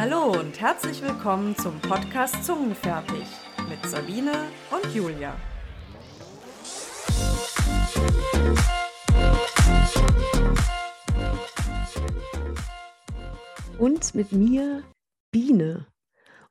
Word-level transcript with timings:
Hallo 0.00 0.30
und 0.30 0.60
herzlich 0.60 1.02
willkommen 1.02 1.56
zum 1.56 1.80
Podcast 1.80 2.44
Zungenfertig 2.44 3.26
mit 3.68 3.84
Sabine 3.84 4.30
und 4.70 4.94
Julia. 4.94 5.36
Und 13.76 14.14
mit 14.14 14.30
mir 14.30 14.84
Biene. 15.32 15.88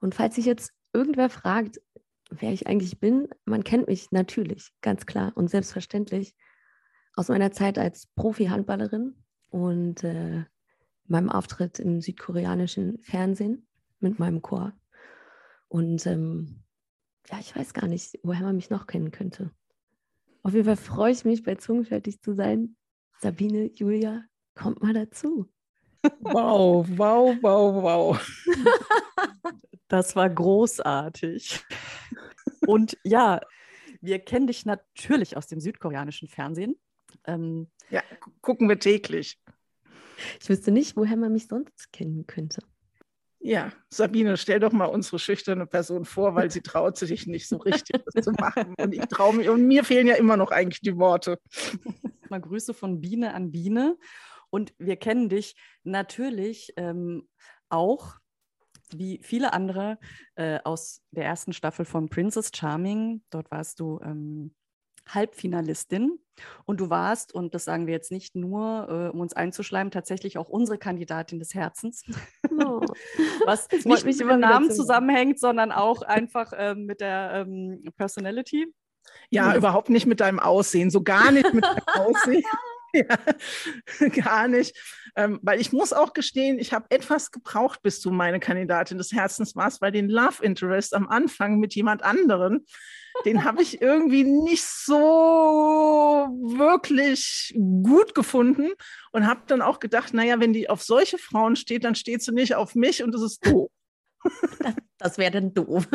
Und 0.02 0.14
falls 0.14 0.36
sich 0.36 0.43
jetzt 0.45 0.73
irgendwer 0.91 1.29
fragt, 1.29 1.79
wer 2.29 2.52
ich 2.52 2.68
eigentlich 2.68 3.00
bin, 3.00 3.29
man 3.45 3.64
kennt 3.64 3.88
mich 3.88 4.11
natürlich, 4.11 4.73
ganz 4.82 5.05
klar 5.05 5.32
und 5.36 5.50
selbstverständlich 5.50 6.36
aus 7.16 7.29
meiner 7.29 7.54
Zeit 7.54 7.77
als 7.79 8.07
Profi-Handballerin 8.18 9.16
und 9.52 10.04
äh, 10.04 10.43
meinem 11.10 11.30
Auftritt 11.30 11.80
im 11.80 12.02
südkoreanischen 12.02 13.00
Fernsehen 13.04 13.68
mit 14.00 14.20
meinem 14.20 14.42
Chor. 14.42 14.74
Und 15.68 16.06
ähm, 16.06 16.64
ja, 17.30 17.39
ich 17.39 17.56
weiß 17.56 17.74
gar 17.74 17.88
nicht, 17.88 18.20
woher 18.24 18.43
man 18.43 18.56
mich 18.56 18.70
noch 18.70 18.88
kennen 18.88 19.11
könnte. 19.11 19.52
Auf 20.43 20.54
jeden 20.54 20.66
Fall 20.66 20.78
freue 20.78 21.11
ich 21.11 21.25
mich, 21.25 21.43
bei 21.43 21.56
Zungenfertig 21.56 22.21
zu 22.21 22.33
sein. 22.33 22.75
Sabine, 23.20 23.71
Julia, 23.74 24.24
kommt 24.56 24.82
mal 24.82 24.93
dazu. 24.93 25.50
Wow, 26.21 26.88
wow, 26.89 27.36
wow, 27.42 27.83
wow. 27.83 28.30
Das 29.89 30.18
war 30.18 30.30
großartig. 30.30 31.64
Und 32.66 32.97
ja, 33.03 33.39
wir 34.02 34.19
kennen 34.19 34.47
dich 34.47 34.66
natürlich 34.66 35.38
aus 35.38 35.47
dem 35.47 35.61
südkoreanischen 35.61 36.28
Fernsehen. 36.28 36.75
Ähm, 37.25 37.69
ja, 37.89 38.03
gucken 38.42 38.67
wir 38.67 38.80
täglich. 38.80 39.39
Ich 40.42 40.50
wüsste 40.50 40.72
nicht, 40.72 40.98
woher 40.98 41.17
man 41.17 41.34
mich 41.34 41.48
sonst 41.48 41.92
kennen 41.92 42.25
könnte. 42.28 42.62
Ja, 43.39 43.72
Sabine, 43.89 44.36
stell 44.36 44.59
doch 44.59 44.72
mal 44.72 44.86
unsere 44.86 45.20
schüchterne 45.20 45.67
Person 45.67 46.06
vor, 46.06 46.36
weil 46.36 46.50
sie 46.52 46.61
traut 46.61 46.97
sich 46.97 47.28
nicht 47.28 47.47
so 47.47 47.58
richtig, 47.66 48.03
das 48.14 48.25
zu 48.25 48.31
machen. 48.31 48.73
Und 48.80 48.94
ich 48.94 49.06
traue 49.06 49.36
mich, 49.36 49.50
und 49.50 49.66
mir 49.67 49.83
fehlen 49.83 50.08
ja 50.08 50.16
immer 50.16 50.38
noch 50.38 50.52
eigentlich 50.52 50.81
die 50.81 50.97
Worte. 50.97 51.39
Mal 52.30 52.41
Grüße 52.41 52.73
von 52.73 53.00
Biene 53.00 53.33
an 53.33 53.52
Biene. 53.52 53.97
Und 54.50 54.73
wir 54.80 54.95
kennen 54.95 55.30
dich 55.30 55.56
natürlich 55.83 56.73
ähm, 56.78 57.28
auch, 57.69 58.16
wie 58.91 59.19
viele 59.22 59.53
andere, 59.53 60.00
äh, 60.36 60.59
aus 60.63 61.02
der 61.11 61.25
ersten 61.25 61.53
Staffel 61.53 61.86
von 61.86 62.09
Princess 62.09 62.52
Charming. 62.53 63.23
Dort 63.30 63.52
warst 63.52 63.80
du 63.80 64.00
ähm, 64.03 64.56
Halbfinalistin. 65.08 66.19
Und 66.66 66.80
du 66.80 66.89
warst, 66.89 67.33
und 67.33 67.55
das 67.55 67.66
sagen 67.66 67.88
wir 67.88 67.94
jetzt 67.94 68.11
nicht 68.11 68.36
nur, 68.36 68.88
äh, 68.89 69.13
um 69.13 69.22
uns 69.22 69.33
einzuschleimen, 69.33 69.91
tatsächlich 69.91 70.38
auch 70.38 70.50
unsere 70.50 70.77
Kandidatin 70.77 71.39
des 71.39 71.53
Herzens. 71.53 72.03
Oh. 72.52 72.81
Was 73.45 73.67
nicht 73.72 74.05
mit 74.05 74.19
dem 74.19 74.39
Namen 74.39 74.72
zusammenhängt, 74.72 75.39
sondern 75.39 75.72
auch 75.72 76.02
einfach 76.03 76.53
äh, 76.53 76.75
mit 76.75 77.02
der 77.02 77.45
ähm, 77.47 77.83
Personality. 77.97 78.67
Ja, 79.30 79.55
überhaupt 79.55 79.89
nicht 79.89 80.05
mit 80.05 80.19
deinem 80.19 80.39
Aussehen, 80.39 80.89
so 80.89 81.02
gar 81.02 81.31
nicht 81.31 81.53
mit 81.53 81.63
deinem 81.63 81.83
Aussehen. 81.88 82.44
ja, 82.94 84.09
gar 84.23 84.47
nicht. 84.47 84.78
Ähm, 85.16 85.39
weil 85.41 85.59
ich 85.59 85.73
muss 85.73 85.94
auch 85.94 86.13
gestehen, 86.13 86.59
ich 86.59 86.73
habe 86.73 86.85
etwas 86.89 87.31
gebraucht, 87.31 87.81
bis 87.81 88.02
du 88.02 88.11
meine 88.11 88.39
Kandidatin 88.39 88.97
des 88.97 89.11
Herzens 89.11 89.55
warst, 89.55 89.81
weil 89.81 89.91
den 89.91 90.09
Love 90.09 90.44
Interest 90.44 90.94
am 90.94 91.08
Anfang 91.08 91.59
mit 91.59 91.73
jemand 91.73 92.03
anderen, 92.03 92.66
den 93.25 93.43
habe 93.43 93.61
ich 93.61 93.81
irgendwie 93.81 94.23
nicht 94.23 94.63
so 94.63 94.95
wirklich 96.41 97.53
gut 97.55 98.15
gefunden 98.15 98.71
und 99.11 99.27
habe 99.27 99.41
dann 99.47 99.61
auch 99.61 99.79
gedacht, 99.79 100.13
naja, 100.13 100.39
wenn 100.39 100.53
die 100.53 100.69
auf 100.69 100.83
solche 100.83 101.17
Frauen 101.17 101.55
steht, 101.55 101.83
dann 101.83 101.95
steht 101.95 102.21
sie 102.21 102.33
nicht 102.33 102.55
auf 102.55 102.75
mich 102.75 103.03
und 103.03 103.13
das 103.13 103.21
ist 103.21 103.45
doof. 103.45 103.69
Das, 104.59 104.73
das 104.97 105.17
wäre 105.17 105.31
dann 105.31 105.53
doof. 105.53 105.88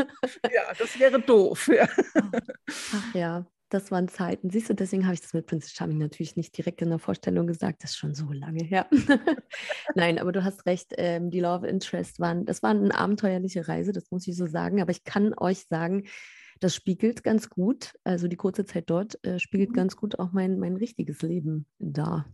Ja, 0.45 0.73
das 0.79 0.99
wäre 0.99 1.21
doof. 1.21 1.69
Ja. 1.69 1.89
Ach 2.15 3.15
ja, 3.15 3.47
das 3.69 3.91
waren 3.91 4.09
Zeiten. 4.09 4.51
Siehst 4.51 4.71
du, 4.71 4.75
deswegen 4.75 5.05
habe 5.05 5.15
ich 5.15 5.21
das 5.21 5.35
mit 5.35 5.47
Princess 5.47 5.73
Charming 5.73 5.99
natürlich 5.99 6.37
nicht 6.37 6.57
direkt 6.57 6.83
in 6.83 6.91
der 6.91 6.99
Vorstellung 6.99 7.47
gesagt. 7.47 7.83
Das 7.83 7.91
ist 7.91 7.97
schon 7.97 8.15
so 8.15 8.31
lange 8.33 8.65
her. 8.65 8.87
Nein, 9.95 10.19
aber 10.19 10.33
du 10.33 10.45
hast 10.45 10.67
recht. 10.67 10.93
Ähm, 10.99 11.31
die 11.31 11.41
Love 11.41 11.67
Interest 11.67 12.21
waren, 12.21 12.45
das 12.45 12.63
war 12.63 12.71
eine 12.71 12.95
abenteuerliche 12.95 13.67
Reise, 13.69 13.93
das 13.93 14.11
muss 14.11 14.27
ich 14.27 14.37
so 14.37 14.47
sagen. 14.47 14.81
Aber 14.81 14.91
ich 14.91 15.05
kann 15.05 15.35
euch 15.37 15.67
sagen, 15.69 16.05
das 16.63 16.75
spiegelt 16.75 17.25
ganz 17.25 17.49
gut, 17.49 17.95
also 18.05 18.29
die 18.29 18.37
kurze 18.37 18.65
Zeit 18.65 18.89
dort 18.89 19.23
äh, 19.25 19.39
spiegelt 19.39 19.71
mhm. 19.71 19.75
ganz 19.75 19.97
gut 19.97 20.19
auch 20.19 20.33
mein, 20.33 20.59
mein 20.59 20.77
richtiges 20.77 21.23
Leben 21.23 21.67
dar. 21.79 22.27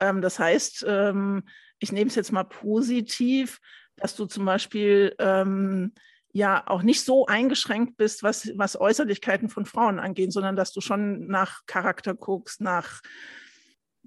Ähm, 0.00 0.20
das 0.20 0.38
heißt, 0.38 0.84
ähm, 0.86 1.44
ich 1.78 1.90
nehme 1.90 2.08
es 2.08 2.14
jetzt 2.14 2.32
mal 2.32 2.44
positiv, 2.44 3.60
dass 3.96 4.16
du 4.16 4.26
zum 4.26 4.44
Beispiel 4.44 5.14
ähm, 5.18 5.94
ja 6.32 6.64
auch 6.66 6.82
nicht 6.82 7.02
so 7.02 7.26
eingeschränkt 7.26 7.96
bist, 7.96 8.22
was, 8.22 8.52
was 8.56 8.78
Äußerlichkeiten 8.78 9.48
von 9.48 9.64
Frauen 9.64 9.98
angeht, 9.98 10.32
sondern 10.32 10.56
dass 10.56 10.72
du 10.72 10.80
schon 10.80 11.26
nach 11.28 11.60
Charakter 11.66 12.14
guckst, 12.14 12.60
nach 12.60 13.00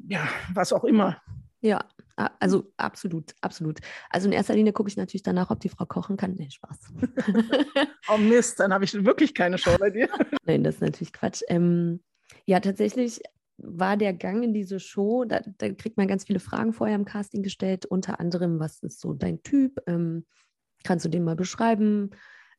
ja, 0.07 0.27
was 0.53 0.73
auch 0.73 0.83
immer. 0.83 1.19
Ja, 1.67 1.85
also 2.39 2.71
absolut, 2.77 3.35
absolut. 3.41 3.79
Also 4.09 4.27
in 4.27 4.33
erster 4.33 4.55
Linie 4.55 4.73
gucke 4.73 4.89
ich 4.89 4.97
natürlich 4.97 5.23
danach, 5.23 5.51
ob 5.51 5.59
die 5.59 5.69
Frau 5.69 5.85
kochen 5.85 6.17
kann. 6.17 6.33
Nee, 6.35 6.49
Spaß. 6.49 6.79
oh 8.09 8.17
Mist, 8.17 8.59
dann 8.59 8.73
habe 8.73 8.85
ich 8.85 8.93
wirklich 9.05 9.33
keine 9.33 9.57
Show 9.57 9.75
bei 9.77 9.89
dir. 9.89 10.09
Nein, 10.45 10.63
das 10.63 10.75
ist 10.75 10.81
natürlich 10.81 11.13
Quatsch. 11.13 11.41
Ähm, 11.47 12.01
ja, 12.45 12.59
tatsächlich 12.59 13.21
war 13.57 13.97
der 13.97 14.13
Gang 14.13 14.43
in 14.43 14.53
diese 14.53 14.79
Show, 14.79 15.25
da, 15.25 15.41
da, 15.57 15.69
kriegt 15.69 15.97
man 15.97 16.07
ganz 16.07 16.25
viele 16.25 16.39
Fragen 16.39 16.73
vorher 16.73 16.95
im 16.95 17.05
Casting 17.05 17.43
gestellt, 17.43 17.85
unter 17.85 18.19
anderem, 18.19 18.59
was 18.59 18.81
ist 18.83 18.99
so 18.99 19.13
dein 19.13 19.43
Typ? 19.43 19.81
Ähm, 19.87 20.25
Kannst 20.83 21.05
du 21.05 21.09
den 21.09 21.23
mal 21.23 21.35
beschreiben? 21.35 22.11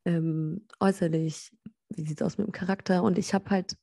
Ähm, 0.04 0.66
äußerlich, 0.80 1.52
wie 1.90 2.06
sieht 2.06 2.20
es 2.20 2.26
aus 2.26 2.38
mit 2.38 2.46
dem 2.46 2.52
Charakter? 2.52 3.02
Und 3.02 3.18
ich 3.18 3.32
habe 3.32 3.50
halt 3.50 3.76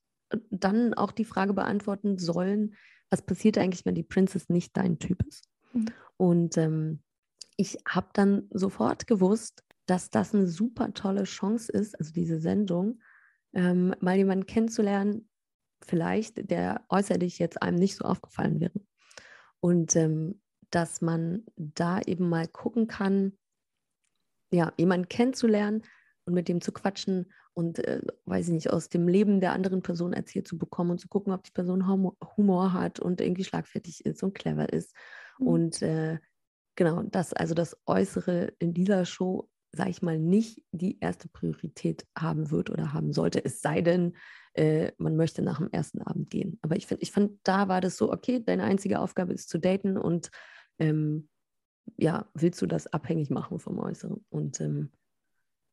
dann 0.50 0.94
auch 0.94 1.12
die 1.12 1.26
Frage 1.26 1.54
beantworten 1.54 2.18
sollen, 2.18 2.76
was 3.16 3.22
passiert 3.22 3.58
eigentlich, 3.58 3.86
wenn 3.86 3.96
die 3.96 4.04
Princess 4.04 4.50
nicht 4.50 4.76
dein 4.76 5.00
Typ 5.00 5.24
ist? 5.26 5.48
Mhm. 5.72 5.86
Und 6.18 6.58
ähm, 6.58 7.00
ich 7.56 7.78
habe 7.88 8.10
dann 8.12 8.50
sofort 8.52 9.08
gewusst, 9.08 9.64
dass 9.86 10.10
das 10.10 10.36
eine 10.36 10.48
super 10.48 10.94
tolle 10.94 11.24
Chance 11.24 11.72
ist, 11.72 11.98
also 11.98 12.12
diese 12.12 12.42
Sendung, 12.42 13.00
ähm, 13.54 13.96
mal 14.02 14.18
jemanden 14.18 14.48
kennenzulernen, 14.48 15.30
vielleicht, 15.82 16.50
der 16.52 16.86
äußerlich 16.90 17.40
jetzt 17.40 17.62
einem 17.62 17.78
nicht 17.78 17.96
so 17.96 18.04
aufgefallen 18.04 18.60
wäre. 18.60 18.82
Und 19.62 19.96
ähm, 19.96 20.42
dass 20.72 21.02
man 21.02 21.46
da 21.56 22.02
eben 22.02 22.28
mal 22.28 22.50
gucken 22.50 22.88
kann, 22.88 23.38
ja, 24.52 24.74
jemanden 24.78 25.08
kennenzulernen 25.08 25.84
und 26.26 26.34
mit 26.34 26.50
dem 26.50 26.60
zu 26.60 26.74
quatschen 26.74 27.32
und, 27.56 27.80
äh, 27.80 28.02
weiß 28.26 28.48
ich 28.48 28.54
nicht, 28.54 28.70
aus 28.72 28.90
dem 28.90 29.08
Leben 29.08 29.40
der 29.40 29.54
anderen 29.54 29.82
Person 29.82 30.14
erzählt 30.14 30.48
zu 30.48 30.58
bekommen 30.58 30.92
und 30.92 31.00
zu 31.00 31.08
gucken, 31.08 31.34
ob 31.34 31.44
die 31.44 31.52
Person 31.52 31.88
Humor, 31.88 32.16
Humor 32.38 32.74
hat 32.74 33.00
und 33.00 33.22
irgendwie 33.22 33.46
schlagfertig 33.46 34.06
ist 34.06 34.22
und 34.24 34.36
clever 34.36 34.72
ist. 34.72 34.94
Mhm. 35.40 35.48
Und 35.48 35.82
äh, 35.82 36.20
genau, 36.76 37.02
das, 37.04 37.34
also 37.34 37.56
das 37.56 37.78
Äußere 37.86 38.54
in 38.60 38.74
dieser 38.74 39.06
Show, 39.06 39.50
sage 39.72 39.90
ich 39.90 40.02
mal, 40.02 40.20
nicht 40.20 40.64
die 40.72 41.00
erste 41.00 41.30
Priorität 41.30 42.06
haben 42.18 42.52
wird 42.52 42.70
oder 42.70 42.94
haben 42.94 43.14
sollte, 43.14 43.44
es 43.44 43.62
sei 43.62 43.82
denn, 43.82 44.18
äh, 44.54 44.92
man 44.98 45.16
möchte 45.16 45.42
nach 45.42 45.60
dem 45.60 45.70
ersten 45.72 46.02
Abend 46.02 46.30
gehen. 46.30 46.60
Aber 46.62 46.76
ich, 46.76 46.88
find, 46.88 47.02
ich 47.02 47.12
fand, 47.12 47.40
da 47.44 47.70
war 47.70 47.80
das 47.80 47.96
so, 47.96 48.12
okay, 48.12 48.44
deine 48.46 48.64
einzige 48.64 49.00
Aufgabe 49.00 49.34
ist 49.34 49.50
zu 49.50 49.60
daten 49.60 49.98
und 49.98 50.30
ähm, 50.78 51.30
ja, 51.96 52.28
willst 52.34 52.62
du 52.62 52.66
das 52.66 52.88
abhängig 52.88 53.30
machen 53.30 53.60
vom 53.60 53.80
Äußeren? 53.80 54.26
Und 54.30 54.60
ähm, 54.60 54.92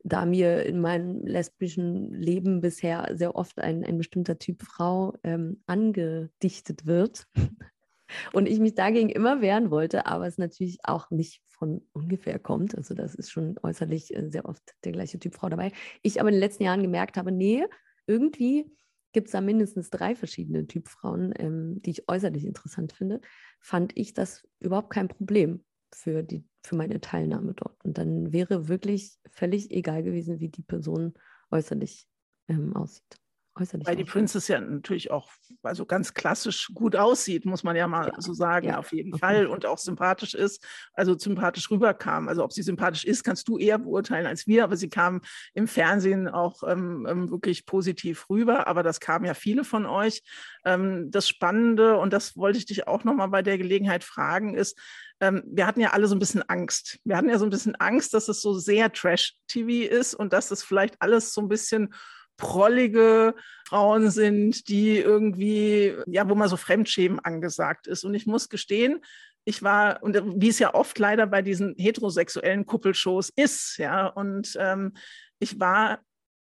da 0.04 0.26
mir 0.26 0.64
in 0.64 0.80
meinem 0.80 1.24
lesbischen 1.24 2.12
Leben 2.12 2.60
bisher 2.60 3.10
sehr 3.14 3.34
oft 3.34 3.58
ein, 3.58 3.84
ein 3.84 3.98
bestimmter 3.98 4.38
Typ 4.38 4.62
Frau 4.62 5.14
ähm, 5.22 5.62
angedichtet 5.66 6.86
wird 6.86 7.26
und 8.32 8.48
ich 8.48 8.58
mich 8.58 8.74
dagegen 8.74 9.08
immer 9.08 9.41
wehren 9.41 9.70
wollte, 9.70 10.06
aber 10.06 10.26
es 10.26 10.38
natürlich 10.38 10.78
auch 10.82 11.10
nicht 11.10 11.42
von 11.48 11.86
ungefähr 11.92 12.38
kommt. 12.38 12.76
Also 12.76 12.94
das 12.94 13.14
ist 13.14 13.30
schon 13.30 13.56
äußerlich 13.62 14.15
äh, 14.16 14.28
sehr 14.28 14.47
oft 14.47 14.62
der 14.84 14.92
gleiche 14.92 15.18
Typ 15.18 15.34
Frau 15.34 15.48
dabei. 15.48 15.72
Ich 16.03 16.21
aber 16.21 16.28
in 16.28 16.34
den 16.34 16.41
letzten 16.41 16.65
Jahren 16.65 16.82
gemerkt 16.82 17.16
habe, 17.16 17.30
nee, 17.30 17.65
irgendwie 18.06 18.66
gibt 19.12 19.28
es 19.28 19.32
da 19.32 19.41
mindestens 19.41 19.91
drei 19.91 20.16
verschiedene 20.16 20.66
Typ 20.66 20.88
Frauen, 20.88 21.32
ähm, 21.38 21.80
die 21.82 21.91
ich 21.91 22.09
äußerlich 22.09 22.44
interessant 22.44 22.92
finde, 22.92 23.21
fand 23.60 23.97
ich 23.97 24.15
das 24.15 24.42
überhaupt 24.59 24.91
kein 24.91 25.09
Problem 25.09 25.65
für, 25.94 26.22
die, 26.22 26.44
für 26.62 26.77
meine 26.77 27.00
Teilnahme 27.00 27.54
dort. 27.54 27.84
Und 27.84 27.98
dann 27.98 28.33
wäre 28.33 28.68
wirklich 28.68 29.18
völlig 29.30 29.71
egal 29.71 30.03
gewesen, 30.03 30.41
wie 30.41 30.48
die 30.48 30.62
Person 30.62 31.15
äußerlich 31.50 32.06
ähm, 32.48 32.74
aussieht. 32.74 33.22
Äußerlich 33.54 33.86
Weil 33.86 33.97
die 33.97 34.04
Princess 34.04 34.48
ja 34.48 34.59
natürlich 34.59 35.10
auch 35.10 35.30
also 35.62 35.84
ganz 35.84 36.15
klassisch 36.15 36.71
gut 36.72 36.97
aussieht, 36.97 37.44
muss 37.44 37.62
man 37.62 37.77
ja 37.77 37.86
mal 37.86 38.06
ja, 38.06 38.15
so 38.18 38.33
sagen, 38.33 38.68
ja, 38.68 38.78
auf 38.78 38.92
jeden 38.92 39.18
Fall. 39.18 39.47
Und 39.47 39.66
auch 39.66 39.77
sympathisch 39.77 40.33
ist, 40.33 40.65
also 40.94 41.18
sympathisch 41.18 41.71
rüberkam. 41.71 42.28
Also 42.28 42.44
ob 42.44 42.54
sie 42.54 42.62
sympathisch 42.62 43.04
ist, 43.04 43.24
kannst 43.24 43.48
du 43.48 43.59
eher 43.59 43.78
beurteilen 43.78 44.27
als 44.27 44.47
wir, 44.47 44.65
aber 44.65 44.77
sie 44.77 44.89
kam 44.89 45.21
im 45.53 45.68
Fernsehen 45.68 46.28
auch 46.28 46.62
ähm, 46.66 47.06
ähm 47.06 47.30
wirklich 47.30 47.66
positiv 47.66 48.30
rüber. 48.30 48.68
Aber 48.68 48.83
das 48.83 49.00
kamen 49.00 49.27
ja 49.27 49.34
viele 49.34 49.65
von 49.65 49.84
euch. 49.84 50.22
Ähm, 50.65 51.10
das 51.10 51.28
Spannende, 51.28 51.98
und 51.98 52.15
das 52.15 52.39
wollte 52.39 52.56
ich 52.56 52.65
dich 52.65 52.89
auch 52.89 53.04
nochmal 53.04 53.28
bei 53.28 53.42
der 53.42 53.59
Gelegenheit 53.59 54.03
fragen, 54.03 54.54
ist, 54.54 54.78
ähm, 55.22 55.45
wir 55.47 55.69
hatten 55.69 55.80
ja 55.80 55.91
alle 55.91 56.09
so 56.09 56.16
ein 56.16 56.19
bisschen 56.19 56.42
Angst. 56.42 56.98
Wir 57.04 57.16
hatten 57.16 57.28
ja 57.28 57.39
so 57.39 57.47
ein 57.47 57.51
bisschen 57.51 57.77
Angst, 57.77 58.13
dass 58.13 58.28
es 58.28 58.42
so 58.42 58.54
sehr 58.54 58.92
Trash-TV 58.92 59.89
ist 59.89 60.15
und 60.15 60.33
dass 60.33 60.51
es 60.51 60.65
vielleicht 60.65 61.01
alles 61.01 61.33
so 61.33 61.41
ein 61.41 61.48
bisschen 61.48 61.95
prollige 62.36 63.36
Frauen 63.69 64.10
sind, 64.10 64.66
die 64.66 64.98
irgendwie, 64.98 65.95
ja, 66.07 66.28
wo 66.28 66.34
man 66.34 66.48
so 66.48 66.57
Fremdschämen 66.57 67.21
angesagt 67.21 67.86
ist. 67.86 68.03
Und 68.03 68.15
ich 68.15 68.27
muss 68.27 68.48
gestehen, 68.48 69.01
ich 69.45 69.63
war, 69.63 70.03
und 70.03 70.21
wie 70.41 70.48
es 70.48 70.59
ja 70.59 70.74
oft 70.74 70.98
leider 70.98 71.28
bei 71.28 71.41
diesen 71.41 71.77
heterosexuellen 71.78 72.66
Kuppelshows 72.66 73.30
ist, 73.36 73.77
ja, 73.78 74.07
und 74.09 74.57
ähm, 74.59 74.95
ich 75.39 75.60
war 75.60 76.01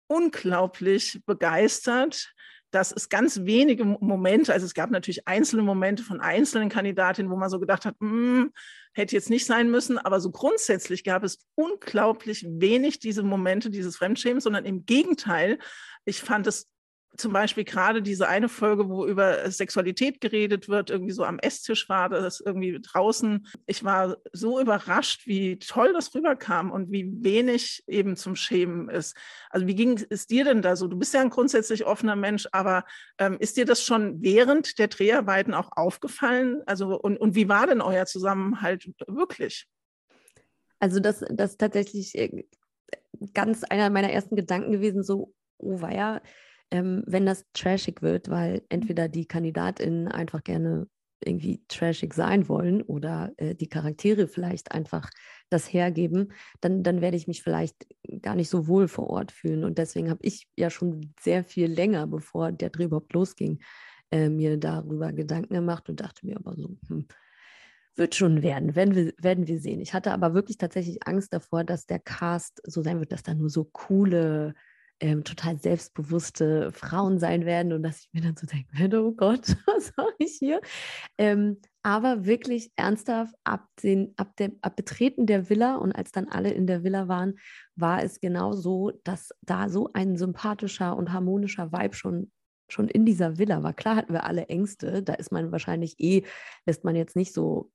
unglaublich 0.09 1.21
begeistert, 1.25 2.33
dass 2.76 2.93
es 2.93 3.08
ganz 3.08 3.40
wenige 3.44 3.87
Momente, 3.87 4.52
also 4.52 4.67
es 4.67 4.75
gab 4.75 4.90
natürlich 4.90 5.26
einzelne 5.26 5.62
Momente 5.62 6.02
von 6.02 6.20
einzelnen 6.20 6.69
Kandidatinnen, 6.69 7.32
wo 7.32 7.37
man 7.37 7.49
so 7.49 7.58
gedacht 7.58 7.87
hat, 7.87 7.94
mm, 8.00 8.49
hätte 8.93 9.17
jetzt 9.17 9.31
nicht 9.31 9.46
sein 9.46 9.70
müssen, 9.70 9.96
aber 9.96 10.20
so 10.20 10.31
grundsätzlich 10.31 11.02
gab 11.02 11.25
es 11.25 11.38
unglaublich 11.55 12.44
wenig 12.46 12.99
diese 12.99 13.23
Momente 13.23 13.70
dieses 13.70 13.96
Fremdschämens, 13.96 14.44
sondern 14.44 14.67
im 14.67 14.84
Gegenteil, 14.84 15.58
ich 16.05 16.20
fand 16.20 16.46
es 16.46 16.69
zum 17.17 17.33
Beispiel 17.33 17.65
gerade 17.65 18.03
diese 18.03 18.29
eine 18.29 18.49
Folge, 18.49 18.89
wo 18.89 19.07
über 19.07 19.51
Sexualität 19.51 20.21
geredet 20.21 20.69
wird, 20.69 20.91
irgendwie 20.91 21.13
so 21.13 21.25
am 21.25 21.39
Esstisch 21.39 21.89
war 21.89 22.09
das 22.09 22.41
irgendwie 22.41 22.81
draußen. 22.81 23.47
Ich 23.67 23.85
war 23.85 24.17
so 24.33 24.61
überrascht, 24.61 25.27
wie 25.27 25.59
toll 25.59 25.93
das 25.93 26.15
rüberkam 26.15 26.71
und 26.71 26.91
wie 26.91 27.11
wenig 27.23 27.85
eben 27.87 28.17
zum 28.17 28.37
Schämen 28.37 28.89
ist. 28.89 29.17
Also 29.51 29.67
wie 29.67 29.75
ging 29.75 30.01
es 30.11 30.27
dir 30.27 30.45
denn 30.45 30.63
da 30.63 30.77
so? 30.77 30.89
Du 30.89 30.97
bist 30.97 31.15
ja 31.15 31.21
ein 31.21 31.31
grundsätzlich 31.31 31.87
offener 31.87 32.17
Mensch, 32.17 32.47
aber 32.53 32.85
ähm, 33.19 33.37
ist 33.41 33.57
dir 33.57 33.65
das 33.65 33.83
schon 33.83 34.23
während 34.23 34.79
der 34.79 34.89
Dreharbeiten 34.89 35.55
auch 35.55 35.71
aufgefallen? 35.73 36.62
Also 36.67 36.99
und, 36.99 37.17
und 37.17 37.35
wie 37.35 37.49
war 37.49 37.67
denn 37.67 37.81
euer 37.81 38.07
Zusammenhalt 38.07 38.91
wirklich? 39.07 39.67
Also 40.79 41.01
das, 41.01 41.25
das 41.31 41.57
tatsächlich 41.57 42.15
äh, 42.17 42.45
ganz 43.33 43.65
einer 43.65 43.91
meiner 43.91 44.11
ersten 44.11 44.37
Gedanken 44.37 44.73
gewesen, 44.73 45.03
so, 45.03 45.33
oh 45.59 45.81
weia, 45.81 46.21
ähm, 46.71 47.03
wenn 47.07 47.27
das 47.27 47.45
trashig 47.53 48.03
wird, 48.03 48.29
weil 48.29 48.63
entweder 48.69 49.09
die 49.09 49.27
KandidatInnen 49.27 50.09
einfach 50.09 50.43
gerne 50.43 50.87
irgendwie 51.25 51.63
trashig 51.69 52.15
sein 52.15 52.49
wollen 52.49 52.83
oder 52.83 53.33
äh, 53.39 53.55
die 53.55 53.69
Charaktere 53.69 54.29
vielleicht 54.29 54.73
einfach 54.73 55.11
das 55.49 55.73
hergeben, 55.73 56.33
dann, 56.61 56.83
dann 56.83 57.01
werde 57.01 57.17
ich 57.17 57.27
mich 57.27 57.43
vielleicht 57.43 57.87
gar 58.21 58.35
nicht 58.35 58.51
so 58.51 58.67
wohl 58.67 58.89
vor 58.89 59.09
Ort 59.09 59.33
fühlen. 59.33 59.65
Und 59.65 59.79
deswegen 59.79 60.11
habe 60.11 60.21
ich 60.23 60.47
ja 60.57 60.71
schon 60.71 61.15
sehr 61.21 61.45
viel 61.45 61.67
länger, 61.71 62.07
bevor 62.07 62.53
der 62.53 62.71
Dreh 62.71 62.85
überhaupt 62.85 63.12
losging, 63.12 63.61
äh, 64.11 64.29
mir 64.29 64.57
darüber 64.57 65.12
Gedanken 65.12 65.55
gemacht 65.55 65.89
und 65.89 66.01
dachte 66.01 66.27
mir 66.27 66.37
aber 66.37 66.55
so, 66.55 66.77
hm, 66.89 67.07
wird 67.97 68.15
schon 68.15 68.43
werden, 68.43 68.77
werden 68.77 68.95
wir, 68.95 69.12
werden 69.19 69.47
wir 69.47 69.59
sehen. 69.59 69.81
Ich 69.81 69.95
hatte 69.95 70.12
aber 70.12 70.35
wirklich 70.35 70.59
tatsächlich 70.59 71.07
Angst 71.07 71.33
davor, 71.33 71.65
dass 71.65 71.87
der 71.87 71.99
Cast 71.99 72.61
so 72.65 72.83
sein 72.83 73.01
wird, 73.01 73.11
dass 73.11 73.23
da 73.23 73.33
nur 73.33 73.49
so 73.49 73.65
coole 73.65 74.55
ähm, 75.01 75.25
total 75.25 75.59
selbstbewusste 75.59 76.73
Frauen 76.73 77.19
sein 77.19 77.45
werden 77.45 77.73
und 77.73 77.83
dass 77.83 78.01
ich 78.01 78.09
mir 78.13 78.23
dann 78.23 78.37
so 78.37 78.47
denke, 78.47 78.99
oh 78.99 79.13
Gott, 79.13 79.57
was 79.67 79.93
mache 79.97 80.15
ich 80.19 80.37
hier? 80.39 80.61
Ähm, 81.19 81.59
aber 81.83 82.27
wirklich 82.27 82.73
ernsthaft, 82.77 83.35
ab, 83.45 83.69
den, 83.83 84.13
ab, 84.17 84.37
dem, 84.37 84.59
ab 84.63 84.75
Betreten 84.77 85.27
der 85.27 85.49
Villa 85.49 85.77
und 85.77 85.93
als 85.93 86.13
dann 86.13 86.29
alle 86.29 86.51
in 86.51 86.67
der 86.67 86.83
Villa 86.83 87.09
waren, 87.09 87.35
war 87.77 88.03
es 88.03 88.21
genau 88.21 88.53
so, 88.53 88.93
dass 89.05 89.31
da 89.43 89.69
so 89.69 89.91
ein 89.93 90.17
sympathischer 90.17 90.97
und 90.97 91.13
harmonischer 91.13 91.73
Vibe 91.73 91.95
schon 91.95 92.31
schon 92.69 92.89
in 92.89 93.05
dieser 93.05 93.39
Villa 93.39 93.63
war. 93.63 93.75
Klar 93.75 93.95
hatten 93.95 94.13
wir 94.13 94.25
alle 94.25 94.49
Ängste, 94.49 95.01
da 95.03 95.15
ist 95.15 95.31
man 95.31 95.53
wahrscheinlich 95.53 96.01
eh, 96.01 96.25
lässt 96.65 96.83
man 96.83 96.97
jetzt 96.97 97.15
nicht 97.15 97.33
so 97.33 97.71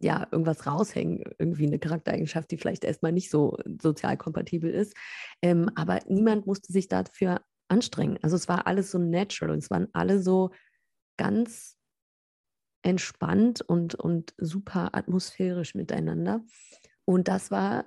ja, 0.00 0.26
irgendwas 0.30 0.66
raushängen, 0.66 1.22
irgendwie 1.38 1.66
eine 1.66 1.78
Charaktereigenschaft, 1.78 2.50
die 2.50 2.56
vielleicht 2.56 2.84
erstmal 2.84 3.12
nicht 3.12 3.30
so 3.30 3.56
sozial 3.80 4.16
kompatibel 4.16 4.70
ist. 4.70 4.94
Ähm, 5.42 5.70
aber 5.74 6.00
niemand 6.08 6.46
musste 6.46 6.72
sich 6.72 6.88
dafür 6.88 7.40
anstrengen. 7.68 8.18
Also 8.22 8.36
es 8.36 8.48
war 8.48 8.66
alles 8.66 8.90
so 8.90 8.98
natural 8.98 9.52
und 9.52 9.58
es 9.58 9.70
waren 9.70 9.88
alle 9.92 10.20
so 10.20 10.50
ganz 11.16 11.76
entspannt 12.82 13.62
und, 13.62 13.94
und 13.94 14.34
super 14.36 14.90
atmosphärisch 14.94 15.74
miteinander. 15.74 16.44
Und 17.04 17.28
das 17.28 17.50
war 17.50 17.84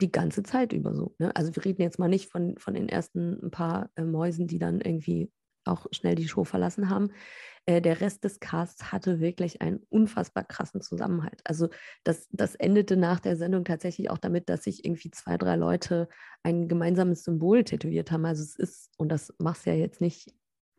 die 0.00 0.10
ganze 0.10 0.42
Zeit 0.42 0.72
über 0.72 0.94
so. 0.94 1.14
Ne? 1.18 1.34
Also 1.36 1.54
wir 1.54 1.64
reden 1.64 1.82
jetzt 1.82 1.98
mal 1.98 2.08
nicht 2.08 2.30
von, 2.30 2.56
von 2.58 2.74
den 2.74 2.88
ersten 2.88 3.38
ein 3.44 3.50
paar 3.50 3.90
äh, 3.96 4.02
Mäusen, 4.02 4.46
die 4.46 4.58
dann 4.58 4.80
irgendwie 4.80 5.30
auch 5.64 5.86
schnell 5.92 6.14
die 6.14 6.28
Show 6.28 6.44
verlassen 6.44 6.90
haben. 6.90 7.10
Äh, 7.66 7.80
der 7.80 8.00
Rest 8.00 8.24
des 8.24 8.40
Casts 8.40 8.92
hatte 8.92 9.20
wirklich 9.20 9.60
einen 9.60 9.80
unfassbar 9.90 10.44
krassen 10.44 10.80
Zusammenhalt. 10.80 11.40
Also 11.44 11.68
das, 12.04 12.28
das 12.30 12.54
endete 12.54 12.96
nach 12.96 13.20
der 13.20 13.36
Sendung 13.36 13.64
tatsächlich 13.64 14.10
auch 14.10 14.18
damit, 14.18 14.48
dass 14.48 14.64
sich 14.64 14.84
irgendwie 14.84 15.10
zwei, 15.10 15.36
drei 15.36 15.56
Leute 15.56 16.08
ein 16.42 16.68
gemeinsames 16.68 17.24
Symbol 17.24 17.64
tätowiert 17.64 18.10
haben. 18.10 18.24
Also 18.24 18.42
es 18.42 18.56
ist, 18.56 18.90
und 18.96 19.10
das 19.10 19.34
machst 19.38 19.66
du 19.66 19.70
ja 19.70 19.76
jetzt 19.76 20.00
nicht, 20.00 20.34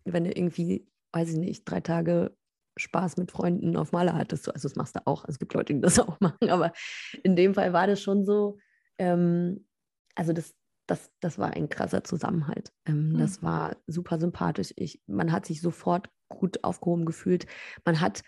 wenn 0.05 0.23
du 0.23 0.31
irgendwie, 0.31 0.87
weiß 1.13 1.29
ich 1.29 1.37
nicht, 1.37 1.65
drei 1.65 1.81
Tage 1.81 2.35
Spaß 2.77 3.17
mit 3.17 3.31
Freunden 3.31 3.75
auf 3.77 3.91
Maler 3.91 4.15
hattest. 4.15 4.51
Also 4.53 4.67
das 4.67 4.75
machst 4.75 4.95
du 4.95 5.05
auch. 5.05 5.25
Es 5.27 5.39
gibt 5.39 5.53
Leute, 5.53 5.73
die 5.73 5.81
das 5.81 5.99
auch 5.99 6.19
machen, 6.19 6.49
aber 6.49 6.73
in 7.23 7.35
dem 7.35 7.53
Fall 7.53 7.73
war 7.73 7.87
das 7.87 8.01
schon 8.01 8.25
so, 8.25 8.57
ähm, 8.97 9.67
also 10.15 10.33
das, 10.33 10.55
das, 10.87 11.11
das 11.19 11.37
war 11.37 11.51
ein 11.51 11.69
krasser 11.69 12.03
Zusammenhalt. 12.03 12.71
Ähm, 12.85 13.09
mhm. 13.09 13.17
Das 13.19 13.41
war 13.43 13.77
super 13.87 14.19
sympathisch. 14.19 14.73
Ich, 14.75 15.01
man 15.07 15.31
hat 15.31 15.45
sich 15.45 15.61
sofort 15.61 16.09
gut 16.27 16.63
aufgehoben 16.63 17.05
gefühlt. 17.05 17.45
Man 17.85 17.99
hat 18.01 18.23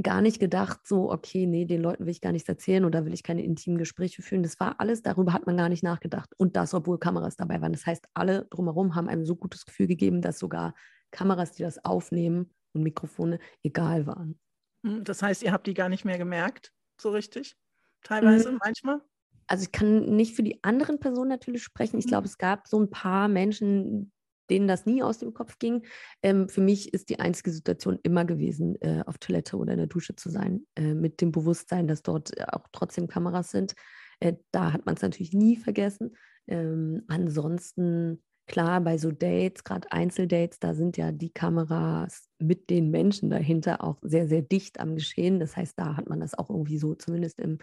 gar 0.00 0.20
nicht 0.20 0.38
gedacht, 0.38 0.86
so, 0.86 1.10
okay, 1.10 1.46
nee, 1.46 1.64
den 1.64 1.82
Leuten 1.82 2.04
will 2.04 2.12
ich 2.12 2.20
gar 2.20 2.32
nichts 2.32 2.48
erzählen 2.48 2.84
oder 2.84 3.04
will 3.04 3.12
ich 3.12 3.24
keine 3.24 3.42
intimen 3.42 3.78
Gespräche 3.78 4.22
führen. 4.22 4.44
Das 4.44 4.60
war 4.60 4.78
alles, 4.78 5.02
darüber 5.02 5.32
hat 5.32 5.46
man 5.46 5.56
gar 5.56 5.68
nicht 5.68 5.82
nachgedacht. 5.82 6.30
Und 6.36 6.56
das, 6.56 6.72
obwohl 6.72 6.98
Kameras 6.98 7.36
dabei 7.36 7.60
waren. 7.60 7.72
Das 7.72 7.84
heißt, 7.84 8.06
alle 8.14 8.46
drumherum 8.50 8.94
haben 8.94 9.08
einem 9.08 9.24
so 9.24 9.34
gutes 9.34 9.64
Gefühl 9.64 9.88
gegeben, 9.88 10.22
dass 10.22 10.38
sogar 10.38 10.74
Kameras, 11.10 11.52
die 11.52 11.62
das 11.62 11.84
aufnehmen 11.84 12.54
und 12.72 12.82
Mikrofone 12.82 13.40
egal 13.64 14.06
waren. 14.06 14.38
Hm, 14.84 15.02
das 15.02 15.22
heißt, 15.22 15.42
ihr 15.42 15.52
habt 15.52 15.66
die 15.66 15.74
gar 15.74 15.88
nicht 15.88 16.04
mehr 16.04 16.18
gemerkt, 16.18 16.72
so 17.00 17.10
richtig? 17.10 17.56
Teilweise, 18.02 18.52
mhm. 18.52 18.58
manchmal? 18.62 19.00
Also 19.48 19.64
ich 19.64 19.72
kann 19.72 20.14
nicht 20.14 20.36
für 20.36 20.42
die 20.42 20.62
anderen 20.62 21.00
Personen 21.00 21.30
natürlich 21.30 21.62
sprechen. 21.62 21.98
Ich 21.98 22.06
glaube, 22.06 22.22
mhm. 22.22 22.30
es 22.30 22.38
gab 22.38 22.68
so 22.68 22.78
ein 22.78 22.90
paar 22.90 23.28
Menschen, 23.28 24.12
denen 24.50 24.68
das 24.68 24.86
nie 24.86 25.02
aus 25.02 25.18
dem 25.18 25.34
Kopf 25.34 25.58
ging. 25.58 25.84
Ähm, 26.22 26.48
für 26.48 26.60
mich 26.60 26.94
ist 26.94 27.10
die 27.10 27.20
einzige 27.20 27.50
Situation 27.50 27.98
immer 28.02 28.24
gewesen, 28.24 28.80
äh, 28.80 29.02
auf 29.06 29.18
Toilette 29.18 29.56
oder 29.56 29.72
in 29.72 29.78
der 29.78 29.86
Dusche 29.86 30.16
zu 30.16 30.30
sein, 30.30 30.66
äh, 30.76 30.94
mit 30.94 31.20
dem 31.20 31.32
Bewusstsein, 31.32 31.86
dass 31.86 32.02
dort 32.02 32.36
äh, 32.38 32.44
auch 32.52 32.66
trotzdem 32.72 33.08
Kameras 33.08 33.50
sind. 33.50 33.74
Äh, 34.20 34.34
da 34.50 34.72
hat 34.72 34.86
man 34.86 34.94
es 34.94 35.02
natürlich 35.02 35.32
nie 35.32 35.56
vergessen. 35.56 36.16
Ähm, 36.46 37.02
ansonsten, 37.08 38.22
klar, 38.46 38.80
bei 38.80 38.96
so 38.96 39.10
Dates, 39.10 39.64
gerade 39.64 39.92
Einzeldates, 39.92 40.58
da 40.60 40.74
sind 40.74 40.96
ja 40.96 41.12
die 41.12 41.30
Kameras 41.30 42.28
mit 42.38 42.70
den 42.70 42.90
Menschen 42.90 43.28
dahinter 43.30 43.84
auch 43.84 43.98
sehr, 44.02 44.28
sehr 44.28 44.42
dicht 44.42 44.80
am 44.80 44.94
Geschehen. 44.94 45.40
Das 45.40 45.56
heißt, 45.56 45.78
da 45.78 45.96
hat 45.96 46.08
man 46.08 46.20
das 46.20 46.34
auch 46.34 46.48
irgendwie 46.48 46.78
so 46.78 46.94
zumindest 46.94 47.40
im 47.40 47.58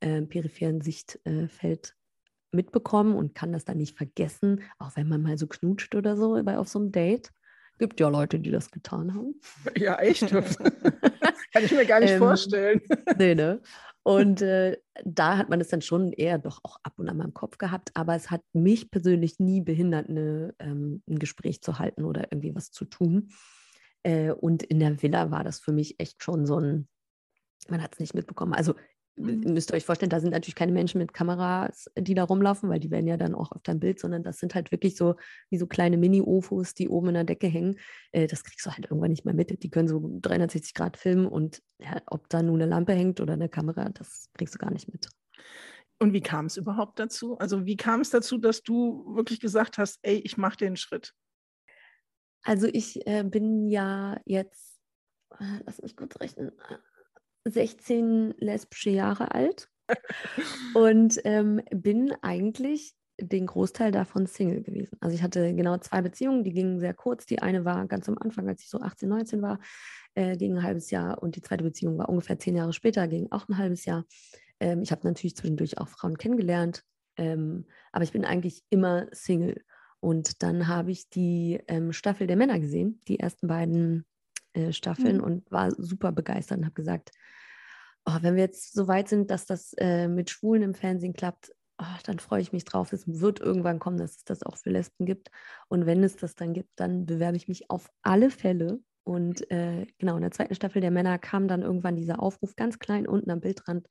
äh, 0.00 0.22
peripheren 0.22 0.80
Sichtfeld 0.80 1.96
mitbekommen 2.52 3.14
und 3.14 3.34
kann 3.34 3.52
das 3.52 3.64
dann 3.64 3.76
nicht 3.76 3.96
vergessen, 3.96 4.62
auch 4.78 4.96
wenn 4.96 5.08
man 5.08 5.22
mal 5.22 5.38
so 5.38 5.46
knutscht 5.46 5.94
oder 5.94 6.16
so 6.16 6.42
bei 6.42 6.58
auf 6.58 6.68
so 6.68 6.78
einem 6.78 6.92
Date. 6.92 7.32
Gibt 7.78 8.00
ja 8.00 8.08
Leute, 8.08 8.40
die 8.40 8.50
das 8.50 8.70
getan 8.70 9.14
haben. 9.14 9.40
Ja, 9.76 9.96
echt? 9.98 10.28
kann 11.52 11.64
ich 11.64 11.72
mir 11.72 11.86
gar 11.86 12.00
nicht 12.00 12.12
ähm, 12.12 12.18
vorstellen. 12.18 12.80
Nee, 13.18 13.34
ne? 13.34 13.60
Und 14.02 14.40
äh, 14.40 14.78
da 15.04 15.36
hat 15.36 15.48
man 15.48 15.60
es 15.60 15.68
dann 15.68 15.82
schon 15.82 16.12
eher 16.12 16.38
doch 16.38 16.60
auch 16.62 16.78
ab 16.84 16.94
und 16.96 17.08
an 17.08 17.16
mal 17.16 17.24
im 17.24 17.34
Kopf 17.34 17.58
gehabt, 17.58 17.90
aber 17.94 18.14
es 18.14 18.30
hat 18.30 18.40
mich 18.52 18.90
persönlich 18.90 19.40
nie 19.40 19.60
behindert, 19.60 20.08
eine, 20.08 20.54
ähm, 20.60 21.02
ein 21.08 21.18
Gespräch 21.18 21.60
zu 21.60 21.80
halten 21.80 22.04
oder 22.04 22.28
irgendwie 22.30 22.54
was 22.54 22.70
zu 22.70 22.84
tun. 22.84 23.30
Äh, 24.04 24.30
und 24.30 24.62
in 24.62 24.78
der 24.78 25.02
Villa 25.02 25.32
war 25.32 25.42
das 25.42 25.58
für 25.58 25.72
mich 25.72 25.98
echt 25.98 26.22
schon 26.22 26.46
so 26.46 26.60
ein, 26.60 26.88
man 27.68 27.82
hat 27.82 27.94
es 27.94 27.98
nicht 27.98 28.14
mitbekommen. 28.14 28.54
Also 28.54 28.74
Mhm. 29.16 29.54
müsst 29.54 29.70
ihr 29.70 29.74
euch 29.76 29.86
vorstellen, 29.86 30.10
da 30.10 30.20
sind 30.20 30.30
natürlich 30.30 30.54
keine 30.54 30.72
Menschen 30.72 30.98
mit 30.98 31.14
Kameras, 31.14 31.90
die 31.98 32.14
da 32.14 32.24
rumlaufen, 32.24 32.68
weil 32.68 32.80
die 32.80 32.90
werden 32.90 33.06
ja 33.06 33.16
dann 33.16 33.34
auch 33.34 33.52
auf 33.52 33.62
deinem 33.62 33.80
Bild, 33.80 33.98
sondern 33.98 34.22
das 34.22 34.38
sind 34.38 34.54
halt 34.54 34.70
wirklich 34.72 34.96
so 34.96 35.16
wie 35.48 35.56
so 35.56 35.66
kleine 35.66 35.96
Mini-Ofos, 35.96 36.74
die 36.74 36.88
oben 36.88 37.08
in 37.08 37.14
der 37.14 37.24
Decke 37.24 37.46
hängen. 37.46 37.78
Äh, 38.12 38.26
das 38.26 38.44
kriegst 38.44 38.66
du 38.66 38.70
halt 38.70 38.84
irgendwann 38.84 39.10
nicht 39.10 39.24
mehr 39.24 39.34
mit. 39.34 39.62
Die 39.62 39.70
können 39.70 39.88
so 39.88 40.18
360 40.20 40.74
Grad 40.74 40.96
filmen 40.96 41.26
und 41.26 41.62
ja, 41.78 42.00
ob 42.06 42.28
da 42.28 42.42
nun 42.42 42.60
eine 42.60 42.70
Lampe 42.70 42.92
hängt 42.92 43.20
oder 43.20 43.34
eine 43.34 43.48
Kamera, 43.48 43.88
das 43.88 44.28
kriegst 44.34 44.54
du 44.54 44.58
gar 44.58 44.70
nicht 44.70 44.92
mit. 44.92 45.08
Und 45.98 46.12
wie 46.12 46.20
kam 46.20 46.46
es 46.46 46.58
überhaupt 46.58 46.98
dazu? 46.98 47.38
Also 47.38 47.64
wie 47.64 47.76
kam 47.76 48.02
es 48.02 48.10
dazu, 48.10 48.36
dass 48.36 48.62
du 48.62 49.16
wirklich 49.16 49.40
gesagt 49.40 49.78
hast, 49.78 49.98
ey, 50.02 50.16
ich 50.16 50.36
mache 50.36 50.58
den 50.58 50.76
Schritt? 50.76 51.14
Also 52.42 52.68
ich 52.70 53.06
äh, 53.06 53.24
bin 53.24 53.66
ja 53.68 54.20
jetzt, 54.26 54.78
äh, 55.40 55.60
lass 55.64 55.80
mich 55.80 55.96
kurz 55.96 56.20
rechnen, 56.20 56.52
16 57.46 58.34
lesbische 58.38 58.90
Jahre 58.90 59.32
alt 59.32 59.68
und 60.74 61.20
ähm, 61.24 61.62
bin 61.70 62.12
eigentlich 62.22 62.94
den 63.18 63.46
Großteil 63.46 63.92
davon 63.92 64.26
Single 64.26 64.62
gewesen. 64.62 64.98
Also 65.00 65.14
ich 65.14 65.22
hatte 65.22 65.54
genau 65.54 65.78
zwei 65.78 66.02
Beziehungen, 66.02 66.44
die 66.44 66.52
gingen 66.52 66.80
sehr 66.80 66.92
kurz. 66.92 67.24
Die 67.24 67.40
eine 67.40 67.64
war 67.64 67.86
ganz 67.86 68.08
am 68.08 68.18
Anfang, 68.18 68.48
als 68.48 68.62
ich 68.62 68.68
so 68.68 68.80
18, 68.80 69.08
19 69.08 69.42
war. 69.42 69.58
äh, 70.14 70.36
ging 70.36 70.56
ein 70.56 70.62
halbes 70.62 70.90
Jahr 70.90 71.22
und 71.22 71.36
die 71.36 71.42
zweite 71.42 71.64
Beziehung 71.64 71.98
war 71.98 72.08
ungefähr 72.08 72.38
zehn 72.38 72.56
Jahre 72.56 72.72
später, 72.72 73.08
ging 73.08 73.28
auch 73.30 73.48
ein 73.48 73.58
halbes 73.58 73.84
Jahr. 73.84 74.04
Ähm, 74.60 74.82
ich 74.82 74.90
habe 74.92 75.06
natürlich 75.06 75.36
zwischendurch 75.36 75.78
auch 75.78 75.88
Frauen 75.88 76.18
kennengelernt, 76.18 76.82
ähm, 77.16 77.66
aber 77.92 78.04
ich 78.04 78.12
bin 78.12 78.24
eigentlich 78.24 78.62
immer 78.70 79.06
Single. 79.12 79.62
Und 80.00 80.42
dann 80.42 80.68
habe 80.68 80.90
ich 80.90 81.08
die 81.08 81.60
ähm, 81.68 81.92
Staffel 81.92 82.26
der 82.26 82.36
Männer 82.36 82.60
gesehen, 82.60 83.00
die 83.08 83.18
ersten 83.18 83.48
beiden 83.48 84.04
äh, 84.56 84.72
Staffeln 84.72 85.18
mhm. 85.18 85.24
und 85.24 85.50
war 85.52 85.70
super 85.70 86.12
begeistert 86.12 86.58
und 86.58 86.64
habe 86.64 86.74
gesagt, 86.74 87.10
oh, 88.06 88.18
wenn 88.22 88.34
wir 88.34 88.42
jetzt 88.42 88.72
so 88.72 88.88
weit 88.88 89.08
sind, 89.08 89.30
dass 89.30 89.46
das 89.46 89.74
äh, 89.74 90.08
mit 90.08 90.30
Schwulen 90.30 90.62
im 90.62 90.74
Fernsehen 90.74 91.12
klappt, 91.12 91.52
oh, 91.78 91.98
dann 92.04 92.18
freue 92.18 92.40
ich 92.40 92.52
mich 92.52 92.64
drauf. 92.64 92.92
Es 92.92 93.06
wird 93.06 93.40
irgendwann 93.40 93.78
kommen, 93.78 93.98
dass 93.98 94.16
es 94.16 94.24
das 94.24 94.42
auch 94.42 94.56
für 94.56 94.70
Lesben 94.70 95.04
gibt. 95.04 95.30
Und 95.68 95.86
wenn 95.86 96.02
es 96.02 96.16
das 96.16 96.34
dann 96.34 96.54
gibt, 96.54 96.70
dann 96.76 97.06
bewerbe 97.06 97.36
ich 97.36 97.48
mich 97.48 97.70
auf 97.70 97.90
alle 98.02 98.30
Fälle. 98.30 98.80
Und 99.04 99.50
äh, 99.50 99.86
genau, 99.98 100.16
in 100.16 100.22
der 100.22 100.30
zweiten 100.30 100.54
Staffel 100.54 100.80
der 100.80 100.90
Männer 100.90 101.18
kam 101.18 101.48
dann 101.48 101.62
irgendwann 101.62 101.96
dieser 101.96 102.20
Aufruf 102.20 102.56
ganz 102.56 102.78
klein 102.78 103.06
unten 103.06 103.30
am 103.30 103.40
Bildrand, 103.40 103.86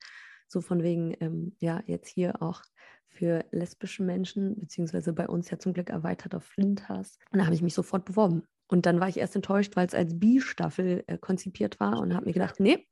so 0.48 0.60
von 0.60 0.82
wegen, 0.82 1.14
ähm, 1.20 1.54
ja, 1.58 1.82
jetzt 1.86 2.08
hier 2.08 2.42
auch 2.42 2.62
für 3.08 3.44
lesbische 3.50 4.02
Menschen, 4.02 4.60
beziehungsweise 4.60 5.12
bei 5.12 5.26
uns 5.26 5.50
ja 5.50 5.58
zum 5.58 5.72
Glück 5.72 5.88
erweitert 5.90 6.34
auf 6.34 6.44
Flinthas. 6.44 7.18
Und 7.30 7.38
da 7.38 7.46
habe 7.46 7.54
ich 7.54 7.62
mich 7.62 7.74
sofort 7.74 8.04
beworben. 8.04 8.46
Und 8.68 8.86
dann 8.86 9.00
war 9.00 9.08
ich 9.08 9.18
erst 9.18 9.36
enttäuscht, 9.36 9.76
weil 9.76 9.86
es 9.86 9.94
als 9.94 10.18
B-Staffel 10.18 11.04
äh, 11.06 11.18
konzipiert 11.18 11.78
war 11.80 12.00
und 12.00 12.14
habe 12.14 12.26
mir 12.26 12.32
gedacht, 12.32 12.58
nee, 12.58 12.86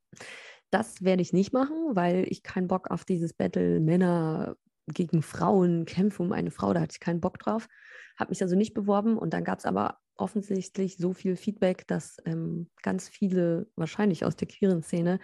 das 0.70 1.02
werde 1.02 1.22
ich 1.22 1.32
nicht 1.32 1.52
machen, 1.52 1.76
weil 1.94 2.26
ich 2.28 2.42
keinen 2.42 2.68
Bock 2.68 2.90
auf 2.90 3.04
dieses 3.04 3.32
Battle 3.32 3.80
Männer 3.80 4.56
gegen 4.88 5.22
Frauen 5.22 5.84
kämpfe 5.86 6.22
um 6.22 6.32
eine 6.32 6.50
Frau, 6.50 6.72
da 6.72 6.80
hatte 6.80 6.94
ich 6.94 7.00
keinen 7.00 7.20
Bock 7.20 7.38
drauf. 7.38 7.68
Habe 8.16 8.30
mich 8.30 8.42
also 8.42 8.54
nicht 8.54 8.74
beworben 8.74 9.16
und 9.16 9.32
dann 9.32 9.44
gab 9.44 9.58
es 9.58 9.64
aber 9.64 9.98
offensichtlich 10.16 10.96
so 10.96 11.12
viel 11.12 11.36
Feedback, 11.36 11.86
dass 11.86 12.18
ähm, 12.24 12.70
ganz 12.82 13.08
viele, 13.08 13.66
wahrscheinlich 13.76 14.24
aus 14.24 14.36
der 14.36 14.48
queeren 14.48 14.82
Szene, 14.82 15.18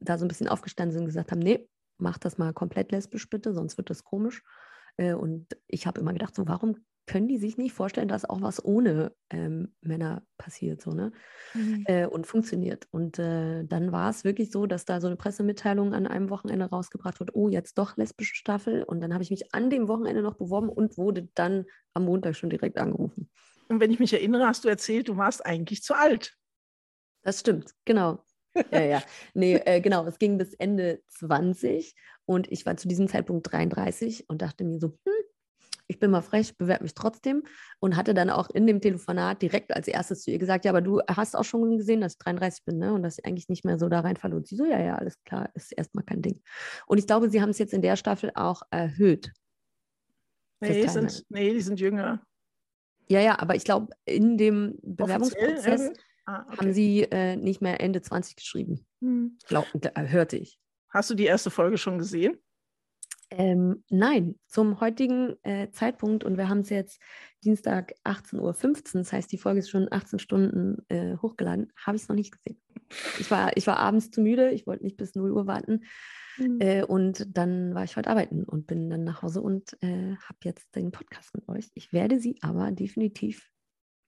da 0.00 0.18
so 0.18 0.24
ein 0.24 0.28
bisschen 0.28 0.48
aufgestanden 0.48 0.92
sind 0.92 1.02
und 1.02 1.08
gesagt 1.08 1.30
haben, 1.30 1.40
nee, 1.40 1.68
mach 1.98 2.18
das 2.18 2.38
mal 2.38 2.52
komplett 2.52 2.90
lesbisch 2.90 3.28
bitte, 3.28 3.52
sonst 3.52 3.76
wird 3.76 3.90
das 3.90 4.02
komisch. 4.02 4.42
Äh, 4.96 5.14
und 5.14 5.56
ich 5.68 5.86
habe 5.86 6.00
immer 6.00 6.12
gedacht, 6.12 6.34
so 6.34 6.48
warum 6.48 6.84
können 7.06 7.28
die 7.28 7.38
sich 7.38 7.58
nicht 7.58 7.72
vorstellen, 7.72 8.08
dass 8.08 8.24
auch 8.24 8.40
was 8.40 8.64
ohne 8.64 9.14
ähm, 9.30 9.74
Männer 9.80 10.22
passiert 10.38 10.80
so, 10.80 10.92
ne? 10.92 11.12
Mhm. 11.52 11.84
Äh, 11.86 12.06
und 12.06 12.26
funktioniert. 12.26 12.86
Und 12.90 13.18
äh, 13.18 13.64
dann 13.64 13.92
war 13.92 14.10
es 14.10 14.24
wirklich 14.24 14.50
so, 14.50 14.66
dass 14.66 14.84
da 14.84 15.00
so 15.00 15.06
eine 15.06 15.16
Pressemitteilung 15.16 15.92
an 15.92 16.06
einem 16.06 16.30
Wochenende 16.30 16.64
rausgebracht 16.66 17.20
wird, 17.20 17.34
oh, 17.34 17.48
jetzt 17.48 17.76
doch 17.78 17.96
lesbische 17.96 18.34
Staffel. 18.34 18.82
Und 18.82 19.00
dann 19.00 19.12
habe 19.12 19.22
ich 19.22 19.30
mich 19.30 19.54
an 19.54 19.70
dem 19.70 19.88
Wochenende 19.88 20.22
noch 20.22 20.34
beworben 20.34 20.68
und 20.68 20.96
wurde 20.96 21.28
dann 21.34 21.66
am 21.92 22.06
Montag 22.06 22.36
schon 22.36 22.50
direkt 22.50 22.78
angerufen. 22.78 23.30
Und 23.68 23.80
wenn 23.80 23.90
ich 23.90 23.98
mich 23.98 24.12
erinnere, 24.12 24.46
hast 24.46 24.64
du 24.64 24.68
erzählt, 24.68 25.08
du 25.08 25.16
warst 25.16 25.44
eigentlich 25.44 25.82
zu 25.82 25.94
alt. 25.94 26.36
Das 27.22 27.40
stimmt, 27.40 27.72
genau. 27.84 28.24
ja, 28.70 28.82
ja. 28.82 29.02
Nee, 29.34 29.56
äh, 29.56 29.80
genau, 29.80 30.06
es 30.06 30.18
ging 30.18 30.38
bis 30.38 30.54
Ende 30.54 31.02
20 31.08 31.94
und 32.26 32.50
ich 32.50 32.64
war 32.66 32.76
zu 32.76 32.88
diesem 32.88 33.08
Zeitpunkt 33.08 33.50
33 33.50 34.28
und 34.28 34.42
dachte 34.42 34.64
mir 34.64 34.78
so, 34.78 34.88
hm, 34.88 35.24
ich 35.86 35.98
bin 35.98 36.10
mal 36.10 36.22
frech, 36.22 36.56
bewerbe 36.56 36.84
mich 36.84 36.94
trotzdem 36.94 37.42
und 37.78 37.96
hatte 37.96 38.14
dann 38.14 38.30
auch 38.30 38.48
in 38.50 38.66
dem 38.66 38.80
Telefonat 38.80 39.42
direkt 39.42 39.74
als 39.74 39.88
erstes 39.88 40.22
zu 40.22 40.30
ihr 40.30 40.38
gesagt, 40.38 40.64
ja, 40.64 40.70
aber 40.70 40.80
du 40.80 41.00
hast 41.08 41.36
auch 41.36 41.44
schon 41.44 41.76
gesehen, 41.76 42.00
dass 42.00 42.12
ich 42.14 42.18
33 42.18 42.64
bin, 42.64 42.78
ne? 42.78 42.92
Und 42.94 43.02
dass 43.02 43.18
ich 43.18 43.26
eigentlich 43.26 43.48
nicht 43.48 43.64
mehr 43.64 43.78
so 43.78 43.88
da 43.88 44.00
reinfalle. 44.00 44.36
Und 44.36 44.46
sie 44.46 44.56
so, 44.56 44.64
ja, 44.64 44.80
ja, 44.80 44.96
alles 44.96 45.22
klar, 45.24 45.50
ist 45.54 45.72
erstmal 45.72 46.04
kein 46.04 46.22
Ding. 46.22 46.42
Und 46.86 46.98
ich 46.98 47.06
glaube, 47.06 47.28
sie 47.28 47.42
haben 47.42 47.50
es 47.50 47.58
jetzt 47.58 47.74
in 47.74 47.82
der 47.82 47.96
Staffel 47.96 48.30
auch 48.34 48.62
erhöht. 48.70 49.32
Nee, 50.60 50.82
die 50.82 50.88
sind, 50.88 51.24
nee, 51.28 51.52
die 51.52 51.60
sind 51.60 51.80
jünger. 51.80 52.24
Ja, 53.08 53.20
ja, 53.20 53.38
aber 53.38 53.54
ich 53.54 53.64
glaube, 53.64 53.92
in 54.06 54.38
dem 54.38 54.78
Bewerbungsprozess 54.82 55.92
ah, 56.24 56.46
okay. 56.46 56.56
haben 56.56 56.72
sie 56.72 57.02
äh, 57.02 57.36
nicht 57.36 57.60
mehr 57.60 57.80
Ende 57.80 58.00
20 58.00 58.36
geschrieben. 58.36 58.86
Hm. 59.00 59.36
Glaub, 59.46 59.66
äh, 59.74 60.08
hörte 60.08 60.38
ich. 60.38 60.58
Hast 60.88 61.10
du 61.10 61.14
die 61.14 61.26
erste 61.26 61.50
Folge 61.50 61.76
schon 61.76 61.98
gesehen? 61.98 62.38
Ähm, 63.30 63.84
nein, 63.88 64.38
zum 64.46 64.80
heutigen 64.80 65.34
äh, 65.42 65.70
Zeitpunkt 65.70 66.24
und 66.24 66.36
wir 66.36 66.48
haben 66.48 66.60
es 66.60 66.70
jetzt 66.70 67.00
Dienstag 67.44 67.94
18.15 68.04 68.38
Uhr, 68.40 69.00
das 69.00 69.12
heißt, 69.12 69.32
die 69.32 69.38
Folge 69.38 69.60
ist 69.60 69.70
schon 69.70 69.88
18 69.90 70.18
Stunden 70.18 70.78
äh, 70.88 71.16
hochgeladen, 71.16 71.72
habe 71.76 71.96
ich 71.96 72.02
es 72.02 72.08
noch 72.08 72.16
nicht 72.16 72.32
gesehen. 72.32 72.60
Ich 73.18 73.30
war, 73.30 73.56
ich 73.56 73.66
war 73.66 73.78
abends 73.78 74.10
zu 74.10 74.20
müde, 74.20 74.50
ich 74.50 74.66
wollte 74.66 74.84
nicht 74.84 74.96
bis 74.96 75.14
0 75.14 75.32
Uhr 75.32 75.46
warten 75.46 75.84
mhm. 76.38 76.60
äh, 76.60 76.84
und 76.84 77.26
dann 77.36 77.74
war 77.74 77.84
ich 77.84 77.96
heute 77.96 78.10
arbeiten 78.10 78.44
und 78.44 78.66
bin 78.66 78.90
dann 78.90 79.04
nach 79.04 79.22
Hause 79.22 79.42
und 79.42 79.76
äh, 79.82 80.16
habe 80.16 80.38
jetzt 80.44 80.74
den 80.74 80.92
Podcast 80.92 81.34
mit 81.34 81.48
euch. 81.48 81.70
Ich 81.74 81.92
werde 81.92 82.20
sie 82.20 82.38
aber 82.42 82.72
definitiv 82.72 83.50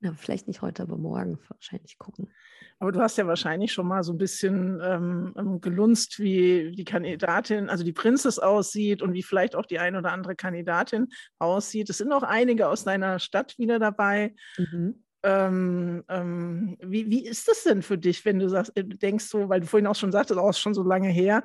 na, 0.06 0.16
vielleicht 0.16 0.46
nicht 0.48 0.62
heute, 0.62 0.82
aber 0.82 0.96
morgen 0.96 1.38
wahrscheinlich 1.48 1.98
gucken. 1.98 2.32
Aber 2.78 2.92
du 2.92 3.00
hast 3.00 3.16
ja 3.16 3.26
wahrscheinlich 3.26 3.72
schon 3.72 3.86
mal 3.86 4.02
so 4.02 4.12
ein 4.12 4.18
bisschen 4.18 4.80
ähm, 4.82 5.34
ähm, 5.36 5.60
gelunzt, 5.60 6.20
wie 6.20 6.72
die 6.72 6.84
Kandidatin, 6.84 7.70
also 7.70 7.84
die 7.84 7.92
Prinzess 7.92 8.38
aussieht 8.38 9.02
und 9.02 9.14
wie 9.14 9.22
vielleicht 9.22 9.56
auch 9.56 9.64
die 9.64 9.78
eine 9.78 9.98
oder 9.98 10.12
andere 10.12 10.36
Kandidatin 10.36 11.08
aussieht. 11.38 11.88
Es 11.88 11.98
sind 11.98 12.12
auch 12.12 12.22
einige 12.22 12.68
aus 12.68 12.84
deiner 12.84 13.18
Stadt 13.18 13.58
wieder 13.58 13.78
dabei. 13.78 14.34
Mhm. 14.58 15.02
Ähm, 15.22 16.04
ähm, 16.08 16.76
wie, 16.80 17.10
wie 17.10 17.26
ist 17.26 17.48
das 17.48 17.64
denn 17.64 17.82
für 17.82 17.98
dich, 17.98 18.24
wenn 18.24 18.38
du 18.38 18.48
sagst, 18.48 18.76
äh, 18.76 18.84
denkst 18.84 19.24
so, 19.24 19.48
weil 19.48 19.60
du 19.60 19.66
vorhin 19.66 19.86
auch 19.86 19.96
schon 19.96 20.12
sagtest, 20.12 20.38
auch 20.38 20.54
schon 20.54 20.74
so 20.74 20.82
lange 20.82 21.08
her, 21.08 21.42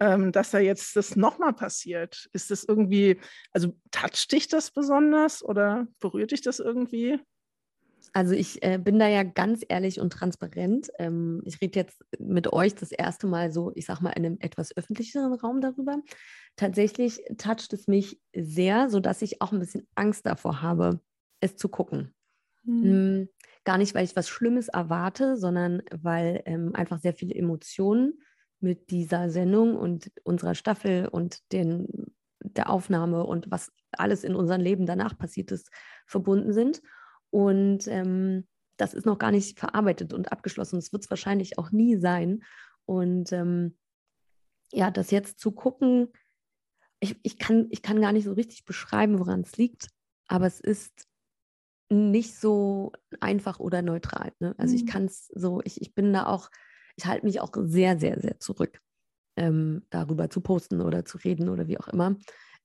ähm, 0.00 0.32
dass 0.32 0.50
da 0.50 0.58
jetzt 0.58 0.96
das 0.96 1.14
nochmal 1.14 1.52
passiert? 1.52 2.28
Ist 2.32 2.50
das 2.50 2.64
irgendwie, 2.64 3.20
also 3.52 3.78
toucht 3.92 4.32
dich 4.32 4.48
das 4.48 4.72
besonders 4.72 5.44
oder 5.44 5.86
berührt 6.00 6.32
dich 6.32 6.42
das 6.42 6.58
irgendwie? 6.58 7.20
Also 8.14 8.34
ich 8.34 8.62
äh, 8.62 8.78
bin 8.78 8.98
da 8.98 9.08
ja 9.08 9.22
ganz 9.22 9.64
ehrlich 9.66 9.98
und 9.98 10.12
transparent. 10.12 10.90
Ähm, 10.98 11.40
ich 11.44 11.60
rede 11.60 11.78
jetzt 11.78 12.04
mit 12.18 12.52
euch 12.52 12.74
das 12.74 12.92
erste 12.92 13.26
Mal 13.26 13.52
so, 13.52 13.72
ich 13.74 13.86
sag 13.86 14.00
mal, 14.00 14.10
in 14.10 14.26
einem 14.26 14.36
etwas 14.40 14.76
öffentlicheren 14.76 15.32
Raum 15.32 15.60
darüber. 15.60 15.98
Tatsächlich 16.56 17.22
toucht 17.38 17.72
es 17.72 17.88
mich 17.88 18.20
sehr, 18.36 18.90
sodass 18.90 19.22
ich 19.22 19.40
auch 19.40 19.52
ein 19.52 19.60
bisschen 19.60 19.86
Angst 19.94 20.26
davor 20.26 20.60
habe, 20.60 21.00
es 21.40 21.56
zu 21.56 21.70
gucken. 21.70 22.14
Mhm. 22.64 23.28
Gar 23.64 23.78
nicht, 23.78 23.94
weil 23.94 24.04
ich 24.04 24.14
was 24.14 24.28
Schlimmes 24.28 24.68
erwarte, 24.68 25.36
sondern 25.36 25.82
weil 25.90 26.42
ähm, 26.44 26.74
einfach 26.74 26.98
sehr 26.98 27.14
viele 27.14 27.34
Emotionen 27.34 28.20
mit 28.60 28.90
dieser 28.90 29.30
Sendung 29.30 29.76
und 29.76 30.12
unserer 30.22 30.54
Staffel 30.54 31.08
und 31.08 31.40
den, 31.52 32.12
der 32.40 32.70
Aufnahme 32.70 33.24
und 33.24 33.50
was 33.50 33.72
alles 33.92 34.22
in 34.22 34.34
unserem 34.34 34.60
Leben 34.60 34.86
danach 34.86 35.16
passiert 35.16 35.50
ist, 35.50 35.70
verbunden 36.06 36.52
sind. 36.52 36.82
Und 37.32 37.88
ähm, 37.88 38.46
das 38.76 38.94
ist 38.94 39.06
noch 39.06 39.18
gar 39.18 39.30
nicht 39.30 39.58
verarbeitet 39.58 40.12
und 40.12 40.30
abgeschlossen. 40.30 40.76
Das 40.76 40.92
wird 40.92 41.04
es 41.04 41.10
wahrscheinlich 41.10 41.58
auch 41.58 41.72
nie 41.72 41.96
sein. 41.96 42.42
Und 42.84 43.32
ähm, 43.32 43.78
ja, 44.70 44.90
das 44.90 45.10
jetzt 45.10 45.40
zu 45.40 45.52
gucken, 45.52 46.08
ich, 47.00 47.18
ich, 47.22 47.38
kann, 47.38 47.66
ich 47.70 47.82
kann 47.82 48.00
gar 48.00 48.12
nicht 48.12 48.24
so 48.24 48.32
richtig 48.32 48.64
beschreiben, 48.64 49.18
woran 49.18 49.40
es 49.40 49.56
liegt, 49.56 49.88
aber 50.28 50.46
es 50.46 50.60
ist 50.60 51.06
nicht 51.90 52.36
so 52.38 52.92
einfach 53.20 53.60
oder 53.60 53.82
neutral. 53.82 54.32
Ne? 54.38 54.54
Also 54.58 54.74
mhm. 54.74 54.80
ich 54.80 54.86
kann 54.86 55.04
es 55.06 55.26
so, 55.28 55.60
ich, 55.64 55.80
ich 55.80 55.94
bin 55.94 56.12
da 56.12 56.26
auch, 56.26 56.50
ich 56.96 57.06
halte 57.06 57.26
mich 57.26 57.40
auch 57.40 57.52
sehr, 57.54 57.98
sehr, 57.98 58.20
sehr 58.20 58.38
zurück, 58.40 58.80
ähm, 59.36 59.86
darüber 59.90 60.28
zu 60.30 60.40
posten 60.40 60.80
oder 60.80 61.04
zu 61.04 61.18
reden 61.18 61.48
oder 61.48 61.66
wie 61.66 61.78
auch 61.78 61.88
immer, 61.88 62.16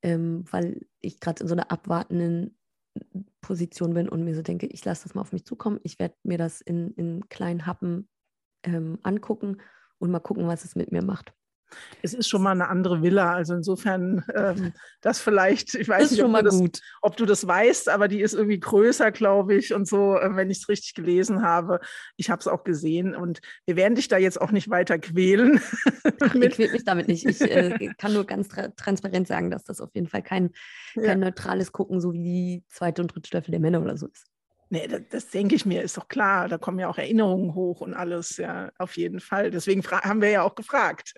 ähm, 0.01 0.43
weil 0.51 0.85
ich 0.99 1.19
gerade 1.19 1.41
in 1.43 1.47
so 1.47 1.55
einer 1.55 1.71
abwartenden 1.71 2.56
Position 3.41 3.93
bin 3.93 4.09
und 4.09 4.23
mir 4.23 4.35
so 4.35 4.41
denke, 4.41 4.67
ich 4.67 4.83
lasse 4.85 5.03
das 5.03 5.15
mal 5.15 5.21
auf 5.21 5.31
mich 5.31 5.45
zukommen, 5.45 5.79
ich 5.83 5.99
werde 5.99 6.15
mir 6.23 6.37
das 6.37 6.61
in, 6.61 6.91
in 6.91 7.27
kleinen 7.29 7.65
Happen 7.65 8.09
ähm, 8.63 8.99
angucken 9.03 9.57
und 9.99 10.11
mal 10.11 10.19
gucken, 10.19 10.47
was 10.47 10.65
es 10.65 10.75
mit 10.75 10.91
mir 10.91 11.03
macht. 11.03 11.33
Es 12.01 12.13
ist 12.13 12.29
schon 12.29 12.43
mal 12.43 12.51
eine 12.51 12.69
andere 12.69 13.01
Villa, 13.01 13.33
also 13.33 13.53
insofern 13.53 14.23
ähm, 14.33 14.73
das 15.01 15.19
vielleicht, 15.19 15.75
ich 15.75 15.87
weiß 15.87 16.11
nicht, 16.11 16.23
ob 16.23 16.33
du, 16.33 16.41
das, 16.41 16.81
ob 17.01 17.17
du, 17.17 17.25
das, 17.25 17.47
weißt, 17.47 17.89
aber 17.89 18.07
die 18.07 18.21
ist 18.21 18.33
irgendwie 18.33 18.59
größer, 18.59 19.11
glaube 19.11 19.55
ich, 19.55 19.73
und 19.73 19.87
so, 19.87 20.15
äh, 20.17 20.35
wenn 20.35 20.49
ich 20.49 20.59
es 20.59 20.69
richtig 20.69 20.93
gelesen 20.93 21.41
habe. 21.41 21.79
Ich 22.15 22.29
habe 22.29 22.39
es 22.39 22.47
auch 22.47 22.63
gesehen 22.63 23.15
und 23.15 23.41
wir 23.65 23.75
werden 23.75 23.95
dich 23.95 24.07
da 24.07 24.17
jetzt 24.17 24.39
auch 24.39 24.51
nicht 24.51 24.69
weiter 24.69 24.99
quälen. 24.99 25.59
Ach, 26.21 26.35
ich 26.35 26.51
quäle 26.51 26.71
mich 26.71 26.85
damit 26.85 27.07
nicht. 27.07 27.25
Ich 27.25 27.41
äh, 27.41 27.93
kann 27.97 28.13
nur 28.13 28.25
ganz 28.25 28.47
tra 28.47 28.69
transparent 28.69 29.27
sagen, 29.27 29.51
dass 29.51 29.63
das 29.63 29.81
auf 29.81 29.93
jeden 29.93 30.07
Fall 30.07 30.23
kein, 30.23 30.51
kein 30.93 31.05
ja. 31.05 31.15
neutrales 31.15 31.71
Gucken, 31.71 31.99
so 32.01 32.13
wie 32.13 32.23
die 32.23 32.63
zweite 32.69 33.01
und 33.01 33.13
dritte 33.13 33.27
Staffel 33.27 33.51
der 33.51 33.59
Männer 33.59 33.81
oder 33.81 33.97
so 33.97 34.07
ist. 34.07 34.25
Nee, 34.69 34.87
das, 34.87 35.01
das, 35.09 35.27
denke 35.29 35.55
ich 35.55 35.65
mir, 35.65 35.81
ist 35.81 35.97
doch 35.97 36.07
klar. 36.07 36.49
Da 36.49 36.57
kommen 36.57 36.79
ja 36.79 36.89
auch 36.89 36.97
Erinnerungen 36.97 37.55
hoch 37.55 37.81
und 37.81 37.93
alles, 37.93 38.37
ja, 38.37 38.71
auf 38.77 38.97
jeden 38.97 39.19
Fall. 39.19 39.49
Deswegen 39.49 39.83
haben 39.83 40.21
wir 40.21 40.29
ja 40.29 40.43
auch 40.43 40.55
gefragt. 40.55 41.13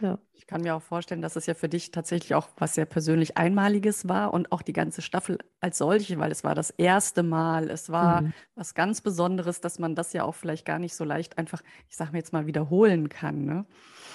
Ja. 0.00 0.18
Ich 0.32 0.46
kann 0.46 0.60
mir 0.60 0.76
auch 0.76 0.82
vorstellen, 0.82 1.22
dass 1.22 1.36
es 1.36 1.46
ja 1.46 1.54
für 1.54 1.68
dich 1.68 1.90
tatsächlich 1.90 2.34
auch 2.34 2.48
was 2.56 2.74
sehr 2.74 2.84
persönlich 2.84 3.36
Einmaliges 3.36 4.08
war 4.08 4.32
und 4.32 4.52
auch 4.52 4.62
die 4.62 4.72
ganze 4.72 5.02
Staffel 5.02 5.38
als 5.60 5.78
solche, 5.78 6.18
weil 6.18 6.30
es 6.30 6.44
war 6.44 6.54
das 6.54 6.70
erste 6.70 7.22
Mal, 7.22 7.70
es 7.70 7.90
war 7.90 8.20
mhm. 8.20 8.32
was 8.54 8.74
ganz 8.74 9.00
Besonderes, 9.00 9.60
dass 9.60 9.78
man 9.78 9.94
das 9.94 10.12
ja 10.12 10.24
auch 10.24 10.34
vielleicht 10.34 10.64
gar 10.64 10.78
nicht 10.78 10.94
so 10.94 11.04
leicht 11.04 11.38
einfach, 11.38 11.62
ich 11.88 11.96
sage 11.96 12.12
mir 12.12 12.18
jetzt 12.18 12.32
mal, 12.32 12.46
wiederholen 12.46 13.08
kann. 13.08 13.44
Ne? 13.44 13.66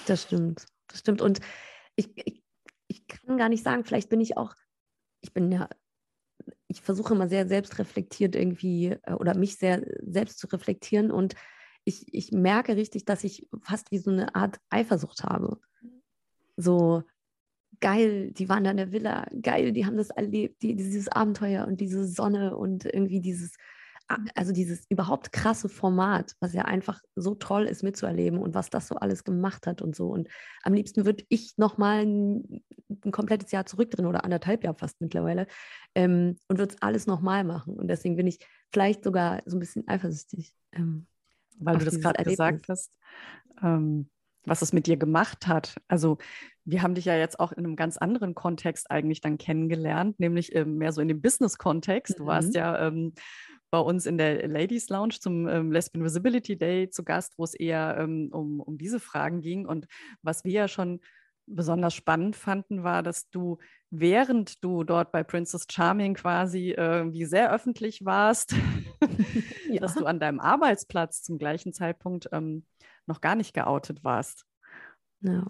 Das 0.06 0.22
stimmt, 0.22 0.64
das 0.88 1.00
stimmt. 1.00 1.20
Und 1.20 1.40
ich, 1.96 2.10
ich, 2.14 2.42
ich 2.86 3.06
kann 3.06 3.36
gar 3.36 3.48
nicht 3.48 3.64
sagen, 3.64 3.84
vielleicht 3.84 4.08
bin 4.08 4.20
ich 4.20 4.36
auch, 4.36 4.54
ich 5.20 5.34
bin 5.34 5.52
ja 5.52 5.68
ich 6.68 6.80
versuche 6.80 7.14
immer 7.14 7.28
sehr 7.28 7.46
selbstreflektiert 7.46 8.34
irgendwie 8.34 8.96
äh, 9.02 9.12
oder 9.12 9.36
mich 9.36 9.56
sehr 9.56 9.82
selbst 10.00 10.38
zu 10.38 10.46
reflektieren 10.48 11.10
und 11.10 11.34
ich, 11.84 12.12
ich 12.12 12.32
merke 12.32 12.76
richtig, 12.76 13.04
dass 13.04 13.24
ich 13.24 13.48
fast 13.62 13.90
wie 13.90 13.98
so 13.98 14.10
eine 14.10 14.34
Art 14.34 14.58
Eifersucht 14.70 15.24
habe. 15.24 15.58
So, 16.56 17.02
geil, 17.80 18.32
die 18.32 18.48
waren 18.48 18.64
da 18.64 18.70
in 18.70 18.76
der 18.76 18.92
Villa, 18.92 19.26
geil, 19.42 19.72
die 19.72 19.86
haben 19.86 19.96
das 19.96 20.10
erlebt, 20.10 20.62
die, 20.62 20.76
dieses 20.76 21.08
Abenteuer 21.08 21.66
und 21.66 21.80
diese 21.80 22.06
Sonne 22.06 22.56
und 22.56 22.84
irgendwie 22.84 23.20
dieses, 23.20 23.56
also 24.34 24.52
dieses 24.52 24.84
überhaupt 24.88 25.32
krasse 25.32 25.68
Format, 25.68 26.34
was 26.40 26.52
ja 26.52 26.64
einfach 26.64 27.00
so 27.16 27.34
toll 27.34 27.64
ist 27.64 27.82
mitzuerleben 27.82 28.38
und 28.38 28.54
was 28.54 28.70
das 28.70 28.88
so 28.88 28.96
alles 28.96 29.24
gemacht 29.24 29.66
hat 29.66 29.82
und 29.82 29.96
so. 29.96 30.08
Und 30.08 30.28
am 30.62 30.74
liebsten 30.74 31.04
würde 31.04 31.24
ich 31.28 31.56
nochmal 31.56 32.04
ein, 32.04 32.62
ein 33.04 33.10
komplettes 33.10 33.50
Jahr 33.52 33.66
zurückdrehen 33.66 34.06
oder 34.06 34.24
anderthalb 34.24 34.64
Jahre 34.64 34.78
fast 34.78 35.00
mittlerweile 35.00 35.46
ähm, 35.94 36.36
und 36.48 36.58
würde 36.58 36.74
es 36.74 36.82
alles 36.82 37.06
nochmal 37.06 37.44
machen. 37.44 37.74
Und 37.74 37.88
deswegen 37.88 38.16
bin 38.16 38.26
ich 38.26 38.38
vielleicht 38.70 39.02
sogar 39.04 39.42
so 39.46 39.56
ein 39.56 39.60
bisschen 39.60 39.88
eifersüchtig. 39.88 40.54
Ähm, 40.72 41.06
Weil 41.58 41.78
du 41.78 41.84
das 41.84 42.00
gerade 42.00 42.22
gesagt 42.24 42.68
hast. 42.68 42.90
Ähm, 43.62 44.08
was 44.44 44.62
es 44.62 44.72
mit 44.72 44.86
dir 44.86 44.96
gemacht 44.96 45.46
hat. 45.46 45.76
Also 45.88 46.18
wir 46.64 46.82
haben 46.82 46.94
dich 46.94 47.04
ja 47.04 47.16
jetzt 47.16 47.40
auch 47.40 47.52
in 47.52 47.64
einem 47.64 47.76
ganz 47.76 47.96
anderen 47.96 48.34
Kontext 48.34 48.90
eigentlich 48.90 49.20
dann 49.20 49.38
kennengelernt, 49.38 50.18
nämlich 50.20 50.54
ähm, 50.54 50.78
mehr 50.78 50.92
so 50.92 51.00
in 51.00 51.08
dem 51.08 51.20
Business-Kontext. 51.20 52.18
Du 52.18 52.26
warst 52.26 52.48
mhm. 52.48 52.54
ja 52.54 52.86
ähm, 52.86 53.14
bei 53.70 53.78
uns 53.78 54.06
in 54.06 54.18
der 54.18 54.46
Ladies 54.48 54.88
Lounge 54.88 55.14
zum 55.20 55.48
ähm, 55.48 55.72
Lesbian 55.72 56.04
Visibility 56.04 56.56
Day 56.58 56.90
zu 56.90 57.04
Gast, 57.04 57.34
wo 57.38 57.44
es 57.44 57.54
eher 57.54 57.96
ähm, 57.98 58.28
um, 58.32 58.60
um 58.60 58.78
diese 58.78 59.00
Fragen 59.00 59.40
ging. 59.40 59.66
Und 59.66 59.86
was 60.22 60.44
wir 60.44 60.52
ja 60.52 60.68
schon 60.68 61.00
besonders 61.54 61.94
spannend 61.94 62.36
fanden, 62.36 62.82
war, 62.82 63.02
dass 63.02 63.28
du, 63.30 63.58
während 63.90 64.62
du 64.64 64.84
dort 64.84 65.12
bei 65.12 65.22
Princess 65.22 65.66
Charming 65.70 66.14
quasi 66.14 66.70
irgendwie 66.70 67.24
sehr 67.24 67.52
öffentlich 67.52 68.04
warst, 68.04 68.54
ja. 69.68 69.80
dass 69.80 69.94
du 69.94 70.06
an 70.06 70.20
deinem 70.20 70.40
Arbeitsplatz 70.40 71.22
zum 71.22 71.38
gleichen 71.38 71.72
Zeitpunkt 71.72 72.28
ähm, 72.32 72.64
noch 73.06 73.20
gar 73.20 73.34
nicht 73.34 73.54
geoutet 73.54 74.04
warst. 74.04 74.44
Ja. 75.20 75.46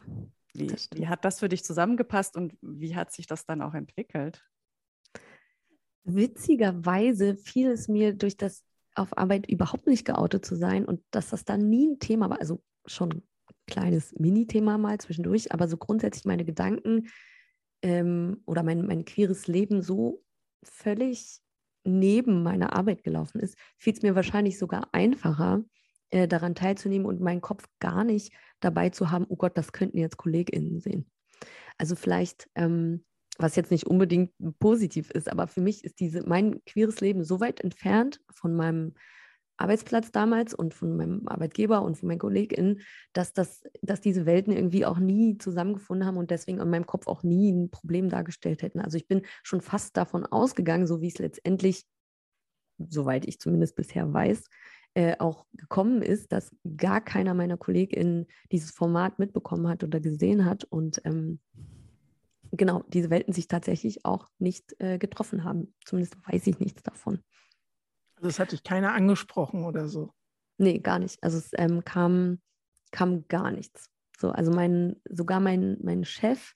Wie, 0.55 0.75
wie 0.95 1.09
hat 1.09 1.25
das 1.25 1.41
für 1.41 1.49
dich 1.49 1.65
zusammengepasst 1.65 2.37
und 2.37 2.57
wie 2.61 2.95
hat 2.95 3.11
sich 3.11 3.27
das 3.27 3.47
dann 3.47 3.63
auch 3.63 3.75
entwickelt? 3.75 4.45
Witzigerweise 6.05 7.37
fiel 7.37 7.71
es 7.71 7.89
mir 7.89 8.13
durch 8.15 8.37
das 8.37 8.65
auf 8.95 9.17
Arbeit 9.17 9.49
überhaupt 9.49 9.87
nicht 9.87 10.05
geoutet 10.05 10.45
zu 10.45 10.57
sein 10.57 10.85
und 10.85 11.03
dass 11.11 11.31
das 11.31 11.45
dann 11.45 11.71
nie 11.71 11.89
ein 11.89 11.99
Thema 12.01 12.29
war, 12.29 12.41
also 12.41 12.63
schon 12.85 13.23
kleines 13.67 14.15
Mini-Thema 14.19 14.79
mal 14.79 14.99
zwischendurch, 14.99 15.53
aber 15.53 15.69
so 15.69 15.77
grundsätzlich 15.77 16.25
meine 16.25 16.45
Gedanken 16.45 17.09
ähm, 17.83 18.43
oder 18.47 18.63
mein, 18.63 18.87
mein 18.87 19.05
queeres 19.05 19.47
Leben 19.47 19.83
so 19.83 20.23
völlig 20.63 21.41
neben 21.85 22.43
meiner 22.43 22.75
Arbeit 22.77 23.03
gelaufen 23.03 23.41
ist, 23.41 23.57
fiel 23.79 23.93
es 23.93 24.03
mir 24.03 24.15
wahrscheinlich 24.15 24.59
sogar 24.59 24.89
einfacher, 24.93 25.65
äh, 26.11 26.29
daran 26.29 26.55
teilzunehmen 26.55 27.07
und 27.07 27.21
meinen 27.21 27.41
Kopf 27.41 27.65
gar 27.81 28.05
nicht 28.05 28.33
dabei 28.61 28.91
zu 28.91 29.11
haben, 29.11 29.27
oh 29.29 29.37
Gott, 29.37 29.57
das 29.57 29.73
könnten 29.73 29.99
jetzt 29.99 30.17
KollegInnen 30.17 30.81
sehen. 30.81 31.11
Also 31.79 31.97
vielleicht, 31.97 32.49
ähm, 32.55 33.05
was 33.39 33.57
jetzt 33.57 33.71
nicht 33.71 33.87
unbedingt 33.87 34.31
positiv 34.59 35.11
ist, 35.11 35.31
aber 35.31 35.49
für 35.49 35.63
mich 35.63 35.85
ist 35.85 36.01
diese, 36.01 36.23
mein 36.27 36.63
queeres 36.67 37.01
Leben 37.01 37.25
so 37.25 37.41
weit 37.41 37.61
entfernt 37.61 38.21
von 38.31 38.55
meinem 38.55 38.95
Arbeitsplatz 39.63 40.11
damals 40.11 40.55
und 40.55 40.75
von 40.75 40.97
meinem 40.97 41.27
Arbeitgeber 41.27 41.83
und 41.83 41.97
von 41.97 42.09
meinen 42.09 42.19
KollegInnen, 42.19 42.81
dass, 43.13 43.33
das, 43.33 43.63
dass 43.83 44.01
diese 44.01 44.27
Welten 44.27 44.53
irgendwie 44.53 44.85
auch 44.85 44.99
nie 44.99 45.39
zusammengefunden 45.39 46.07
haben 46.07 46.17
und 46.17 46.31
deswegen 46.31 46.61
in 46.61 46.71
meinem 46.71 46.87
Kopf 46.87 47.07
auch 47.07 47.23
nie 47.23 47.51
ein 47.53 47.71
Problem 47.71 48.09
dargestellt 48.09 48.63
hätten. 48.63 48.81
Also 48.81 48.97
ich 48.97 49.07
bin 49.07 49.23
schon 49.43 49.61
fast 49.61 49.97
davon 49.97 50.27
ausgegangen, 50.27 50.87
so 50.87 51.01
wie 51.01 51.09
es 51.09 51.19
letztendlich, 51.19 51.87
soweit 52.79 53.27
ich 53.27 53.41
zumindest 53.41 53.77
bisher 53.77 54.13
weiß, 54.13 54.45
äh, 54.95 55.17
auch 55.19 55.47
gekommen 55.55 56.03
ist, 56.03 56.33
dass 56.33 56.55
gar 56.77 57.01
keiner 57.01 57.33
meiner 57.33 57.57
KollegInnen 57.57 58.27
dieses 58.51 58.73
Format 58.73 59.19
mitbekommen 59.19 59.69
hat 59.69 59.85
oder 59.85 60.01
gesehen 60.01 60.45
hat 60.45 60.65
und 60.65 61.01
ähm, 61.05 61.41
genau, 62.51 62.85
diese 62.89 63.11
Welten 63.11 63.33
sich 63.33 63.49
tatsächlich 63.49 64.05
auch 64.05 64.29
nicht 64.39 64.75
äh, 64.79 64.99
getroffen 64.99 65.45
haben. 65.45 65.75
Zumindest 65.85 66.17
weiß 66.31 66.47
ich 66.47 66.61
nichts 66.61 66.83
davon. 66.83 67.21
Also 68.23 68.29
es 68.29 68.39
hat 68.39 68.53
dich 68.53 68.63
keiner 68.63 68.93
angesprochen 68.93 69.65
oder 69.65 69.89
so? 69.89 70.13
Nee, 70.57 70.79
gar 70.79 71.01
nicht. 71.01 71.21
Also 71.25 71.39
es 71.39 71.51
ähm, 71.57 71.85
kam, 71.85 72.41
kam 72.93 73.27
gar 73.27 73.51
nichts. 73.51 73.91
So, 74.17 74.31
also 74.31 74.53
mein, 74.53 74.95
sogar 75.11 75.41
mein, 75.41 75.77
mein 75.83 76.05
Chef 76.05 76.55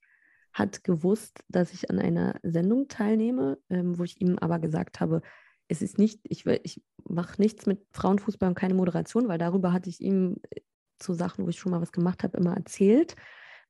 hat 0.53 0.85
gewusst, 0.85 1.43
dass 1.49 1.73
ich 1.73 1.91
an 1.91 1.99
einer 1.99 2.39
Sendung 2.45 2.87
teilnehme, 2.87 3.59
ähm, 3.69 3.99
wo 3.99 4.05
ich 4.05 4.21
ihm 4.21 4.39
aber 4.39 4.61
gesagt 4.61 5.01
habe, 5.01 5.23
es 5.67 5.83
ist 5.83 5.99
nicht, 5.99 6.21
ich, 6.23 6.47
ich 6.47 6.85
mache 7.03 7.43
nichts 7.43 7.67
mit 7.67 7.85
Frauenfußball 7.91 8.49
und 8.49 8.55
keine 8.55 8.75
Moderation, 8.75 9.27
weil 9.27 9.39
darüber 9.39 9.73
hatte 9.73 9.91
ich 9.91 10.01
ihm 10.01 10.37
äh, 10.51 10.61
zu 11.01 11.15
Sachen, 11.15 11.47
wo 11.47 11.49
ich 11.49 11.59
schon 11.59 11.73
mal 11.73 11.83
was 11.83 11.91
gemacht 11.91 12.23
habe, 12.23 12.39
immer 12.39 12.55
erzählt, 12.55 13.17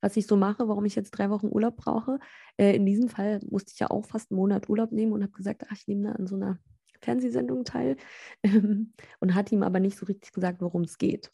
was 0.03 0.19
ich 0.19 0.27
so 0.27 0.37
mache, 0.37 0.69
warum 0.69 0.85
ich 0.85 0.97
jetzt 0.97 1.13
drei 1.13 1.31
Wochen 1.31 1.47
Urlaub 1.47 1.79
brauche. 1.79 2.19
Äh, 2.59 2.77
in 2.77 2.85
diesem 2.85 3.09
Fall 3.09 3.41
musste 3.49 3.73
ich 3.73 3.79
ja 3.79 3.89
auch 3.89 4.05
fast 4.05 4.31
einen 4.31 4.37
Monat 4.37 4.69
Urlaub 4.69 4.93
nehmen 4.93 5.13
und 5.13 5.23
habe 5.23 5.33
gesagt, 5.33 5.65
ach, 5.67 5.73
ich 5.73 5.89
nehme 5.89 6.09
da 6.09 6.13
an 6.13 6.27
so 6.27 6.37
einer 6.37 6.59
Fernsehsendung 7.01 7.65
teil 7.65 7.97
ähm, 8.43 8.93
und 9.21 9.35
hat 9.35 9.53
ihm 9.53 9.63
aber 9.63 9.81
nicht 9.81 9.99
so 9.99 10.07
richtig 10.07 10.33
gesagt, 10.33 10.61
worum 10.61 10.83
es 10.83 10.99
geht. 10.99 11.31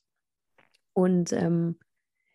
Und 0.95 1.33
ähm, 1.33 1.79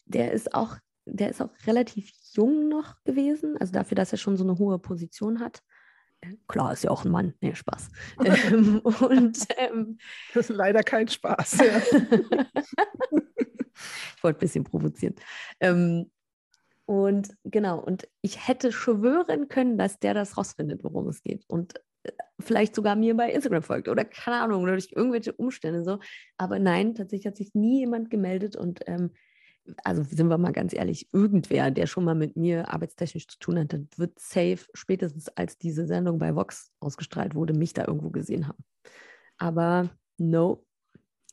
der 0.06 0.32
ist 0.32 0.54
auch, 0.54 0.78
der 1.06 1.30
ist 1.30 1.42
auch 1.42 1.52
relativ 1.66 2.12
jung 2.34 2.70
noch 2.70 2.96
gewesen, 3.04 3.58
also 3.58 3.74
dafür, 3.74 3.96
dass 3.96 4.12
er 4.12 4.18
schon 4.18 4.38
so 4.38 4.44
eine 4.44 4.58
hohe 4.58 4.80
Position 4.80 5.40
hat. 5.40 5.62
Klar, 6.48 6.74
ist 6.74 6.84
ja 6.84 6.90
auch 6.90 7.06
ein 7.06 7.12
Mann. 7.12 7.34
Nee, 7.42 7.54
Spaß. 7.54 7.90
ähm, 8.26 8.80
und, 8.80 9.38
ähm, 9.58 9.98
das 10.34 10.50
ist 10.50 10.56
leider 10.56 10.82
kein 10.84 11.08
Spaß. 11.08 11.58
Ja. 11.60 11.78
ich 14.16 14.24
wollte 14.24 14.38
ein 14.38 14.40
bisschen 14.40 14.64
provozieren. 14.64 15.16
Ähm, 15.60 16.10
und 16.86 17.36
genau, 17.44 17.80
und 17.80 18.08
ich 18.22 18.48
hätte 18.48 18.72
schwören 18.72 19.50
können, 19.50 19.78
dass 19.78 20.00
der 20.00 20.14
das 20.14 20.38
rausfindet, 20.38 20.84
worum 20.84 21.08
es 21.10 21.22
geht. 21.22 21.44
Und 21.48 21.76
äh, 21.76 21.82
vielleicht 22.40 22.76
sogar 22.76 22.96
mir 22.96 23.16
bei 23.16 23.32
Instagram 23.32 23.64
folgt 23.64 23.88
oder 23.88 24.06
keine 24.06 24.42
Ahnung, 24.42 24.64
oder 24.64 24.74
durch 24.74 24.92
irgendwelche 24.96 25.34
Umstände 25.34 25.84
so. 25.84 26.00
Aber 26.38 26.60
nein, 26.60 26.96
tatsächlich 26.96 27.28
hat 27.28 27.38
sich 27.38 27.54
nie 27.54 27.80
jemand 27.80 28.10
gemeldet 28.10 28.56
und 28.56 28.82
ähm, 28.88 29.12
also 29.84 30.04
sind 30.04 30.30
wir 30.30 30.38
mal 30.38 30.54
ganz 30.54 30.74
ehrlich, 30.74 31.10
irgendwer, 31.12 31.72
der 31.72 31.88
schon 31.88 32.06
mal 32.06 32.16
mit 32.16 32.38
mir 32.38 32.72
arbeitstechnisch 32.74 33.28
zu 33.28 33.40
tun 33.40 33.60
hatte, 33.60 33.88
wird 33.98 34.18
safe, 34.20 34.60
spätestens 34.74 35.28
als 35.30 35.58
diese 35.58 35.86
Sendung 35.86 36.20
bei 36.20 36.36
Vox 36.36 36.72
ausgestrahlt 36.80 37.36
wurde, 37.36 37.54
mich 37.54 37.74
da 37.74 37.86
irgendwo 37.86 38.10
gesehen 38.10 38.48
haben. 38.48 38.64
Aber 39.38 39.90
no, 40.18 40.66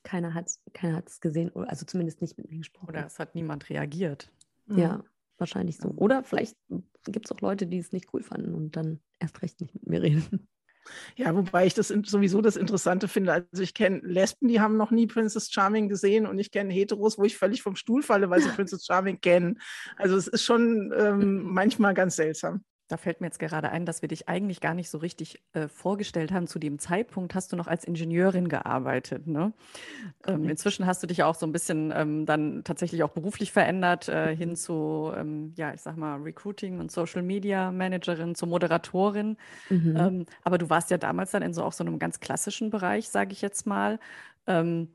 keiner 0.03 0.35
hat 0.35 0.48
es 0.48 0.62
keiner 0.72 1.03
gesehen, 1.20 1.55
also 1.55 1.87
zumindest 1.87 2.20
nicht 2.20 2.37
mit 2.37 2.50
mir 2.50 2.59
gesprochen. 2.59 2.88
Oder 2.88 3.07
es 3.07 3.18
hat 3.18 3.35
niemand 3.35 3.70
reagiert. 3.70 4.31
Ja, 4.66 4.98
mhm. 4.98 5.03
wahrscheinlich 5.38 5.79
so. 5.79 5.90
Oder 5.90 6.24
vielleicht 6.24 6.57
gibt 7.07 7.27
es 7.27 7.33
auch 7.33 7.40
Leute, 7.40 7.66
die 7.66 7.79
es 7.79 7.92
nicht 7.92 8.12
cool 8.12 8.22
fanden 8.22 8.55
und 8.55 8.77
dann 8.77 9.00
erst 9.18 9.42
recht 9.42 9.61
nicht 9.61 9.74
mit 9.74 9.87
mir 9.87 10.03
reden. 10.03 10.48
Ja, 11.16 11.35
wobei 11.35 11.66
ich 11.66 11.75
das 11.75 11.88
sowieso 11.88 12.40
das 12.40 12.57
Interessante 12.57 13.09
finde. 13.09 13.33
Also 13.33 13.62
ich 13.62 13.75
kenne 13.75 14.01
Lesben, 14.03 14.49
die 14.49 14.61
haben 14.61 14.77
noch 14.77 14.90
nie 14.90 15.07
Princess 15.07 15.51
Charming 15.51 15.88
gesehen 15.88 16.27
und 16.27 16.38
ich 16.38 16.51
kenne 16.51 16.73
Heteros, 16.73 17.18
wo 17.18 17.25
ich 17.25 17.37
völlig 17.37 17.62
vom 17.62 17.77
Stuhl 17.77 18.03
falle, 18.03 18.31
weil 18.31 18.40
sie 18.40 18.49
Princess 18.57 18.85
Charming 18.87 19.20
kennen. 19.20 19.61
Also 19.97 20.16
es 20.16 20.29
ist 20.29 20.44
schon 20.44 20.92
ähm, 20.97 21.42
manchmal 21.53 21.94
ganz 21.94 22.16
seltsam. 22.16 22.64
Da 22.88 22.99
fällt 22.99 23.20
mir 23.23 23.29
jetzt 23.29 23.38
gerade 23.38 23.70
ein, 23.70 23.87
dass 23.87 24.03
wir 24.03 24.09
dich 24.09 24.29
eigentlich 24.29 24.61
gar 24.61 24.75
nicht 24.75 24.90
so 24.90 24.99
richtig 24.99 25.42
äh, 25.55 25.68
vorgestellt 25.68 26.33
haben. 26.33 26.47
Zu 26.47 26.59
dem 26.59 26.79
Zeitpunkt 26.79 27.35
hast 27.35 27.51
du 27.51 27.57
noch 27.57 27.66
als 27.66 27.85
Ingenieurin 27.85 28.49
gearbeitet. 28.49 29.27
Ne? 29.27 29.55
Ähm, 30.27 30.49
inzwischen 30.49 30.85
hast 30.85 31.03
du 31.03 31.07
dich 31.07 31.23
auch 31.23 31.35
so 31.35 31.47
ein 31.47 31.53
bisschen 31.53 31.92
ähm, 31.97 32.27
dann 32.27 32.62
tatsächlich 32.62 33.03
auch 33.03 33.11
beruflich 33.11 33.53
verändert 33.53 34.09
äh, 34.09 34.37
hin 34.37 34.55
zu, 34.55 35.11
ähm, 35.16 35.55
ja, 35.57 35.73
ich 35.73 35.81
sag 35.81 35.97
mal, 35.97 36.20
Recruiting 36.20 36.79
und 36.79 36.92
Social 36.92 37.23
Media 37.23 37.73
Managerin, 37.73 38.35
zur 38.35 38.49
Moderatorin. 38.49 39.38
Mhm. 39.70 39.97
Ähm, 39.97 40.27
aber 40.42 40.59
du 40.59 40.68
warst 40.68 40.90
ja 40.90 40.99
damals 40.99 41.31
dann 41.31 41.42
in 41.42 41.55
so 41.55 41.64
auch 41.64 41.73
so 41.73 41.85
einem 41.85 41.99
ganz 41.99 42.20
klassischen 42.20 42.68
Bereich, 42.68 43.09
sage 43.09 43.33
ich 43.33 43.40
jetzt 43.40 43.66
mal. 43.66 43.99
Ähm, 44.47 44.88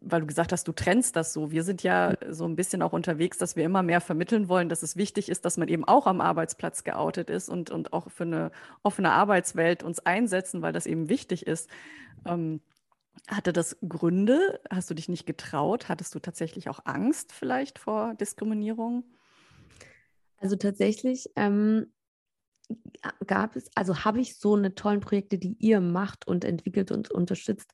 weil 0.00 0.22
du 0.22 0.26
gesagt 0.26 0.52
hast, 0.52 0.66
du 0.66 0.72
trennst 0.72 1.14
das 1.14 1.32
so. 1.32 1.50
Wir 1.50 1.62
sind 1.62 1.82
ja 1.82 2.14
so 2.30 2.46
ein 2.46 2.56
bisschen 2.56 2.80
auch 2.80 2.92
unterwegs, 2.92 3.36
dass 3.36 3.54
wir 3.54 3.64
immer 3.64 3.82
mehr 3.82 4.00
vermitteln 4.00 4.48
wollen, 4.48 4.68
dass 4.68 4.82
es 4.82 4.96
wichtig 4.96 5.28
ist, 5.28 5.44
dass 5.44 5.58
man 5.58 5.68
eben 5.68 5.84
auch 5.84 6.06
am 6.06 6.20
Arbeitsplatz 6.20 6.84
geoutet 6.84 7.28
ist 7.28 7.48
und, 7.48 7.70
und 7.70 7.92
auch 7.92 8.10
für 8.10 8.24
eine 8.24 8.50
offene 8.82 9.12
Arbeitswelt 9.12 9.82
uns 9.82 10.00
einsetzen, 10.00 10.62
weil 10.62 10.72
das 10.72 10.86
eben 10.86 11.08
wichtig 11.10 11.46
ist. 11.46 11.68
Ähm, 12.24 12.60
hatte 13.28 13.52
das 13.52 13.76
Gründe? 13.86 14.60
Hast 14.70 14.88
du 14.88 14.94
dich 14.94 15.08
nicht 15.08 15.26
getraut? 15.26 15.88
Hattest 15.88 16.14
du 16.14 16.18
tatsächlich 16.18 16.70
auch 16.70 16.80
Angst 16.84 17.32
vielleicht 17.32 17.78
vor 17.78 18.14
Diskriminierung? 18.14 19.04
Also 20.38 20.56
tatsächlich 20.56 21.28
ähm, 21.36 21.92
gab 23.26 23.56
es, 23.56 23.70
also 23.74 24.04
habe 24.04 24.20
ich 24.20 24.38
so 24.38 24.54
eine 24.54 24.74
tollen 24.74 25.00
Projekte, 25.00 25.36
die 25.36 25.56
ihr 25.58 25.80
macht 25.80 26.26
und 26.26 26.44
entwickelt 26.44 26.90
und 26.90 27.10
unterstützt, 27.10 27.72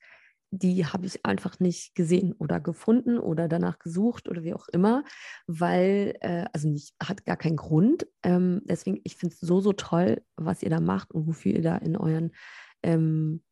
die 0.63 0.87
habe 0.87 1.07
ich 1.07 1.25
einfach 1.25 1.61
nicht 1.61 1.95
gesehen 1.95 2.33
oder 2.33 2.61
gefunden 2.61 3.19
oder 3.19 3.49
danach 3.49 3.79
gesucht 3.79 4.29
oder 4.29 4.43
wie 4.43 4.55
auch 4.55 4.69
immer, 4.69 5.05
weil, 5.47 6.15
äh, 6.21 6.45
also 6.53 6.69
nicht, 6.69 6.95
hat 7.03 7.25
gar 7.25 7.37
keinen 7.37 7.57
Grund. 7.57 8.07
Ähm, 8.23 8.63
deswegen, 8.65 9.01
ich 9.05 9.17
finde 9.17 9.35
es 9.35 9.41
so, 9.41 9.61
so 9.61 9.73
toll, 9.73 10.23
was 10.37 10.63
ihr 10.63 10.71
da 10.71 10.81
macht 10.81 11.13
und 11.13 11.27
wofür 11.27 11.53
ihr 11.53 11.63
da 11.63 11.77
in 11.77 11.97
euren 11.97 12.33
ähm, 12.83 13.43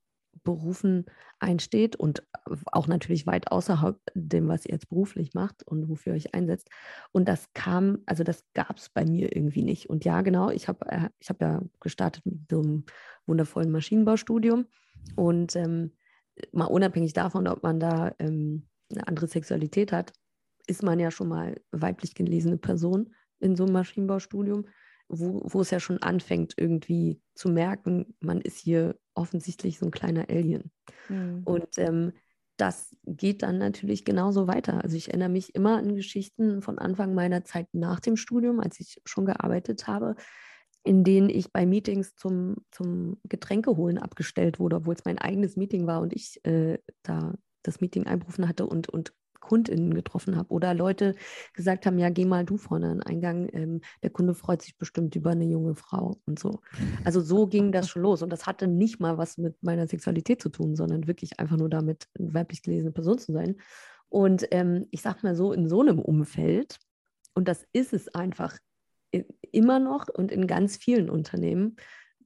Berufen 0.43 1.07
einsteht 1.38 1.97
und 1.97 2.23
auch 2.67 2.87
natürlich 2.87 3.27
weit 3.27 3.51
außerhalb 3.51 3.99
dem, 4.14 4.49
was 4.49 4.67
ihr 4.67 4.73
jetzt 4.73 4.88
beruflich 4.88 5.35
macht 5.35 5.62
und 5.67 5.88
wofür 5.88 6.12
ihr 6.12 6.17
euch 6.17 6.35
einsetzt. 6.35 6.69
Und 7.12 7.29
das 7.29 7.53
kam, 7.55 7.99
also 8.07 8.25
das 8.25 8.45
gab 8.55 8.79
es 8.79 8.88
bei 8.88 9.05
mir 9.05 9.35
irgendwie 9.35 9.62
nicht. 9.62 9.88
Und 9.88 10.05
ja, 10.05 10.23
genau, 10.23 10.51
ich 10.51 10.69
habe 10.69 10.87
äh, 10.90 11.09
hab 11.27 11.40
ja 11.40 11.62
gestartet 11.81 12.27
mit 12.27 12.51
so 12.51 12.61
einem 12.61 12.85
wundervollen 13.27 13.71
Maschinenbaustudium 13.71 14.67
und 15.17 15.55
ähm, 15.57 15.93
mal 16.53 16.66
unabhängig 16.66 17.12
davon, 17.12 17.47
ob 17.49 17.62
man 17.62 17.81
da 17.81 18.14
ähm, 18.18 18.68
eine 18.90 19.07
andere 19.09 19.27
Sexualität 19.27 19.92
hat, 19.92 20.12
ist 20.66 20.83
man 20.83 20.99
ja 20.99 21.11
schon 21.11 21.29
mal 21.29 21.61
weiblich 21.73 22.14
gelesene 22.14 22.59
Person 22.59 23.14
in 23.40 23.57
so 23.57 23.64
einem 23.64 23.75
Maschinenbaustudium, 23.75 24.66
wo, 25.09 25.42
wo 25.44 25.61
es 25.61 25.70
ja 25.70 25.81
schon 25.81 26.03
anfängt, 26.03 26.55
irgendwie 26.57 27.20
zu 27.35 27.49
merken, 27.49 28.16
man 28.20 28.40
ist 28.40 28.57
hier 28.57 28.99
offensichtlich 29.14 29.79
so 29.79 29.87
ein 29.87 29.90
kleiner 29.90 30.29
Alien. 30.31 30.70
Mhm. 31.09 31.42
Und 31.44 31.79
ähm, 31.79 32.12
das 32.57 32.97
geht 33.05 33.42
dann 33.42 33.59
natürlich 33.59 34.05
genauso 34.05 34.47
weiter. 34.47 34.83
Also 34.83 34.97
ich 34.97 35.09
erinnere 35.09 35.29
mich 35.29 35.55
immer 35.55 35.77
an 35.77 35.97
Geschichten 35.97 36.62
von 36.62 36.79
Anfang 36.79 37.14
meiner 37.14 37.44
Zeit 37.44 37.68
nach 37.73 38.01
dem 38.01 38.16
Studium, 38.16 38.61
als 38.61 38.79
ich 38.81 39.01
schon 39.05 39.27
gearbeitet 39.27 39.87
habe, 39.87 40.14
in 40.85 41.03
denen 41.03 41.31
ich 41.31 41.53
bei 41.53 41.66
Meetings 41.66 42.14
zum, 42.14 42.57
zum 42.70 43.18
Getränkeholen 43.25 43.99
abgestellt 43.99 44.59
wurde, 44.61 44.77
obwohl 44.77 44.94
es 44.94 45.05
mein 45.05 45.18
eigenes 45.18 45.57
Meeting 45.57 45.87
war 45.87 46.01
und 46.01 46.12
ich 46.12 46.44
äh, 46.44 46.79
da 47.03 47.35
das 47.62 47.81
Meeting 47.81 48.07
einberufen 48.07 48.47
hatte 48.47 48.66
und, 48.66 48.90
und 48.90 49.14
KundInnen 49.40 49.94
getroffen 49.94 50.37
habe 50.37 50.51
oder 50.53 50.75
Leute 50.75 51.14
gesagt 51.53 51.87
haben, 51.87 51.99
ja, 51.99 52.09
geh 52.11 52.25
mal 52.25 52.44
du 52.44 52.57
vorne 52.57 52.88
an 52.88 52.99
den 52.99 53.03
Eingang, 53.03 53.49
ähm, 53.53 53.81
der 54.03 54.11
Kunde 54.11 54.35
freut 54.35 54.62
sich 54.62 54.77
bestimmt 54.77 55.14
über 55.16 55.31
eine 55.31 55.44
junge 55.44 55.75
Frau 55.75 56.18
und 56.27 56.38
so. 56.38 56.61
Also 57.05 57.20
so 57.20 57.47
ging 57.47 57.73
das 57.73 57.88
schon 57.88 58.03
los 58.03 58.23
und 58.23 58.31
das 58.31 58.47
hatte 58.47 58.66
nicht 58.66 59.01
mal 59.01 59.18
was 59.18 59.38
mit 59.38 59.62
meiner 59.62 59.87
Sexualität 59.87 60.42
zu 60.42 60.49
tun, 60.49 60.75
sondern 60.77 61.07
wirklich 61.07 61.38
einfach 61.40 61.57
nur 61.57 61.68
damit, 61.68 62.09
eine 62.18 62.35
weiblich 62.35 62.62
gelesene 62.62 62.92
Person 62.92 63.18
zu 63.18 63.33
sein. 63.33 63.57
Und 64.09 64.47
ähm, 64.51 64.87
ich 64.90 65.03
sag 65.03 65.23
mal 65.23 65.35
so, 65.35 65.53
in 65.53 65.68
so 65.68 65.81
einem 65.81 65.99
Umfeld, 65.99 66.79
und 67.35 67.49
das 67.49 67.66
ist 67.73 67.92
es 67.92 68.09
einfach 68.14 68.57
immer 69.53 69.79
noch 69.79 70.09
und 70.09 70.33
in 70.33 70.46
ganz 70.46 70.77
vielen 70.77 71.11
Unternehmen, 71.11 71.77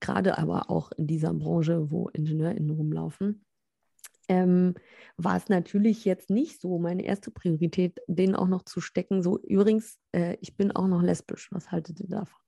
gerade 0.00 0.38
aber 0.38 0.70
auch 0.70 0.92
in 0.92 1.06
dieser 1.06 1.32
Branche, 1.34 1.90
wo 1.90 2.08
IngenieurInnen 2.08 2.70
rumlaufen, 2.70 3.44
ähm, 4.28 4.74
war 5.16 5.36
es 5.36 5.48
natürlich 5.48 6.04
jetzt 6.04 6.30
nicht 6.30 6.60
so 6.60 6.78
meine 6.78 7.04
erste 7.04 7.30
Priorität, 7.30 7.98
den 8.06 8.36
auch 8.36 8.46
noch 8.46 8.62
zu 8.62 8.80
stecken. 8.80 9.22
So, 9.22 9.40
übrigens, 9.40 9.98
äh, 10.12 10.36
ich 10.40 10.56
bin 10.56 10.70
auch 10.70 10.86
noch 10.86 11.02
lesbisch. 11.02 11.48
Was 11.50 11.72
haltet 11.72 12.00
ihr 12.00 12.08
davon? 12.08 12.40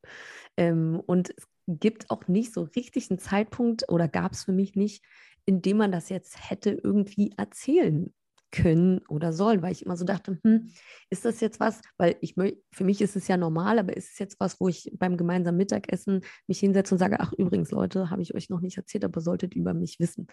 Ähm, 0.57 1.01
und 1.07 1.31
es 1.31 1.49
gibt 1.67 2.11
auch 2.11 2.29
nicht 2.29 2.53
so 2.53 2.63
richtig 2.63 3.11
einen 3.11 3.19
Zeitpunkt 3.19 3.89
oder 3.89 4.09
gab 4.09 4.33
es 4.33 4.45
für 4.45 4.53
mich 4.53 4.77
nicht, 4.77 5.03
in 5.47 5.63
dem 5.63 5.79
man 5.79 5.91
das 5.91 6.11
jetzt 6.11 6.51
hätte 6.51 6.71
irgendwie 6.71 7.33
erzählen 7.37 8.13
können 8.53 9.01
oder 9.09 9.33
sollen, 9.33 9.63
weil 9.63 9.73
ich 9.73 9.85
immer 9.85 9.97
so 9.97 10.05
dachte, 10.05 10.39
hm, 10.43 10.71
ist 11.11 11.25
das 11.25 11.41
jetzt 11.41 11.61
was, 11.61 11.81
weil 11.99 12.17
ich 12.21 12.35
für 12.73 12.85
mich 12.85 13.01
ist 13.01 13.17
es 13.17 13.29
ja 13.29 13.37
normal, 13.37 13.79
aber 13.79 13.97
ist 13.97 14.13
es 14.13 14.19
jetzt 14.19 14.41
was, 14.41 14.61
wo 14.61 14.69
ich 14.69 14.91
beim 14.99 15.17
gemeinsamen 15.17 15.59
Mittagessen 15.59 16.23
mich 16.47 16.61
hinsetze 16.61 16.95
und 16.95 16.99
sage, 16.99 17.21
ach 17.21 17.33
übrigens 17.33 17.71
Leute, 17.71 18.11
habe 18.11 18.23
ich 18.23 18.35
euch 18.35 18.51
noch 18.51 18.61
nicht 18.61 18.77
erzählt, 18.77 19.05
aber 19.05 19.21
solltet 19.21 19.55
über 19.55 19.75
mich 19.75 20.01
wissen 20.01 20.27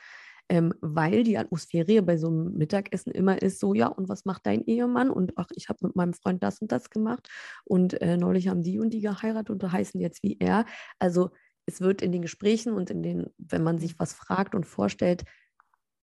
ähm, 0.49 0.73
weil 0.81 1.23
die 1.23 1.37
Atmosphäre 1.37 2.01
bei 2.01 2.17
so 2.17 2.27
einem 2.27 2.53
Mittagessen 2.53 3.11
immer 3.11 3.41
ist 3.41 3.59
so, 3.59 3.73
ja, 3.73 3.87
und 3.87 4.07
was 4.09 4.25
macht 4.25 4.45
dein 4.45 4.63
Ehemann? 4.65 5.09
Und 5.09 5.33
ach, 5.35 5.47
ich 5.55 5.69
habe 5.69 5.87
mit 5.87 5.95
meinem 5.95 6.13
Freund 6.13 6.43
das 6.43 6.59
und 6.59 6.71
das 6.71 6.89
gemacht 6.89 7.27
und 7.65 8.01
äh, 8.01 8.17
neulich 8.17 8.47
haben 8.47 8.63
die 8.63 8.79
und 8.79 8.91
die 8.91 9.01
geheiratet 9.01 9.49
und 9.49 9.71
heißen 9.71 9.99
jetzt 9.99 10.23
wie 10.23 10.37
er. 10.39 10.65
Also 10.99 11.31
es 11.65 11.81
wird 11.81 12.01
in 12.01 12.13
den 12.13 12.21
Gesprächen 12.21 12.73
und 12.73 12.89
in 12.89 13.03
den, 13.03 13.27
wenn 13.37 13.63
man 13.63 13.77
sich 13.77 13.99
was 13.99 14.13
fragt 14.13 14.55
und 14.55 14.65
vorstellt, 14.65 15.25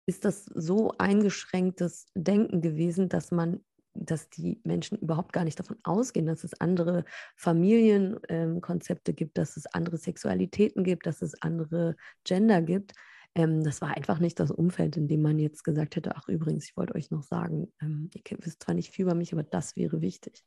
ist 0.06 0.24
das 0.24 0.44
so 0.46 0.92
eingeschränktes 0.98 2.06
Denken 2.14 2.60
gewesen, 2.60 3.08
dass 3.08 3.30
man 3.30 3.60
dass 3.94 4.28
die 4.28 4.60
Menschen 4.64 4.98
überhaupt 4.98 5.32
gar 5.32 5.44
nicht 5.44 5.58
davon 5.58 5.76
ausgehen, 5.84 6.26
dass 6.26 6.42
es 6.42 6.60
andere 6.60 7.04
Familienkonzepte 7.36 9.12
ähm, 9.12 9.16
gibt, 9.16 9.38
dass 9.38 9.56
es 9.56 9.66
andere 9.66 9.98
Sexualitäten 9.98 10.82
gibt, 10.82 11.06
dass 11.06 11.22
es 11.22 11.40
andere 11.40 11.96
Gender 12.24 12.60
gibt. 12.60 12.92
Ähm, 13.34 13.62
das 13.62 13.80
war 13.80 13.96
einfach 13.96 14.18
nicht 14.18 14.40
das 14.40 14.50
Umfeld, 14.50 14.96
in 14.96 15.08
dem 15.08 15.22
man 15.22 15.38
jetzt 15.38 15.64
gesagt 15.64 15.96
hätte, 15.96 16.16
ach 16.16 16.28
übrigens, 16.28 16.64
ich 16.64 16.76
wollte 16.76 16.94
euch 16.94 17.10
noch 17.10 17.22
sagen, 17.22 17.72
ähm, 17.80 18.10
ihr 18.14 18.22
wisst 18.40 18.62
zwar 18.64 18.74
nicht 18.74 18.90
viel 18.90 19.04
über 19.04 19.14
mich, 19.14 19.32
aber 19.32 19.44
das 19.44 19.76
wäre 19.76 20.00
wichtig. 20.00 20.44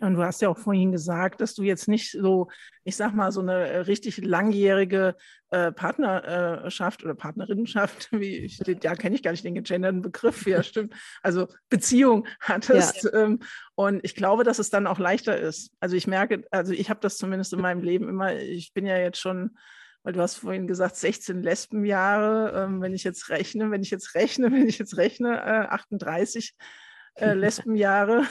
Und 0.00 0.14
du 0.14 0.22
hast 0.22 0.40
ja 0.40 0.48
auch 0.48 0.58
vorhin 0.58 0.92
gesagt, 0.92 1.40
dass 1.40 1.54
du 1.54 1.62
jetzt 1.62 1.88
nicht 1.88 2.12
so, 2.12 2.48
ich 2.84 2.94
sag 2.94 3.14
mal, 3.14 3.32
so 3.32 3.40
eine 3.40 3.68
äh, 3.68 3.78
richtig 3.78 4.18
langjährige 4.24 5.16
äh, 5.50 5.72
Partnerschaft 5.72 7.04
oder 7.04 7.14
Partnerinnenschaft, 7.14 8.08
wie 8.12 8.36
ich, 8.36 8.60
ja, 8.82 8.94
kenne 8.94 9.16
ich 9.16 9.22
gar 9.22 9.32
nicht 9.32 9.44
den 9.44 9.54
gegenderten 9.54 10.02
Begriff, 10.02 10.46
ja, 10.46 10.62
stimmt. 10.62 10.94
Also 11.22 11.48
Beziehung 11.68 12.26
hattest. 12.40 13.04
Ja. 13.04 13.24
Ähm, 13.24 13.40
und 13.74 14.04
ich 14.04 14.14
glaube, 14.14 14.44
dass 14.44 14.58
es 14.58 14.70
dann 14.70 14.86
auch 14.86 14.98
leichter 14.98 15.36
ist. 15.36 15.72
Also 15.80 15.96
ich 15.96 16.06
merke, 16.06 16.44
also 16.50 16.72
ich 16.72 16.90
habe 16.90 17.00
das 17.00 17.18
zumindest 17.18 17.52
in 17.52 17.60
meinem 17.60 17.82
Leben 17.82 18.08
immer, 18.08 18.36
ich 18.36 18.72
bin 18.72 18.86
ja 18.86 18.98
jetzt 18.98 19.20
schon 19.20 19.56
weil 20.04 20.12
du 20.12 20.20
hast 20.20 20.36
vorhin 20.36 20.66
gesagt, 20.66 20.96
16 20.96 21.42
Lesbenjahre, 21.42 22.64
ähm, 22.64 22.80
wenn 22.80 22.94
ich 22.94 23.04
jetzt 23.04 23.28
rechne, 23.28 23.70
wenn 23.70 23.82
ich 23.82 23.90
jetzt 23.90 24.14
rechne, 24.14 24.50
wenn 24.52 24.66
ich 24.66 24.78
jetzt 24.78 24.96
rechne, 24.96 25.36
äh, 25.36 25.66
38 25.68 26.54
äh, 27.16 27.32
Lesbenjahre, 27.34 28.24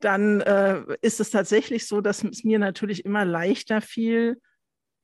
dann 0.00 0.40
äh, 0.42 0.82
ist 1.02 1.20
es 1.20 1.30
tatsächlich 1.30 1.86
so, 1.86 2.00
dass 2.00 2.22
es 2.22 2.44
mir 2.44 2.58
natürlich 2.58 3.04
immer 3.04 3.24
leichter 3.24 3.80
fiel, 3.80 4.40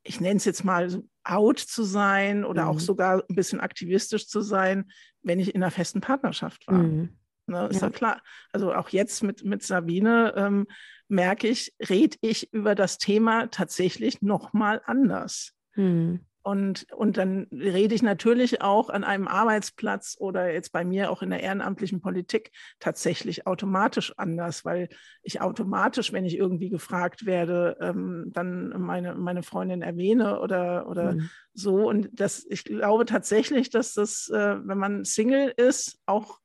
ich 0.05 0.20
nenne 0.20 0.37
es 0.37 0.44
jetzt 0.44 0.64
mal 0.64 0.90
so 0.90 1.09
out 1.24 1.59
zu 1.59 1.85
sein 1.85 2.44
oder 2.44 2.64
mhm. 2.64 2.68
auch 2.70 2.81
sogar 2.81 3.22
ein 3.28 3.35
bisschen 3.37 3.61
aktivistisch 3.61 4.26
zu 4.26 4.40
sein, 4.40 4.90
wenn 5.22 5.38
ich 5.38 5.55
in 5.55 5.62
einer 5.62 5.70
festen 5.70 6.00
Partnerschaft 6.00 6.66
war. 6.66 6.78
Mhm. 6.78 7.16
Ne, 7.46 7.66
ist 7.68 7.81
ja. 7.81 7.88
ja. 7.88 7.92
klar. 7.92 8.22
Also 8.52 8.74
auch 8.74 8.88
jetzt 8.90 9.22
mit, 9.22 9.44
mit 9.44 9.62
Sabine 9.62 10.33
ähm, 10.37 10.66
merke 11.09 11.48
ich, 11.48 11.74
rede 11.88 12.16
ich 12.20 12.52
über 12.52 12.74
das 12.74 12.98
Thema 12.98 13.48
tatsächlich 13.48 14.22
nochmal 14.22 14.81
anders. 14.87 15.52
Hm. 15.72 16.20
Und, 16.42 16.87
und 16.92 17.18
dann 17.18 17.46
rede 17.52 17.94
ich 17.94 18.02
natürlich 18.02 18.62
auch 18.62 18.90
an 18.90 19.05
einem 19.05 19.28
Arbeitsplatz 19.28 20.16
oder 20.18 20.52
jetzt 20.52 20.72
bei 20.72 20.85
mir 20.85 21.11
auch 21.11 21.22
in 21.22 21.31
der 21.31 21.40
ehrenamtlichen 21.40 22.00
Politik 22.00 22.50
tatsächlich 22.81 23.46
automatisch 23.46 24.12
anders, 24.16 24.64
weil 24.64 24.88
ich 25.22 25.40
automatisch, 25.40 26.12
wenn 26.12 26.24
ich 26.24 26.37
irgendwie 26.37 26.68
gefragt 26.68 27.26
werde, 27.26 27.76
ähm, 27.81 28.31
dann 28.33 28.70
meine, 28.81 29.14
meine 29.14 29.44
Freundin 29.44 29.83
erwähne 29.83 30.40
oder, 30.40 30.88
oder 30.88 31.12
mhm. 31.12 31.31
so. 31.55 31.88
Und 31.88 32.09
das, 32.12 32.44
ich 32.48 32.64
glaube 32.64 33.05
tatsächlich, 33.05 33.70
dass 33.70 33.94
das, 33.94 34.28
äh, 34.28 34.57
wenn 34.66 34.78
man 34.78 35.05
Single 35.05 35.55
ist, 35.57 36.00
auch 36.07 36.40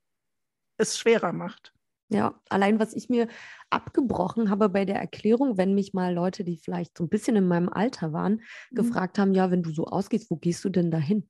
es 0.78 1.00
schwerer 1.00 1.34
macht. 1.34 1.74
Ja, 2.10 2.40
allein 2.50 2.80
was 2.80 2.94
ich 2.94 3.10
mir 3.10 3.28
abgebrochen 3.70 4.50
habe 4.50 4.70
bei 4.70 4.86
der 4.86 4.96
Erklärung, 4.96 5.58
wenn 5.58 5.74
mich 5.74 5.94
mal 5.94 6.14
Leute, 6.14 6.46
die 6.46 6.56
vielleicht 6.56 6.98
so 6.98 7.04
ein 7.04 7.10
bisschen 7.10 7.36
in 7.36 7.48
meinem 7.48 7.68
Alter 7.68 8.14
waren, 8.14 8.42
mhm. 8.72 8.76
gefragt 8.76 9.20
haben, 9.20 9.34
ja, 9.34 9.52
wenn 9.52 9.64
du 9.64 9.72
so 9.72 9.86
ausgehst, 9.86 10.32
wo 10.32 10.38
gehst 10.38 10.64
du 10.64 10.70
denn 10.70 10.90
dahin? 10.90 11.30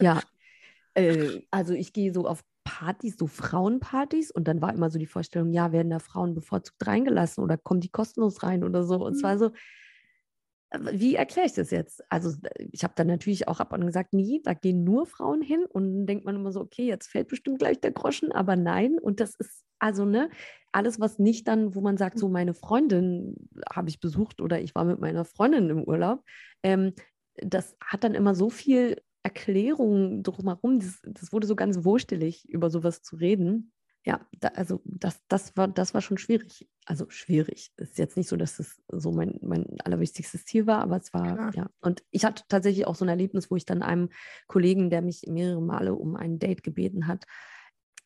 ja, 0.00 0.20
äh, 0.94 1.42
also 1.50 1.74
ich 1.74 1.92
gehe 1.92 2.12
so 2.12 2.26
auf 2.26 2.42
Partys, 2.64 3.16
so 3.18 3.26
Frauenpartys 3.26 4.30
und 4.30 4.48
dann 4.48 4.62
war 4.62 4.72
immer 4.72 4.90
so 4.90 4.98
die 4.98 5.06
Vorstellung, 5.06 5.52
ja, 5.52 5.72
werden 5.72 5.90
da 5.90 5.98
Frauen 5.98 6.34
bevorzugt 6.34 6.86
reingelassen 6.86 7.42
oder 7.42 7.58
kommen 7.58 7.80
die 7.80 7.90
kostenlos 7.90 8.42
rein 8.42 8.64
oder 8.64 8.84
so. 8.84 9.04
Und 9.04 9.16
zwar 9.16 9.34
mhm. 9.34 9.38
so, 9.38 9.46
äh, 10.70 10.78
wie 10.92 11.16
erkläre 11.16 11.46
ich 11.46 11.54
das 11.54 11.70
jetzt? 11.70 12.02
Also 12.10 12.36
ich 12.58 12.84
habe 12.84 12.94
dann 12.96 13.08
natürlich 13.08 13.48
auch 13.48 13.60
ab 13.60 13.72
und 13.72 13.84
gesagt, 13.84 14.14
nie, 14.14 14.40
da 14.42 14.54
gehen 14.54 14.84
nur 14.84 15.06
Frauen 15.06 15.42
hin 15.42 15.64
und 15.68 15.92
dann 15.92 16.06
denkt 16.06 16.24
man 16.24 16.36
immer 16.36 16.52
so, 16.52 16.60
okay, 16.60 16.86
jetzt 16.86 17.08
fällt 17.08 17.28
bestimmt 17.28 17.58
gleich 17.58 17.80
der 17.80 17.92
Groschen, 17.92 18.32
aber 18.32 18.56
nein. 18.56 18.98
Und 18.98 19.20
das 19.20 19.34
ist 19.34 19.64
also, 19.82 20.04
ne, 20.04 20.30
alles, 20.70 21.00
was 21.00 21.18
nicht 21.18 21.48
dann, 21.48 21.74
wo 21.74 21.80
man 21.80 21.96
sagt, 21.96 22.18
so 22.18 22.28
meine 22.28 22.54
Freundin 22.54 23.34
habe 23.68 23.88
ich 23.88 24.00
besucht 24.00 24.40
oder 24.40 24.60
ich 24.60 24.74
war 24.74 24.84
mit 24.84 25.00
meiner 25.00 25.24
Freundin 25.24 25.68
im 25.70 25.82
Urlaub, 25.82 26.24
ähm, 26.62 26.92
das 27.36 27.76
hat 27.84 28.04
dann 28.04 28.14
immer 28.14 28.34
so 28.34 28.48
viel 28.48 29.02
Erklärung 29.24 30.22
drumherum. 30.22 30.78
Das, 30.78 31.00
das 31.04 31.32
wurde 31.32 31.46
so 31.46 31.56
ganz 31.56 31.84
wohlstellig, 31.84 32.48
über 32.48 32.70
sowas 32.70 33.02
zu 33.02 33.16
reden. 33.16 33.72
Ja, 34.04 34.20
da, 34.38 34.48
also 34.48 34.80
das, 34.84 35.20
das, 35.28 35.56
war, 35.56 35.68
das 35.68 35.94
war 35.94 36.00
schon 36.00 36.18
schwierig. 36.18 36.68
Also 36.86 37.06
schwierig. 37.08 37.72
Es 37.76 37.90
ist 37.90 37.98
jetzt 37.98 38.16
nicht 38.16 38.28
so, 38.28 38.36
dass 38.36 38.56
das 38.56 38.80
so 38.88 39.12
mein, 39.12 39.38
mein 39.42 39.66
allerwichtigstes 39.84 40.44
Ziel 40.44 40.66
war, 40.66 40.80
aber 40.80 40.96
es 40.96 41.12
war, 41.12 41.34
Klar. 41.34 41.54
ja. 41.54 41.70
Und 41.80 42.02
ich 42.10 42.24
hatte 42.24 42.44
tatsächlich 42.48 42.86
auch 42.86 42.94
so 42.94 43.04
ein 43.04 43.08
Erlebnis, 43.08 43.50
wo 43.50 43.56
ich 43.56 43.64
dann 43.64 43.82
einem 43.82 44.10
Kollegen, 44.46 44.90
der 44.90 45.02
mich 45.02 45.22
mehrere 45.28 45.62
Male 45.62 45.94
um 45.94 46.16
ein 46.16 46.38
Date 46.38 46.62
gebeten 46.62 47.06
hat, 47.06 47.24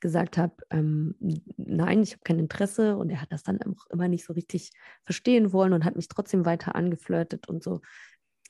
gesagt 0.00 0.38
habe, 0.38 0.54
ähm, 0.70 1.14
nein, 1.56 2.02
ich 2.02 2.12
habe 2.12 2.22
kein 2.24 2.38
Interesse 2.38 2.96
und 2.96 3.10
er 3.10 3.20
hat 3.20 3.32
das 3.32 3.42
dann 3.42 3.60
auch 3.62 3.86
immer 3.90 4.08
nicht 4.08 4.24
so 4.24 4.32
richtig 4.32 4.70
verstehen 5.04 5.52
wollen 5.52 5.72
und 5.72 5.84
hat 5.84 5.96
mich 5.96 6.08
trotzdem 6.08 6.44
weiter 6.44 6.74
angeflirtet 6.74 7.48
und 7.48 7.62
so. 7.62 7.80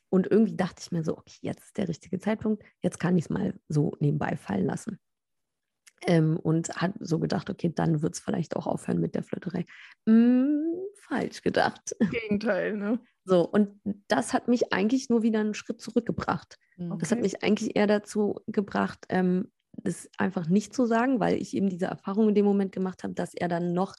Und 0.08 0.30
irgendwie 0.30 0.56
dachte 0.56 0.82
ich 0.82 0.92
mir 0.92 1.04
so, 1.04 1.16
okay, 1.16 1.38
jetzt 1.42 1.64
ist 1.64 1.76
der 1.76 1.88
richtige 1.88 2.18
Zeitpunkt, 2.18 2.62
jetzt 2.80 2.98
kann 2.98 3.16
ich 3.16 3.24
es 3.24 3.30
mal 3.30 3.54
so 3.68 3.96
nebenbei 4.00 4.36
fallen 4.36 4.66
lassen. 4.66 4.98
Ähm, 6.02 6.38
und 6.38 6.68
hat 6.76 6.92
so 7.00 7.18
gedacht, 7.18 7.48
okay, 7.48 7.72
dann 7.74 8.02
wird 8.02 8.14
es 8.14 8.20
vielleicht 8.20 8.54
auch 8.54 8.66
aufhören 8.66 9.00
mit 9.00 9.14
der 9.14 9.22
Flirterei. 9.22 9.64
Hm, 10.06 10.62
falsch 11.08 11.42
gedacht. 11.42 11.96
Gegenteil, 12.10 12.76
ne? 12.76 13.00
So, 13.24 13.48
und 13.48 13.80
das 14.06 14.32
hat 14.32 14.46
mich 14.46 14.72
eigentlich 14.72 15.08
nur 15.08 15.22
wieder 15.22 15.40
einen 15.40 15.54
Schritt 15.54 15.80
zurückgebracht. 15.80 16.58
Okay. 16.78 16.96
Das 16.98 17.10
hat 17.10 17.20
mich 17.20 17.42
eigentlich 17.42 17.74
eher 17.74 17.86
dazu 17.86 18.40
gebracht, 18.46 19.06
ähm, 19.08 19.50
das 19.82 20.08
einfach 20.18 20.48
nicht 20.48 20.74
zu 20.74 20.86
sagen, 20.86 21.20
weil 21.20 21.40
ich 21.40 21.54
eben 21.54 21.68
diese 21.68 21.86
Erfahrung 21.86 22.28
in 22.28 22.34
dem 22.34 22.44
Moment 22.44 22.72
gemacht 22.72 23.02
habe, 23.04 23.14
dass 23.14 23.34
er 23.34 23.48
dann 23.48 23.72
noch 23.72 23.94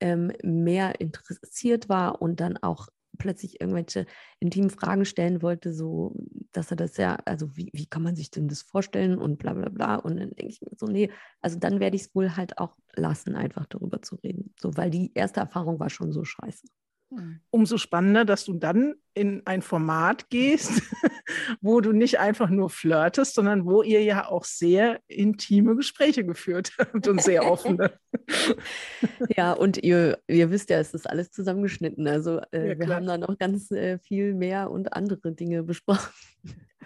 ähm, 0.00 0.32
mehr 0.42 1.00
interessiert 1.00 1.88
war 1.88 2.22
und 2.22 2.40
dann 2.40 2.56
auch 2.56 2.88
plötzlich 3.18 3.60
irgendwelche 3.60 4.06
intimen 4.40 4.70
Fragen 4.70 5.04
stellen 5.04 5.42
wollte, 5.42 5.72
so 5.74 6.14
dass 6.52 6.70
er 6.70 6.76
das 6.76 6.96
ja, 6.96 7.16
also 7.24 7.56
wie, 7.56 7.70
wie 7.72 7.86
kann 7.86 8.02
man 8.02 8.16
sich 8.16 8.30
denn 8.30 8.48
das 8.48 8.62
vorstellen 8.62 9.18
und 9.18 9.38
bla 9.38 9.54
bla 9.54 9.68
bla. 9.68 9.96
Und 9.96 10.18
dann 10.18 10.30
denke 10.30 10.52
ich 10.52 10.60
mir 10.60 10.70
so, 10.76 10.86
nee, 10.86 11.10
also 11.40 11.58
dann 11.58 11.80
werde 11.80 11.96
ich 11.96 12.02
es 12.02 12.14
wohl 12.14 12.36
halt 12.36 12.58
auch 12.58 12.76
lassen, 12.94 13.34
einfach 13.34 13.66
darüber 13.66 14.02
zu 14.02 14.16
reden. 14.16 14.54
So, 14.60 14.76
weil 14.76 14.90
die 14.90 15.12
erste 15.14 15.40
Erfahrung 15.40 15.80
war 15.80 15.90
schon 15.90 16.12
so 16.12 16.24
scheiße. 16.24 16.66
Hm. 17.10 17.40
Umso 17.50 17.78
spannender, 17.78 18.24
dass 18.26 18.44
du 18.44 18.54
dann 18.54 18.94
in 19.14 19.42
ein 19.46 19.62
Format 19.62 20.28
gehst, 20.28 20.82
wo 21.62 21.80
du 21.80 21.92
nicht 21.92 22.18
einfach 22.18 22.50
nur 22.50 22.68
flirtest, 22.68 23.34
sondern 23.34 23.64
wo 23.64 23.82
ihr 23.82 24.02
ja 24.02 24.28
auch 24.28 24.44
sehr 24.44 25.00
intime 25.08 25.74
Gespräche 25.74 26.24
geführt 26.24 26.72
habt 26.78 27.08
und 27.08 27.22
sehr 27.22 27.50
offene. 27.50 27.98
ja, 29.36 29.52
und 29.52 29.82
ihr, 29.82 30.18
ihr 30.28 30.50
wisst 30.50 30.68
ja, 30.70 30.78
es 30.78 30.92
ist 30.92 31.08
alles 31.08 31.30
zusammengeschnitten. 31.30 32.06
Also 32.06 32.40
äh, 32.52 32.70
ja, 32.70 32.78
wir 32.78 32.94
haben 32.94 33.06
da 33.06 33.16
noch 33.16 33.38
ganz 33.38 33.70
äh, 33.70 33.98
viel 33.98 34.34
mehr 34.34 34.70
und 34.70 34.92
andere 34.92 35.32
Dinge 35.32 35.62
besprochen. 35.62 36.12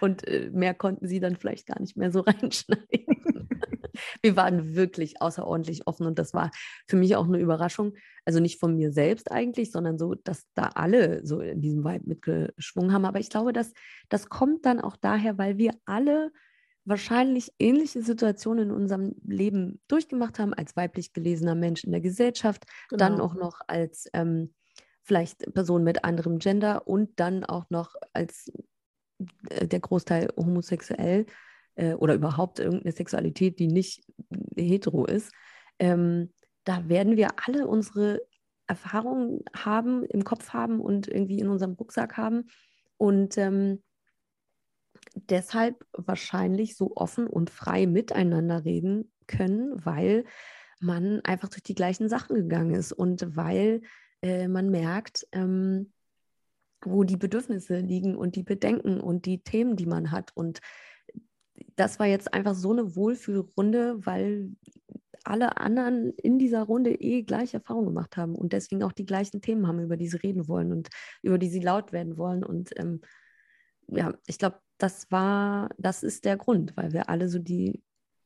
Und 0.03 0.27
äh, 0.27 0.49
mehr 0.51 0.73
konnten 0.73 1.07
sie 1.07 1.19
dann 1.19 1.35
vielleicht 1.35 1.65
gar 1.67 1.79
nicht 1.79 1.95
mehr 1.95 2.11
so 2.11 2.19
reinschneiden 2.27 3.23
wir 4.21 4.35
waren 4.35 4.75
wirklich 4.75 5.21
außerordentlich 5.21 5.87
offen 5.87 6.07
und 6.07 6.19
das 6.19 6.33
war 6.33 6.51
für 6.87 6.95
mich 6.95 7.15
auch 7.15 7.27
eine 7.27 7.39
Überraschung. 7.39 7.93
Also 8.25 8.39
nicht 8.39 8.59
von 8.59 8.75
mir 8.75 8.91
selbst 8.91 9.31
eigentlich, 9.31 9.71
sondern 9.71 9.97
so, 9.97 10.15
dass 10.15 10.45
da 10.55 10.69
alle 10.75 11.25
so 11.25 11.39
in 11.39 11.61
diesem 11.61 11.83
Vibe 11.83 12.07
mitgeschwungen 12.07 12.93
haben. 12.93 13.05
Aber 13.05 13.19
ich 13.19 13.29
glaube, 13.29 13.53
dass 13.53 13.73
das 14.09 14.29
kommt 14.29 14.65
dann 14.65 14.79
auch 14.79 14.95
daher, 14.95 15.37
weil 15.37 15.57
wir 15.57 15.73
alle 15.85 16.31
wahrscheinlich 16.85 17.51
ähnliche 17.59 18.01
Situationen 18.01 18.69
in 18.69 18.71
unserem 18.71 19.15
Leben 19.25 19.81
durchgemacht 19.87 20.39
haben, 20.39 20.53
als 20.53 20.75
weiblich 20.75 21.13
gelesener 21.13 21.55
Mensch 21.55 21.83
in 21.83 21.91
der 21.91 22.01
Gesellschaft, 22.01 22.65
genau. 22.89 22.99
dann 22.99 23.21
auch 23.21 23.35
noch 23.35 23.61
als 23.67 24.09
ähm, 24.13 24.53
vielleicht 25.01 25.53
Person 25.53 25.83
mit 25.83 26.03
anderem 26.03 26.39
Gender 26.39 26.87
und 26.87 27.19
dann 27.19 27.45
auch 27.45 27.69
noch 27.69 27.95
als 28.11 28.51
der 29.61 29.79
Großteil 29.79 30.29
homosexuell 30.37 31.25
äh, 31.75 31.93
oder 31.93 32.15
überhaupt 32.15 32.59
irgendeine 32.59 32.91
Sexualität, 32.91 33.59
die 33.59 33.67
nicht 33.67 34.03
hetero 34.55 35.05
ist, 35.05 35.31
ähm, 35.79 36.31
da 36.63 36.87
werden 36.87 37.17
wir 37.17 37.29
alle 37.45 37.67
unsere 37.67 38.21
Erfahrungen 38.67 39.41
haben, 39.55 40.03
im 40.05 40.23
Kopf 40.23 40.49
haben 40.49 40.79
und 40.79 41.07
irgendwie 41.07 41.39
in 41.39 41.49
unserem 41.49 41.73
Rucksack 41.73 42.17
haben. 42.17 42.47
Und 42.97 43.37
ähm, 43.37 43.83
deshalb 45.15 45.85
wahrscheinlich 45.91 46.77
so 46.77 46.93
offen 46.95 47.27
und 47.27 47.49
frei 47.49 47.87
miteinander 47.87 48.63
reden 48.63 49.11
können, 49.27 49.85
weil 49.85 50.25
man 50.79 51.21
einfach 51.21 51.49
durch 51.49 51.63
die 51.63 51.75
gleichen 51.75 52.09
Sachen 52.09 52.35
gegangen 52.35 52.73
ist 52.73 52.91
und 52.91 53.35
weil 53.35 53.81
äh, 54.21 54.47
man 54.47 54.69
merkt, 54.69 55.27
ähm, 55.31 55.92
wo 56.85 57.03
die 57.03 57.17
Bedürfnisse 57.17 57.77
liegen 57.79 58.15
und 58.15 58.35
die 58.35 58.43
Bedenken 58.43 58.99
und 58.99 59.25
die 59.25 59.43
Themen, 59.43 59.75
die 59.75 59.85
man 59.85 60.11
hat. 60.11 60.31
Und 60.35 60.59
das 61.75 61.99
war 61.99 62.07
jetzt 62.07 62.33
einfach 62.33 62.55
so 62.55 62.71
eine 62.71 62.95
Wohlfühlrunde, 62.95 64.05
weil 64.05 64.51
alle 65.23 65.57
anderen 65.57 66.11
in 66.17 66.37
dieser 66.37 66.63
Runde 66.63 66.91
eh 66.99 67.23
gleiche 67.23 67.57
Erfahrungen 67.57 67.87
gemacht 67.87 68.17
haben 68.17 68.35
und 68.35 68.53
deswegen 68.53 68.83
auch 68.83 68.91
die 68.91 69.05
gleichen 69.05 69.41
Themen 69.41 69.67
haben, 69.67 69.79
über 69.79 69.97
die 69.97 70.07
sie 70.07 70.17
reden 70.17 70.47
wollen 70.47 70.71
und 70.71 70.89
über 71.21 71.37
die 71.37 71.49
sie 71.49 71.61
laut 71.61 71.93
werden 71.93 72.17
wollen. 72.17 72.43
Und 72.43 72.71
ähm, 72.77 73.01
ja, 73.87 74.13
ich 74.27 74.37
glaube, 74.37 74.59
das 74.77 75.09
war, 75.11 75.69
das 75.77 76.03
ist 76.03 76.25
der 76.25 76.37
Grund, 76.37 76.75
weil 76.75 76.91
wir 76.91 77.09
alle 77.09 77.29
so 77.29 77.39
die 77.39 77.81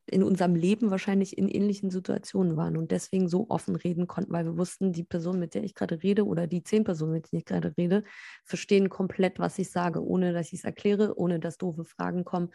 in 0.10 0.24
unserem 0.24 0.56
Leben 0.56 0.90
wahrscheinlich 0.90 1.38
in 1.38 1.48
ähnlichen 1.48 1.90
Situationen 1.90 2.56
waren 2.56 2.78
und 2.78 2.92
deswegen 2.92 3.28
so 3.28 3.50
offen 3.50 3.76
reden 3.76 4.08
konnten, 4.08 4.32
weil 4.32 4.46
wir 4.46 4.58
wussten, 4.58 4.94
die 4.94 5.04
Person, 5.04 5.40
mit 5.40 5.54
der 5.54 5.64
ich 5.64 5.76
gerade 5.76 6.02
rede 6.02 6.26
oder 6.26 6.48
die 6.48 6.64
zehn 6.64 6.84
Personen, 6.84 7.14
mit 7.14 7.32
denen 7.32 7.40
ich 7.40 7.46
gerade 7.46 7.74
rede, 7.78 8.04
verstehen 8.44 8.90
komplett, 8.90 9.40
was 9.40 9.60
ich 9.60 9.70
sage, 9.70 10.04
ohne 10.04 10.34
dass 10.34 10.48
ich 10.48 10.60
es 10.60 10.64
erkläre, 10.64 11.18
ohne 11.18 11.40
dass 11.40 11.58
doofe 11.58 11.84
Fragen 11.84 12.24
kommen 12.24 12.50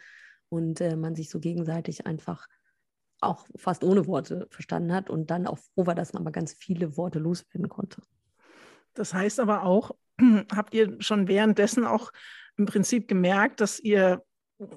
und 0.49 0.81
äh, 0.81 0.95
man 0.95 1.15
sich 1.15 1.29
so 1.29 1.39
gegenseitig 1.39 2.05
einfach 2.07 2.47
auch 3.21 3.47
fast 3.55 3.83
ohne 3.83 4.07
Worte 4.07 4.47
verstanden 4.49 4.93
hat 4.93 5.09
und 5.09 5.31
dann 5.31 5.47
auch 5.47 5.57
froh 5.57 5.85
war, 5.85 5.95
dass 5.95 6.13
man 6.13 6.23
aber 6.23 6.31
ganz 6.31 6.53
viele 6.53 6.97
Worte 6.97 7.19
loswerden 7.19 7.69
konnte. 7.69 8.01
Das 8.93 9.13
heißt 9.13 9.39
aber 9.39 9.63
auch, 9.63 9.91
habt 10.53 10.73
ihr 10.73 10.97
schon 10.99 11.27
währenddessen 11.27 11.85
auch 11.85 12.11
im 12.57 12.65
Prinzip 12.65 13.07
gemerkt, 13.07 13.61
dass 13.61 13.79
ihr 13.79 14.23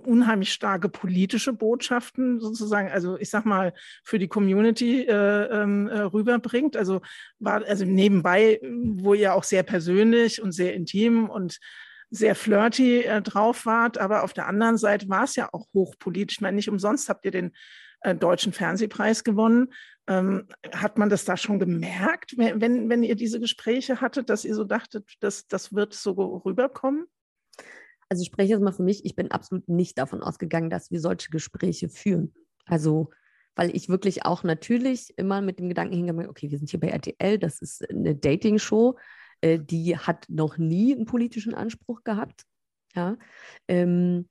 unheimlich 0.04 0.52
starke 0.52 0.88
politische 0.88 1.52
Botschaften 1.52 2.40
sozusagen, 2.40 2.88
also 2.88 3.16
ich 3.18 3.30
sag 3.30 3.44
mal, 3.44 3.72
für 4.04 4.18
die 4.18 4.28
Community 4.28 5.02
äh, 5.02 5.62
ähm, 5.62 5.88
äh, 5.88 6.00
rüberbringt. 6.00 6.76
Also 6.76 7.00
war 7.38 7.64
also 7.64 7.84
nebenbei, 7.84 8.60
wo 8.62 9.14
ihr 9.14 9.34
auch 9.34 9.44
sehr 9.44 9.62
persönlich 9.62 10.42
und 10.42 10.52
sehr 10.52 10.74
intim 10.74 11.28
und 11.28 11.58
sehr 12.10 12.34
flirty 12.34 13.02
äh, 13.02 13.20
drauf 13.20 13.66
wart, 13.66 13.98
aber 13.98 14.22
auf 14.22 14.32
der 14.32 14.46
anderen 14.46 14.78
Seite 14.78 15.08
war 15.08 15.24
es 15.24 15.36
ja 15.36 15.48
auch 15.52 15.66
hochpolitisch. 15.74 16.36
Ich 16.36 16.40
meine, 16.40 16.56
nicht 16.56 16.68
umsonst 16.68 17.08
habt 17.08 17.24
ihr 17.24 17.30
den 17.30 17.52
äh, 18.00 18.14
Deutschen 18.14 18.52
Fernsehpreis 18.52 19.24
gewonnen. 19.24 19.72
Ähm, 20.06 20.46
hat 20.72 20.98
man 20.98 21.08
das 21.08 21.24
da 21.24 21.36
schon 21.36 21.58
gemerkt, 21.58 22.34
wenn, 22.36 22.88
wenn 22.88 23.02
ihr 23.02 23.16
diese 23.16 23.40
Gespräche 23.40 24.00
hattet, 24.00 24.30
dass 24.30 24.44
ihr 24.44 24.54
so 24.54 24.64
dachtet, 24.64 25.14
dass 25.20 25.48
das 25.48 25.74
wird 25.74 25.94
so 25.94 26.12
rüberkommen? 26.44 27.06
Also 28.08 28.22
ich 28.22 28.28
spreche 28.28 28.52
jetzt 28.52 28.62
mal 28.62 28.72
für 28.72 28.82
mich, 28.82 29.04
ich 29.04 29.16
bin 29.16 29.30
absolut 29.30 29.68
nicht 29.68 29.98
davon 29.98 30.22
ausgegangen, 30.22 30.70
dass 30.70 30.90
wir 30.90 31.00
solche 31.00 31.30
Gespräche 31.30 31.88
führen. 31.88 32.32
Also 32.64 33.10
weil 33.56 33.74
ich 33.74 33.88
wirklich 33.88 34.24
auch 34.24 34.44
natürlich 34.44 35.14
immer 35.16 35.40
mit 35.40 35.58
dem 35.58 35.68
Gedanken 35.68 35.94
hingegangen 35.94 36.28
okay, 36.28 36.50
wir 36.50 36.58
sind 36.58 36.70
hier 36.70 36.78
bei 36.80 36.88
RTL, 36.88 37.38
das 37.38 37.62
ist 37.62 37.88
eine 37.90 38.14
Dating-Show, 38.14 38.96
äh, 39.40 39.58
die 39.58 39.96
hat 39.96 40.26
noch 40.28 40.58
nie 40.58 40.94
einen 40.94 41.06
politischen 41.06 41.54
Anspruch 41.54 42.04
gehabt. 42.04 42.44
Ja. 42.94 43.16
Ähm, 43.66 44.28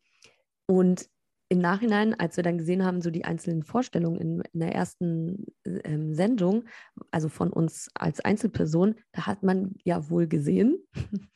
und 0.67 1.09
im 1.49 1.59
Nachhinein, 1.59 2.13
als 2.19 2.37
wir 2.37 2.43
dann 2.43 2.57
gesehen 2.57 2.83
haben, 2.83 3.01
so 3.01 3.11
die 3.11 3.25
einzelnen 3.25 3.63
Vorstellungen 3.63 4.19
in, 4.19 4.41
in 4.53 4.59
der 4.59 4.73
ersten 4.73 5.45
ähm, 5.63 6.13
Sendung, 6.13 6.65
also 7.11 7.29
von 7.29 7.51
uns 7.51 7.89
als 7.93 8.19
Einzelperson, 8.19 8.95
da 9.11 9.27
hat 9.27 9.43
man 9.43 9.75
ja 9.83 10.09
wohl 10.09 10.27
gesehen, 10.27 10.77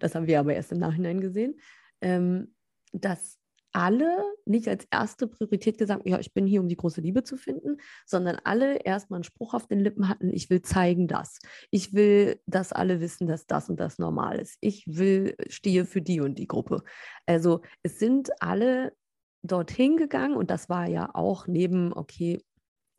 das 0.00 0.14
haben 0.14 0.26
wir 0.26 0.40
aber 0.40 0.54
erst 0.54 0.72
im 0.72 0.78
Nachhinein 0.78 1.20
gesehen, 1.20 1.60
ähm, 2.00 2.54
dass 2.92 3.38
alle 3.76 4.24
nicht 4.46 4.68
als 4.68 4.86
erste 4.90 5.26
Priorität 5.26 5.76
gesagt, 5.76 6.08
ja, 6.08 6.18
ich 6.18 6.32
bin 6.32 6.46
hier, 6.46 6.62
um 6.62 6.68
die 6.68 6.78
große 6.78 7.02
Liebe 7.02 7.24
zu 7.24 7.36
finden, 7.36 7.76
sondern 8.06 8.38
alle 8.42 8.78
erstmal 8.78 9.18
einen 9.18 9.24
Spruch 9.24 9.52
auf 9.52 9.66
den 9.66 9.80
Lippen 9.80 10.08
hatten, 10.08 10.32
ich 10.32 10.48
will 10.48 10.62
zeigen 10.62 11.08
das. 11.08 11.40
Ich 11.70 11.92
will, 11.92 12.40
dass 12.46 12.72
alle 12.72 13.00
wissen, 13.00 13.26
dass 13.26 13.46
das 13.46 13.68
und 13.68 13.78
das 13.78 13.98
normal 13.98 14.38
ist. 14.38 14.56
Ich 14.62 14.84
will, 14.86 15.36
stehe 15.48 15.84
für 15.84 16.00
die 16.00 16.20
und 16.20 16.38
die 16.38 16.46
Gruppe. 16.46 16.84
Also 17.26 17.60
es 17.82 17.98
sind 17.98 18.30
alle 18.40 18.94
dorthin 19.42 19.98
gegangen 19.98 20.36
und 20.36 20.50
das 20.50 20.70
war 20.70 20.88
ja 20.88 21.10
auch 21.12 21.46
neben, 21.46 21.92
okay, 21.92 22.40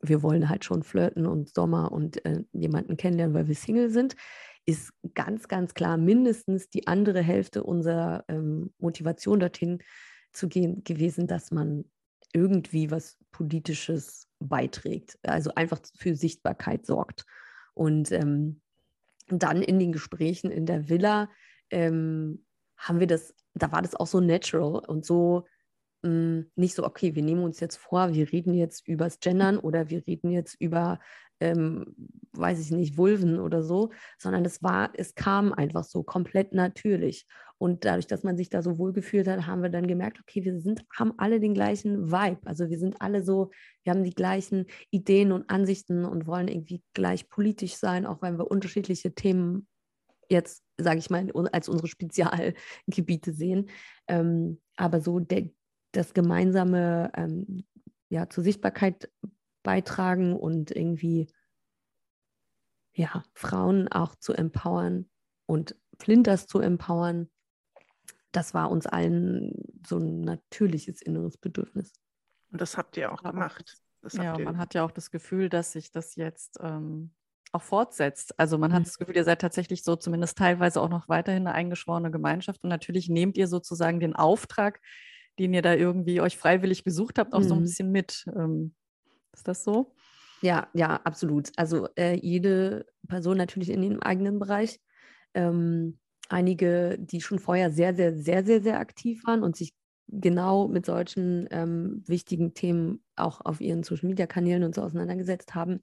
wir 0.00 0.22
wollen 0.22 0.48
halt 0.48 0.64
schon 0.64 0.84
flirten 0.84 1.26
und 1.26 1.52
Sommer 1.52 1.90
und 1.90 2.24
äh, 2.24 2.44
jemanden 2.52 2.96
kennenlernen, 2.96 3.34
weil 3.34 3.48
wir 3.48 3.56
Single 3.56 3.90
sind, 3.90 4.14
ist 4.68 4.92
ganz, 5.14 5.48
ganz 5.48 5.72
klar 5.72 5.96
mindestens 5.96 6.68
die 6.68 6.86
andere 6.86 7.22
Hälfte 7.22 7.62
unserer 7.62 8.26
ähm, 8.28 8.74
Motivation 8.78 9.40
dorthin 9.40 9.82
zu 10.32 10.46
gehen 10.46 10.84
gewesen, 10.84 11.26
dass 11.26 11.50
man 11.50 11.86
irgendwie 12.34 12.90
was 12.90 13.16
Politisches 13.32 14.28
beiträgt, 14.40 15.18
also 15.22 15.54
einfach 15.54 15.80
für 15.96 16.14
Sichtbarkeit 16.14 16.84
sorgt. 16.84 17.24
Und 17.72 18.12
ähm, 18.12 18.60
dann 19.28 19.62
in 19.62 19.78
den 19.78 19.90
Gesprächen 19.90 20.50
in 20.50 20.66
der 20.66 20.90
Villa 20.90 21.30
ähm, 21.70 22.44
haben 22.76 23.00
wir 23.00 23.06
das, 23.06 23.34
da 23.54 23.72
war 23.72 23.80
das 23.80 23.94
auch 23.94 24.06
so 24.06 24.20
natural 24.20 24.82
und 24.86 25.06
so 25.06 25.46
mh, 26.02 26.10
hm, 26.10 26.50
nicht 26.56 26.74
so, 26.74 26.84
okay, 26.84 27.14
wir 27.14 27.22
nehmen 27.22 27.42
uns 27.42 27.58
jetzt 27.60 27.76
vor, 27.76 28.12
wir 28.12 28.30
reden 28.30 28.52
jetzt 28.52 28.86
übers 28.86 29.18
Gendern 29.20 29.56
oder 29.56 29.88
wir 29.88 30.06
reden 30.06 30.30
jetzt 30.30 30.60
über 30.60 31.00
ähm, 31.40 31.94
weiß 32.32 32.60
ich 32.60 32.70
nicht, 32.70 32.96
Vulven 32.96 33.38
oder 33.40 33.62
so, 33.62 33.90
sondern 34.18 34.44
es 34.44 34.62
war, 34.62 34.90
es 34.94 35.14
kam 35.14 35.52
einfach 35.52 35.84
so 35.84 36.02
komplett 36.02 36.52
natürlich. 36.52 37.26
Und 37.58 37.84
dadurch, 37.84 38.06
dass 38.06 38.22
man 38.22 38.36
sich 38.36 38.50
da 38.50 38.62
so 38.62 38.78
wohl 38.78 38.92
gefühlt 38.92 39.26
hat, 39.26 39.46
haben 39.46 39.62
wir 39.62 39.68
dann 39.68 39.88
gemerkt, 39.88 40.20
okay, 40.20 40.44
wir 40.44 40.60
sind, 40.60 40.84
haben 40.96 41.12
alle 41.18 41.40
den 41.40 41.54
gleichen 41.54 42.12
Vibe. 42.12 42.38
Also 42.44 42.70
wir 42.70 42.78
sind 42.78 43.00
alle 43.00 43.24
so, 43.24 43.50
wir 43.82 43.92
haben 43.92 44.04
die 44.04 44.14
gleichen 44.14 44.66
Ideen 44.90 45.32
und 45.32 45.50
Ansichten 45.50 46.04
und 46.04 46.28
wollen 46.28 46.46
irgendwie 46.46 46.82
gleich 46.94 47.28
politisch 47.28 47.74
sein, 47.74 48.06
auch 48.06 48.22
wenn 48.22 48.38
wir 48.38 48.48
unterschiedliche 48.48 49.12
Themen 49.12 49.66
jetzt, 50.30 50.62
sage 50.76 50.98
ich 50.98 51.10
mal, 51.10 51.28
als 51.52 51.68
unsere 51.68 51.88
Spezialgebiete 51.88 53.32
sehen. 53.32 53.70
Ähm, 54.06 54.60
aber 54.76 55.00
so 55.00 55.18
der, 55.18 55.50
das 55.92 56.14
gemeinsame 56.14 57.10
ähm, 57.16 57.64
ja, 58.08 58.28
zur 58.28 58.44
Sichtbarkeit 58.44 59.10
beitragen 59.68 60.34
und 60.34 60.70
irgendwie 60.70 61.28
ja, 62.94 63.22
Frauen 63.34 63.86
auch 63.88 64.14
zu 64.14 64.32
empowern 64.32 65.10
und 65.44 65.76
Flinters 66.00 66.46
zu 66.46 66.60
empowern, 66.60 67.28
das 68.32 68.54
war 68.54 68.70
uns 68.70 68.86
allen 68.86 69.52
so 69.86 69.98
ein 69.98 70.22
natürliches 70.22 71.02
inneres 71.02 71.36
Bedürfnis. 71.36 71.92
Und 72.50 72.62
das 72.62 72.78
habt 72.78 72.96
ihr 72.96 73.12
auch 73.12 73.22
gemacht. 73.22 73.76
ja, 74.12 74.38
man 74.38 74.56
hat 74.56 74.72
ja 74.72 74.86
auch 74.86 74.90
das 74.90 75.10
Gefühl, 75.10 75.50
dass 75.50 75.72
sich 75.72 75.92
das 75.92 76.16
jetzt 76.16 76.58
ähm, 76.62 77.10
auch 77.52 77.60
fortsetzt. 77.62 78.40
Also 78.40 78.56
man 78.56 78.70
mhm. 78.70 78.76
hat 78.76 78.86
das 78.86 78.96
Gefühl, 78.96 79.16
ihr 79.16 79.24
seid 79.24 79.42
tatsächlich 79.42 79.84
so 79.84 79.96
zumindest 79.96 80.38
teilweise 80.38 80.80
auch 80.80 80.88
noch 80.88 81.10
weiterhin 81.10 81.46
eine 81.46 81.54
eingeschworene 81.54 82.10
Gemeinschaft. 82.10 82.64
Und 82.64 82.70
natürlich 82.70 83.10
nehmt 83.10 83.36
ihr 83.36 83.48
sozusagen 83.48 84.00
den 84.00 84.16
Auftrag, 84.16 84.80
den 85.38 85.52
ihr 85.52 85.60
da 85.60 85.74
irgendwie 85.74 86.22
euch 86.22 86.38
freiwillig 86.38 86.84
gesucht 86.84 87.18
habt, 87.18 87.34
auch 87.34 87.40
mhm. 87.40 87.48
so 87.48 87.54
ein 87.54 87.60
mhm. 87.60 87.64
bisschen 87.64 87.92
mit. 87.92 88.24
Ähm, 88.34 88.74
ist 89.38 89.48
das 89.48 89.64
so? 89.64 89.94
Ja, 90.42 90.68
ja, 90.74 91.00
absolut. 91.04 91.50
Also 91.56 91.88
äh, 91.96 92.14
jede 92.14 92.86
Person 93.08 93.36
natürlich 93.36 93.70
in 93.70 93.82
ihrem 93.82 94.00
eigenen 94.00 94.38
Bereich. 94.38 94.80
Ähm, 95.34 95.98
einige, 96.28 96.98
die 96.98 97.20
schon 97.20 97.38
vorher 97.38 97.70
sehr, 97.70 97.94
sehr, 97.94 98.16
sehr, 98.16 98.44
sehr, 98.44 98.62
sehr 98.62 98.80
aktiv 98.80 99.24
waren 99.26 99.42
und 99.42 99.56
sich 99.56 99.74
genau 100.08 100.68
mit 100.68 100.86
solchen 100.86 101.48
ähm, 101.50 102.02
wichtigen 102.06 102.54
Themen 102.54 103.04
auch 103.16 103.40
auf 103.44 103.60
ihren 103.60 103.82
Social-Media-Kanälen 103.82 104.64
und 104.64 104.74
so 104.74 104.82
auseinandergesetzt 104.82 105.54
haben. 105.54 105.82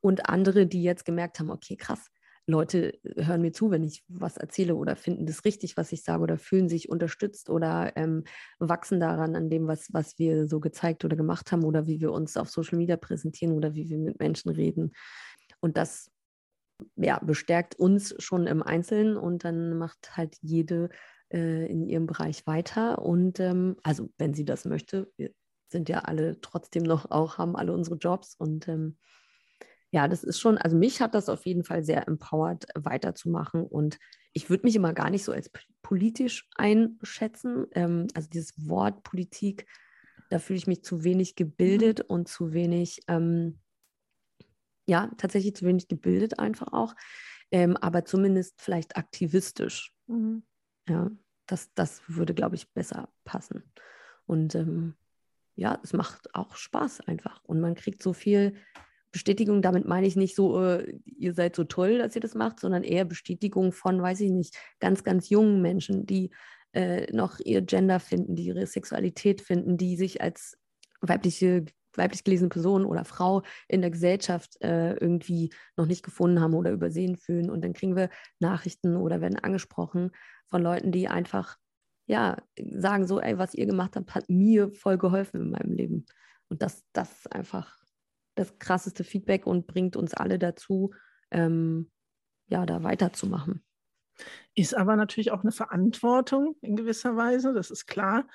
Und 0.00 0.28
andere, 0.28 0.66
die 0.66 0.82
jetzt 0.82 1.04
gemerkt 1.04 1.38
haben, 1.38 1.50
okay, 1.50 1.76
krass, 1.76 2.10
Leute 2.46 2.98
hören 3.16 3.40
mir 3.40 3.52
zu, 3.52 3.70
wenn 3.70 3.84
ich 3.84 4.04
was 4.08 4.36
erzähle 4.36 4.74
oder 4.74 4.96
finden 4.96 5.26
das 5.26 5.44
richtig, 5.44 5.76
was 5.76 5.92
ich 5.92 6.02
sage 6.02 6.22
oder 6.22 6.38
fühlen 6.38 6.68
sich 6.68 6.88
unterstützt 6.88 7.50
oder 7.50 7.92
ähm, 7.96 8.24
wachsen 8.58 8.98
daran 8.98 9.36
an 9.36 9.48
dem, 9.48 9.68
was, 9.68 9.92
was 9.92 10.18
wir 10.18 10.48
so 10.48 10.58
gezeigt 10.58 11.04
oder 11.04 11.16
gemacht 11.16 11.52
haben 11.52 11.64
oder 11.64 11.86
wie 11.86 12.00
wir 12.00 12.12
uns 12.12 12.36
auf 12.36 12.50
Social 12.50 12.78
Media 12.78 12.96
präsentieren 12.96 13.54
oder 13.54 13.74
wie 13.74 13.88
wir 13.88 13.98
mit 13.98 14.18
Menschen 14.18 14.50
reden. 14.50 14.92
Und 15.60 15.76
das 15.76 16.10
ja, 16.96 17.18
bestärkt 17.20 17.76
uns 17.76 18.14
schon 18.18 18.46
im 18.46 18.62
Einzelnen 18.62 19.16
und 19.16 19.44
dann 19.44 19.78
macht 19.78 20.16
halt 20.16 20.36
jede 20.40 20.90
äh, 21.32 21.66
in 21.66 21.86
ihrem 21.86 22.06
Bereich 22.06 22.46
weiter. 22.46 23.00
Und 23.00 23.40
ähm, 23.40 23.76
also 23.82 24.10
wenn 24.18 24.34
sie 24.34 24.44
das 24.44 24.64
möchte, 24.64 25.12
wir 25.16 25.30
sind 25.70 25.88
ja 25.88 26.00
alle 26.00 26.40
trotzdem 26.40 26.82
noch 26.82 27.10
auch, 27.10 27.38
haben 27.38 27.56
alle 27.56 27.72
unsere 27.72 27.96
Jobs 27.96 28.34
und 28.34 28.68
ähm, 28.68 28.98
ja, 29.92 30.08
das 30.08 30.24
ist 30.24 30.40
schon, 30.40 30.56
also 30.56 30.74
mich 30.76 31.02
hat 31.02 31.14
das 31.14 31.28
auf 31.28 31.44
jeden 31.44 31.64
Fall 31.64 31.84
sehr 31.84 32.08
empowert, 32.08 32.64
weiterzumachen. 32.74 33.62
Und 33.62 33.98
ich 34.32 34.48
würde 34.48 34.64
mich 34.64 34.74
immer 34.74 34.94
gar 34.94 35.10
nicht 35.10 35.22
so 35.22 35.32
als 35.32 35.50
politisch 35.82 36.48
einschätzen. 36.56 37.66
Ähm, 37.72 38.06
also 38.14 38.28
dieses 38.30 38.54
Wort 38.68 39.02
Politik, 39.02 39.66
da 40.30 40.38
fühle 40.38 40.56
ich 40.56 40.66
mich 40.66 40.82
zu 40.82 41.04
wenig 41.04 41.36
gebildet 41.36 41.98
mhm. 41.98 42.04
und 42.08 42.28
zu 42.28 42.54
wenig, 42.54 43.00
ähm, 43.06 43.60
ja, 44.86 45.10
tatsächlich 45.18 45.54
zu 45.54 45.66
wenig 45.66 45.88
gebildet 45.88 46.38
einfach 46.38 46.72
auch. 46.72 46.94
Ähm, 47.50 47.76
aber 47.76 48.06
zumindest 48.06 48.62
vielleicht 48.62 48.96
aktivistisch. 48.96 49.92
Mhm. 50.06 50.42
Ja, 50.88 51.10
das, 51.46 51.70
das 51.74 52.00
würde, 52.08 52.32
glaube 52.32 52.56
ich, 52.56 52.72
besser 52.72 53.12
passen. 53.24 53.62
Und 54.24 54.54
ähm, 54.54 54.94
ja, 55.54 55.78
es 55.82 55.92
macht 55.92 56.34
auch 56.34 56.56
Spaß 56.56 57.02
einfach. 57.02 57.44
Und 57.44 57.60
man 57.60 57.74
kriegt 57.74 58.02
so 58.02 58.14
viel 58.14 58.56
Bestätigung, 59.12 59.62
damit 59.62 59.86
meine 59.86 60.06
ich 60.06 60.16
nicht 60.16 60.34
so, 60.34 60.62
äh, 60.62 60.98
ihr 61.04 61.34
seid 61.34 61.54
so 61.54 61.64
toll, 61.64 61.98
dass 61.98 62.14
ihr 62.14 62.20
das 62.22 62.34
macht, 62.34 62.60
sondern 62.60 62.82
eher 62.82 63.04
Bestätigung 63.04 63.72
von, 63.72 64.00
weiß 64.00 64.20
ich 64.20 64.30
nicht, 64.30 64.56
ganz, 64.80 65.04
ganz 65.04 65.28
jungen 65.28 65.60
Menschen, 65.62 66.06
die 66.06 66.30
äh, 66.72 67.12
noch 67.12 67.38
ihr 67.38 67.60
Gender 67.62 68.00
finden, 68.00 68.34
die 68.34 68.46
ihre 68.46 68.66
Sexualität 68.66 69.42
finden, 69.42 69.76
die 69.76 69.96
sich 69.96 70.22
als 70.22 70.56
weibliche, 71.02 71.66
weiblich 71.94 72.24
gelesene 72.24 72.48
Person 72.48 72.86
oder 72.86 73.04
Frau 73.04 73.42
in 73.68 73.82
der 73.82 73.90
Gesellschaft 73.90 74.56
äh, 74.62 74.94
irgendwie 74.94 75.52
noch 75.76 75.86
nicht 75.86 76.02
gefunden 76.02 76.40
haben 76.40 76.54
oder 76.54 76.70
übersehen 76.70 77.16
fühlen. 77.16 77.50
Und 77.50 77.62
dann 77.62 77.74
kriegen 77.74 77.94
wir 77.94 78.08
Nachrichten 78.40 78.96
oder 78.96 79.20
werden 79.20 79.38
angesprochen 79.38 80.10
von 80.48 80.62
Leuten, 80.62 80.90
die 80.90 81.08
einfach 81.08 81.58
ja, 82.06 82.38
sagen 82.58 83.06
so, 83.06 83.20
ey, 83.20 83.38
was 83.38 83.54
ihr 83.54 83.66
gemacht 83.66 83.96
habt, 83.96 84.14
hat 84.14 84.28
mir 84.28 84.70
voll 84.72 84.98
geholfen 84.98 85.40
in 85.42 85.50
meinem 85.50 85.72
Leben. 85.72 86.06
Und 86.48 86.62
das, 86.62 86.84
das 86.92 87.10
ist 87.12 87.32
einfach 87.32 87.81
das 88.34 88.58
krasseste 88.58 89.04
Feedback 89.04 89.46
und 89.46 89.66
bringt 89.66 89.96
uns 89.96 90.14
alle 90.14 90.38
dazu, 90.38 90.92
ähm, 91.30 91.90
ja, 92.46 92.66
da 92.66 92.82
weiterzumachen. 92.82 93.64
Ist 94.54 94.76
aber 94.76 94.96
natürlich 94.96 95.30
auch 95.30 95.42
eine 95.42 95.52
Verantwortung 95.52 96.56
in 96.60 96.76
gewisser 96.76 97.16
Weise, 97.16 97.54
das 97.54 97.70
ist 97.70 97.86
klar. 97.86 98.26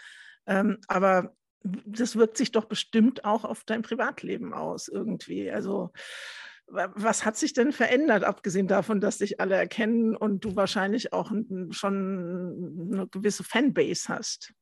Ähm, 0.45 0.79
aber 0.87 1.35
das 1.63 2.15
wirkt 2.15 2.37
sich 2.37 2.51
doch 2.51 2.65
bestimmt 2.65 3.25
auch 3.25 3.43
auf 3.43 3.63
dein 3.63 3.81
Privatleben 3.81 4.53
aus 4.53 4.87
irgendwie. 4.87 5.51
Also 5.51 5.91
was 6.69 7.23
hat 7.23 7.37
sich 7.37 7.53
denn 7.53 7.71
verändert, 7.71 8.25
abgesehen 8.25 8.67
davon, 8.67 8.99
dass 8.99 9.19
dich 9.19 9.39
alle 9.39 9.55
erkennen 9.55 10.15
und 10.15 10.43
du 10.43 10.55
wahrscheinlich 10.57 11.13
auch 11.13 11.31
schon 11.69 12.91
eine 12.91 13.07
gewisse 13.07 13.43
Fanbase 13.43 14.09
hast? 14.09 14.53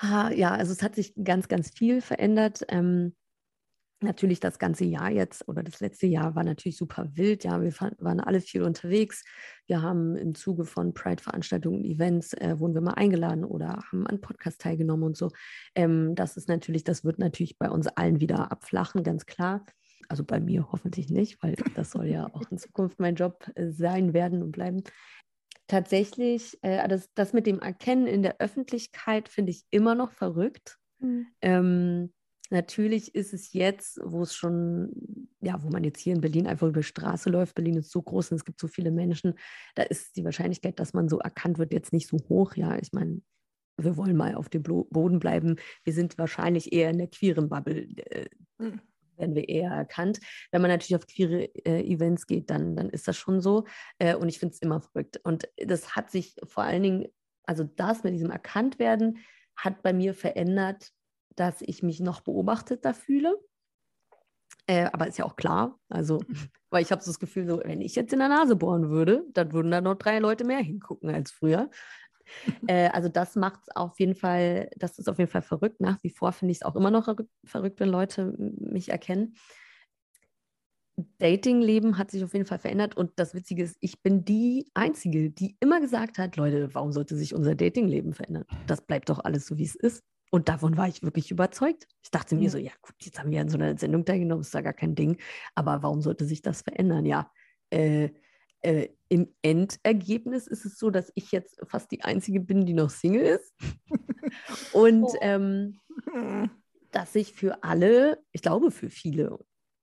Ja, 0.00 0.52
also 0.52 0.72
es 0.72 0.82
hat 0.82 0.94
sich 0.94 1.14
ganz, 1.24 1.48
ganz 1.48 1.70
viel 1.70 2.02
verändert. 2.02 2.64
Ähm, 2.68 3.16
Natürlich 4.00 4.38
das 4.38 4.60
ganze 4.60 4.84
Jahr 4.84 5.10
jetzt 5.10 5.48
oder 5.48 5.64
das 5.64 5.80
letzte 5.80 6.06
Jahr 6.06 6.36
war 6.36 6.44
natürlich 6.44 6.76
super 6.76 7.08
wild. 7.14 7.42
Ja, 7.42 7.60
wir 7.60 7.72
waren 7.98 8.20
alle 8.20 8.40
viel 8.40 8.62
unterwegs. 8.62 9.24
Wir 9.66 9.82
haben 9.82 10.14
im 10.14 10.36
Zuge 10.36 10.64
von 10.64 10.94
Pride-Veranstaltungen 10.94 11.84
Events 11.84 12.32
äh, 12.34 12.60
wurden 12.60 12.74
wir 12.74 12.80
mal 12.80 12.94
eingeladen 12.94 13.44
oder 13.44 13.82
haben 13.90 14.06
an 14.06 14.20
Podcast 14.20 14.60
teilgenommen 14.60 15.02
und 15.02 15.16
so. 15.16 15.30
Ähm, 15.74 16.14
das 16.14 16.36
ist 16.36 16.48
natürlich, 16.48 16.84
das 16.84 17.04
wird 17.04 17.18
natürlich 17.18 17.58
bei 17.58 17.68
uns 17.70 17.88
allen 17.88 18.20
wieder 18.20 18.52
abflachen, 18.52 19.02
ganz 19.02 19.26
klar. 19.26 19.66
Also 20.08 20.22
bei 20.22 20.38
mir 20.38 20.70
hoffentlich 20.70 21.10
nicht, 21.10 21.42
weil 21.42 21.56
das 21.74 21.90
soll 21.90 22.06
ja 22.06 22.32
auch 22.32 22.48
in 22.52 22.58
Zukunft 22.58 23.00
mein 23.00 23.16
Job 23.16 23.50
äh, 23.56 23.70
sein 23.70 24.12
werden 24.12 24.44
und 24.44 24.52
bleiben. 24.52 24.84
Tatsächlich, 25.66 26.56
äh, 26.62 26.86
das, 26.86 27.12
das 27.14 27.32
mit 27.32 27.46
dem 27.46 27.58
Erkennen 27.58 28.06
in 28.06 28.22
der 28.22 28.40
Öffentlichkeit 28.40 29.28
finde 29.28 29.50
ich 29.50 29.64
immer 29.70 29.96
noch 29.96 30.12
verrückt. 30.12 30.78
Mhm. 31.00 31.26
Ähm, 31.42 32.12
Natürlich 32.50 33.14
ist 33.14 33.34
es 33.34 33.52
jetzt, 33.52 34.00
wo 34.02 34.22
es 34.22 34.34
schon, 34.34 35.28
ja, 35.40 35.62
wo 35.62 35.68
man 35.68 35.84
jetzt 35.84 36.00
hier 36.00 36.14
in 36.14 36.22
Berlin 36.22 36.46
einfach 36.46 36.68
über 36.68 36.80
die 36.80 36.84
Straße 36.84 37.28
läuft, 37.28 37.54
Berlin 37.54 37.76
ist 37.76 37.90
so 37.90 38.00
groß 38.00 38.30
und 38.30 38.36
es 38.38 38.44
gibt 38.44 38.58
so 38.58 38.68
viele 38.68 38.90
Menschen, 38.90 39.34
da 39.74 39.82
ist 39.82 40.16
die 40.16 40.24
Wahrscheinlichkeit, 40.24 40.80
dass 40.80 40.94
man 40.94 41.08
so 41.08 41.18
erkannt 41.18 41.58
wird, 41.58 41.72
jetzt 41.72 41.92
nicht 41.92 42.08
so 42.08 42.16
hoch. 42.28 42.54
Ja, 42.56 42.78
ich 42.78 42.92
meine, 42.92 43.20
wir 43.76 43.96
wollen 43.96 44.16
mal 44.16 44.34
auf 44.34 44.48
dem 44.48 44.62
Boden 44.62 45.18
bleiben. 45.18 45.56
Wir 45.84 45.92
sind 45.92 46.16
wahrscheinlich 46.16 46.72
eher 46.72 46.90
in 46.90 46.98
der 46.98 47.08
queeren 47.08 47.48
Bubble, 47.50 47.86
äh, 47.96 48.28
mhm. 48.58 48.80
werden 49.16 49.34
wir 49.34 49.48
eher 49.48 49.70
erkannt. 49.70 50.18
Wenn 50.50 50.62
man 50.62 50.70
natürlich 50.70 50.96
auf 50.96 51.06
queere 51.06 51.44
äh, 51.66 51.82
Events 51.82 52.26
geht, 52.26 52.50
dann, 52.50 52.76
dann 52.76 52.88
ist 52.88 53.08
das 53.08 53.16
schon 53.16 53.40
so. 53.42 53.66
Äh, 53.98 54.16
und 54.16 54.28
ich 54.28 54.38
finde 54.38 54.54
es 54.54 54.62
immer 54.62 54.80
verrückt. 54.80 55.20
Und 55.22 55.48
das 55.56 55.94
hat 55.96 56.10
sich 56.10 56.34
vor 56.44 56.64
allen 56.64 56.82
Dingen, 56.82 57.08
also 57.44 57.64
das 57.64 58.04
mit 58.04 58.14
diesem 58.14 58.30
Erkanntwerden, 58.30 59.18
hat 59.54 59.82
bei 59.82 59.92
mir 59.92 60.14
verändert, 60.14 60.92
dass 61.36 61.62
ich 61.62 61.82
mich 61.82 62.00
noch 62.00 62.20
beobachteter 62.20 62.94
fühle. 62.94 63.36
Äh, 64.66 64.90
aber 64.92 65.06
ist 65.06 65.18
ja 65.18 65.24
auch 65.24 65.36
klar, 65.36 65.78
also, 65.88 66.20
weil 66.70 66.82
ich 66.82 66.92
habe 66.92 67.02
so 67.02 67.10
das 67.10 67.18
Gefühl, 67.18 67.46
so, 67.46 67.60
wenn 67.64 67.80
ich 67.80 67.94
jetzt 67.94 68.12
in 68.12 68.18
der 68.18 68.28
Nase 68.28 68.54
bohren 68.56 68.90
würde, 68.90 69.24
dann 69.32 69.52
würden 69.52 69.70
da 69.70 69.80
noch 69.80 69.94
drei 69.94 70.18
Leute 70.18 70.44
mehr 70.44 70.58
hingucken 70.58 71.10
als 71.10 71.30
früher. 71.30 71.70
äh, 72.66 72.88
also 72.90 73.08
das 73.08 73.36
macht 73.36 73.60
es 73.62 73.76
auf 73.76 73.98
jeden 73.98 74.14
Fall, 74.14 74.70
das 74.76 74.98
ist 74.98 75.08
auf 75.08 75.18
jeden 75.18 75.30
Fall 75.30 75.42
verrückt. 75.42 75.80
Nach 75.80 76.02
wie 76.02 76.10
vor 76.10 76.32
finde 76.32 76.52
ich 76.52 76.58
es 76.58 76.62
auch 76.62 76.76
immer 76.76 76.90
noch 76.90 77.08
verrückt, 77.44 77.80
wenn 77.80 77.88
Leute 77.88 78.34
mich 78.36 78.90
erkennen. 78.90 79.34
Datingleben 81.18 81.96
hat 81.96 82.10
sich 82.10 82.24
auf 82.24 82.32
jeden 82.32 82.46
Fall 82.46 82.58
verändert 82.58 82.96
und 82.96 83.12
das 83.16 83.32
Witzige 83.32 83.62
ist, 83.62 83.76
ich 83.80 84.02
bin 84.02 84.24
die 84.24 84.68
Einzige, 84.74 85.30
die 85.30 85.56
immer 85.60 85.80
gesagt 85.80 86.18
hat, 86.18 86.36
Leute, 86.36 86.74
warum 86.74 86.92
sollte 86.92 87.16
sich 87.16 87.34
unser 87.34 87.54
Datingleben 87.54 88.12
verändern? 88.14 88.44
Das 88.66 88.82
bleibt 88.82 89.08
doch 89.08 89.20
alles 89.20 89.46
so, 89.46 89.58
wie 89.58 89.64
es 89.64 89.76
ist. 89.76 90.02
Und 90.30 90.48
davon 90.48 90.76
war 90.76 90.88
ich 90.88 91.02
wirklich 91.02 91.30
überzeugt. 91.30 91.86
Ich 92.02 92.10
dachte 92.10 92.34
mir 92.34 92.50
so, 92.50 92.58
ja 92.58 92.72
gut, 92.82 92.94
jetzt 93.00 93.18
haben 93.18 93.30
wir 93.30 93.40
an 93.40 93.48
so 93.48 93.56
einer 93.56 93.76
Sendung 93.78 94.04
teilgenommen, 94.04 94.42
ist 94.42 94.54
da 94.54 94.60
gar 94.60 94.74
kein 94.74 94.94
Ding. 94.94 95.18
Aber 95.54 95.82
warum 95.82 96.02
sollte 96.02 96.24
sich 96.24 96.42
das 96.42 96.62
verändern? 96.62 97.06
Ja, 97.06 97.30
äh, 97.70 98.10
äh, 98.60 98.88
im 99.08 99.34
Endergebnis 99.42 100.46
ist 100.46 100.64
es 100.64 100.78
so, 100.78 100.90
dass 100.90 101.12
ich 101.14 101.32
jetzt 101.32 101.60
fast 101.66 101.90
die 101.90 102.02
Einzige 102.02 102.40
bin, 102.40 102.66
die 102.66 102.74
noch 102.74 102.90
Single 102.90 103.22
ist. 103.22 103.54
Und 104.72 105.04
oh. 105.04 105.16
ähm, 105.20 105.80
dass 106.90 107.12
sich 107.12 107.32
für 107.32 107.62
alle, 107.62 108.18
ich 108.32 108.42
glaube 108.42 108.70
für 108.70 108.90
viele, 108.90 109.38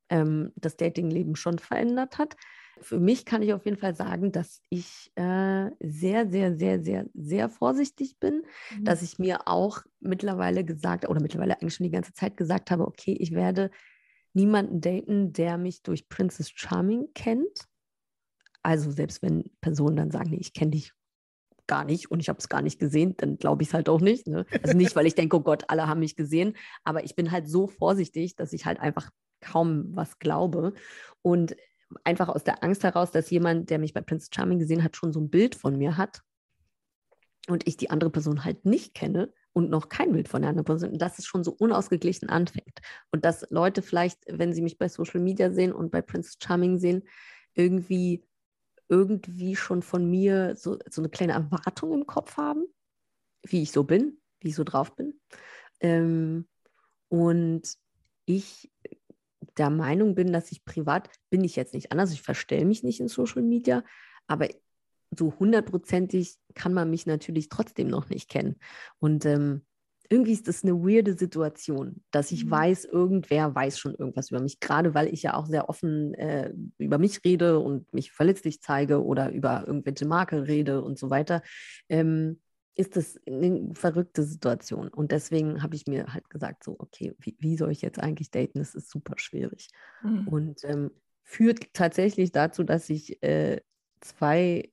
ähm, 0.09 0.51
das 0.55 0.77
Datingleben 0.77 1.35
schon 1.35 1.57
verändert 1.59 2.17
hat. 2.17 2.35
Für 2.81 2.99
mich 2.99 3.25
kann 3.25 3.41
ich 3.41 3.53
auf 3.53 3.65
jeden 3.65 3.77
Fall 3.77 3.95
sagen, 3.95 4.31
dass 4.31 4.61
ich 4.69 5.11
äh, 5.15 5.69
sehr, 5.79 6.29
sehr, 6.29 6.55
sehr, 6.57 6.83
sehr, 6.83 7.05
sehr 7.13 7.49
vorsichtig 7.49 8.19
bin, 8.19 8.43
mhm. 8.77 8.85
dass 8.85 9.01
ich 9.01 9.19
mir 9.19 9.47
auch 9.47 9.81
mittlerweile 9.99 10.63
gesagt 10.63 11.07
oder 11.07 11.21
mittlerweile 11.21 11.53
eigentlich 11.53 11.75
schon 11.75 11.85
die 11.85 11.91
ganze 11.91 12.13
Zeit 12.13 12.37
gesagt 12.37 12.71
habe, 12.71 12.85
okay, 12.85 13.15
ich 13.19 13.31
werde 13.31 13.71
niemanden 14.33 14.81
daten, 14.81 15.33
der 15.33 15.57
mich 15.57 15.81
durch 15.81 16.09
Princess 16.09 16.51
Charming 16.53 17.07
kennt. 17.13 17.67
Also 18.61 18.91
selbst 18.91 19.21
wenn 19.21 19.51
Personen 19.61 19.95
dann 19.95 20.11
sagen, 20.11 20.31
nee, 20.31 20.39
ich 20.39 20.53
kenne 20.53 20.71
dich 20.71 20.91
gar 21.67 21.85
nicht 21.85 22.11
und 22.11 22.19
ich 22.19 22.29
habe 22.29 22.39
es 22.39 22.49
gar 22.49 22.61
nicht 22.61 22.79
gesehen, 22.79 23.15
dann 23.17 23.37
glaube 23.37 23.63
ich 23.63 23.69
es 23.69 23.73
halt 23.73 23.89
auch 23.89 24.01
nicht. 24.01 24.27
Ne? 24.27 24.45
Also 24.61 24.75
nicht, 24.75 24.95
weil 24.95 25.07
ich 25.07 25.15
denke, 25.15 25.37
oh 25.37 25.41
Gott, 25.41 25.63
alle 25.67 25.87
haben 25.87 25.99
mich 25.99 26.15
gesehen, 26.15 26.55
aber 26.83 27.03
ich 27.03 27.15
bin 27.15 27.31
halt 27.31 27.47
so 27.47 27.67
vorsichtig, 27.67 28.35
dass 28.35 28.53
ich 28.53 28.65
halt 28.65 28.79
einfach 28.79 29.09
kaum 29.41 29.95
was 29.95 30.19
glaube. 30.19 30.73
Und 31.21 31.55
einfach 32.03 32.29
aus 32.29 32.43
der 32.43 32.63
Angst 32.63 32.83
heraus, 32.83 33.11
dass 33.11 33.29
jemand, 33.29 33.69
der 33.69 33.79
mich 33.79 33.93
bei 33.93 34.01
Prince 34.01 34.29
Charming 34.33 34.59
gesehen 34.59 34.83
hat, 34.83 34.95
schon 34.95 35.13
so 35.13 35.19
ein 35.19 35.29
Bild 35.29 35.55
von 35.55 35.77
mir 35.77 35.97
hat 35.97 36.21
und 37.47 37.67
ich 37.67 37.77
die 37.77 37.89
andere 37.89 38.09
Person 38.09 38.43
halt 38.43 38.65
nicht 38.65 38.93
kenne 38.93 39.31
und 39.53 39.69
noch 39.69 39.89
kein 39.89 40.11
Bild 40.11 40.27
von 40.27 40.41
der 40.41 40.49
anderen 40.49 40.65
Person, 40.65 40.97
dass 40.97 41.19
es 41.19 41.25
schon 41.25 41.43
so 41.43 41.51
unausgeglichen 41.51 42.29
anfängt. 42.29 42.81
Und 43.11 43.23
dass 43.23 43.47
Leute 43.49 43.81
vielleicht, 43.81 44.19
wenn 44.27 44.53
sie 44.53 44.61
mich 44.61 44.77
bei 44.77 44.89
Social 44.89 45.21
Media 45.21 45.51
sehen 45.51 45.71
und 45.71 45.91
bei 45.91 46.01
Prince 46.01 46.35
Charming 46.41 46.77
sehen, 46.77 47.03
irgendwie 47.53 48.25
irgendwie 48.87 49.55
schon 49.55 49.81
von 49.81 50.09
mir 50.09 50.55
so, 50.55 50.77
so 50.89 51.01
eine 51.01 51.09
kleine 51.09 51.33
Erwartung 51.33 51.93
im 51.93 52.05
Kopf 52.05 52.37
haben, 52.37 52.65
wie 53.43 53.63
ich 53.63 53.71
so 53.71 53.83
bin, 53.83 54.19
wie 54.41 54.49
ich 54.49 54.55
so 54.55 54.63
drauf 54.63 54.95
bin. 54.95 55.19
Ähm, 55.79 56.47
und 57.09 57.63
ich 58.25 58.71
der 59.57 59.69
Meinung 59.69 60.15
bin, 60.15 60.33
dass 60.33 60.51
ich 60.51 60.65
privat, 60.65 61.09
bin 61.29 61.43
ich 61.43 61.55
jetzt 61.55 61.73
nicht 61.73 61.91
anders, 61.91 62.11
ich 62.11 62.21
verstelle 62.21 62.65
mich 62.65 62.83
nicht 62.83 62.99
in 62.99 63.07
Social 63.07 63.41
Media, 63.41 63.83
aber 64.27 64.47
so 65.17 65.33
hundertprozentig 65.39 66.37
kann 66.53 66.73
man 66.73 66.89
mich 66.89 67.05
natürlich 67.05 67.49
trotzdem 67.49 67.87
noch 67.87 68.09
nicht 68.09 68.29
kennen. 68.29 68.57
Und 68.99 69.25
ähm, 69.25 69.61
irgendwie 70.09 70.33
ist 70.33 70.47
das 70.47 70.63
eine 70.63 70.73
weirde 70.73 71.17
Situation, 71.17 72.03
dass 72.11 72.31
ich 72.31 72.45
mhm. 72.45 72.51
weiß, 72.51 72.85
irgendwer 72.85 73.55
weiß 73.55 73.79
schon 73.79 73.95
irgendwas 73.95 74.29
über 74.29 74.39
mich, 74.39 74.59
gerade 74.59 74.93
weil 74.93 75.07
ich 75.07 75.23
ja 75.23 75.33
auch 75.33 75.47
sehr 75.47 75.69
offen 75.69 76.13
äh, 76.15 76.53
über 76.77 76.97
mich 76.97 77.23
rede 77.23 77.59
und 77.59 77.91
mich 77.93 78.11
verletzlich 78.11 78.61
zeige 78.61 79.03
oder 79.03 79.31
über 79.31 79.63
irgendwelche 79.65 80.05
Marke 80.05 80.47
rede 80.47 80.83
und 80.83 80.99
so 80.99 81.09
weiter. 81.09 81.41
Ähm, 81.89 82.39
ist 82.75 82.97
das 82.97 83.17
eine 83.25 83.73
verrückte 83.73 84.23
Situation. 84.23 84.89
Und 84.89 85.11
deswegen 85.11 85.63
habe 85.63 85.75
ich 85.75 85.87
mir 85.87 86.13
halt 86.13 86.29
gesagt, 86.29 86.63
so, 86.63 86.75
okay, 86.77 87.15
wie, 87.19 87.35
wie, 87.39 87.57
soll 87.57 87.71
ich 87.71 87.81
jetzt 87.81 87.99
eigentlich 87.99 88.31
daten? 88.31 88.59
Das 88.59 88.75
ist 88.75 88.89
super 88.89 89.13
schwierig. 89.17 89.69
Mhm. 90.03 90.27
Und 90.27 90.63
ähm, 90.65 90.91
führt 91.23 91.73
tatsächlich 91.73 92.31
dazu, 92.31 92.63
dass 92.63 92.89
ich 92.89 93.23
äh, 93.23 93.61
zwei, 94.01 94.71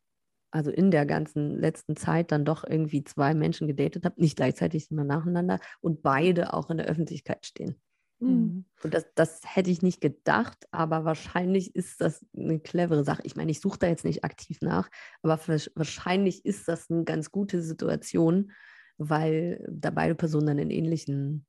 also 0.50 0.70
in 0.70 0.90
der 0.90 1.06
ganzen 1.06 1.58
letzten 1.58 1.96
Zeit 1.96 2.32
dann 2.32 2.44
doch 2.44 2.64
irgendwie 2.64 3.04
zwei 3.04 3.34
Menschen 3.34 3.68
gedatet 3.68 4.04
habe, 4.04 4.20
nicht 4.20 4.36
gleichzeitig, 4.36 4.86
sondern 4.86 5.06
nacheinander 5.06 5.60
und 5.80 6.02
beide 6.02 6.52
auch 6.54 6.70
in 6.70 6.78
der 6.78 6.86
Öffentlichkeit 6.86 7.46
stehen. 7.46 7.80
Mhm. 8.22 8.64
Und 8.82 8.94
das, 8.94 9.06
das 9.14 9.40
hätte 9.44 9.70
ich 9.70 9.82
nicht 9.82 10.00
gedacht, 10.00 10.66
aber 10.70 11.04
wahrscheinlich 11.04 11.74
ist 11.74 12.00
das 12.00 12.24
eine 12.36 12.60
clevere 12.60 13.04
Sache. 13.04 13.22
Ich 13.24 13.36
meine, 13.36 13.50
ich 13.50 13.60
suche 13.60 13.78
da 13.78 13.88
jetzt 13.88 14.04
nicht 14.04 14.24
aktiv 14.24 14.58
nach, 14.60 14.90
aber 15.22 15.38
wahrscheinlich 15.74 16.44
ist 16.44 16.68
das 16.68 16.90
eine 16.90 17.04
ganz 17.04 17.30
gute 17.30 17.62
Situation, 17.62 18.52
weil 18.98 19.64
da 19.70 19.90
beide 19.90 20.14
Personen 20.14 20.46
dann 20.46 20.58
in 20.58 20.70
ähnlichen, 20.70 21.46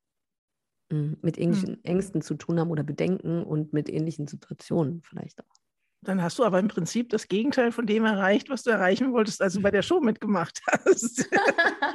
hm, 0.92 1.18
mit 1.22 1.38
ähnlichen 1.38 1.72
mhm. 1.72 1.84
Ängsten 1.84 2.22
zu 2.22 2.36
tun 2.36 2.60
haben 2.60 2.72
oder 2.72 2.84
Bedenken 2.84 3.44
und 3.44 3.74
mit 3.74 3.90
ähnlichen 3.90 4.28
Situationen 4.28 5.02
vielleicht 5.02 5.42
auch. 5.42 5.64
Dann 6.04 6.22
hast 6.22 6.38
du 6.38 6.44
aber 6.44 6.60
im 6.60 6.68
Prinzip 6.68 7.10
das 7.10 7.30
Gegenteil 7.30 7.72
von 7.72 7.88
dem 7.88 8.04
erreicht, 8.04 8.50
was 8.50 8.64
du 8.64 8.72
erreichen 8.72 9.14
wolltest, 9.14 9.42
als 9.42 9.54
du 9.54 9.62
bei 9.62 9.72
der 9.72 9.82
Show 9.82 10.02
mitgemacht 10.02 10.62
hast. 10.68 11.30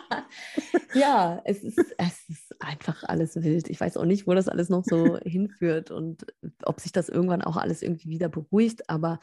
ja, 0.94 1.40
es 1.44 1.62
ist, 1.62 1.78
es 1.78 2.28
ist 2.28 2.37
einfach 2.60 3.04
alles 3.04 3.42
wild. 3.42 3.68
Ich 3.68 3.80
weiß 3.80 3.96
auch 3.96 4.04
nicht, 4.04 4.26
wo 4.26 4.34
das 4.34 4.48
alles 4.48 4.68
noch 4.68 4.84
so 4.84 5.18
hinführt 5.24 5.90
und 5.90 6.26
ob 6.64 6.80
sich 6.80 6.92
das 6.92 7.08
irgendwann 7.08 7.42
auch 7.42 7.56
alles 7.56 7.82
irgendwie 7.82 8.08
wieder 8.08 8.28
beruhigt. 8.28 8.88
Aber 8.90 9.20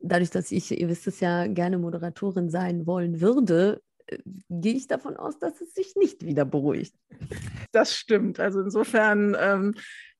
dadurch, 0.00 0.30
dass 0.30 0.52
ich, 0.52 0.70
ihr 0.78 0.88
wisst 0.88 1.06
es 1.06 1.20
ja, 1.20 1.46
gerne 1.46 1.78
Moderatorin 1.78 2.50
sein 2.50 2.86
wollen 2.86 3.20
würde, 3.20 3.82
äh, 4.06 4.18
gehe 4.48 4.74
ich 4.74 4.86
davon 4.86 5.16
aus, 5.16 5.38
dass 5.38 5.60
es 5.60 5.74
sich 5.74 5.94
nicht 5.96 6.24
wieder 6.24 6.44
beruhigt. 6.44 6.94
Das 7.72 7.94
stimmt. 7.94 8.40
Also 8.40 8.60
insofern, 8.60 9.36
ähm, 9.38 9.74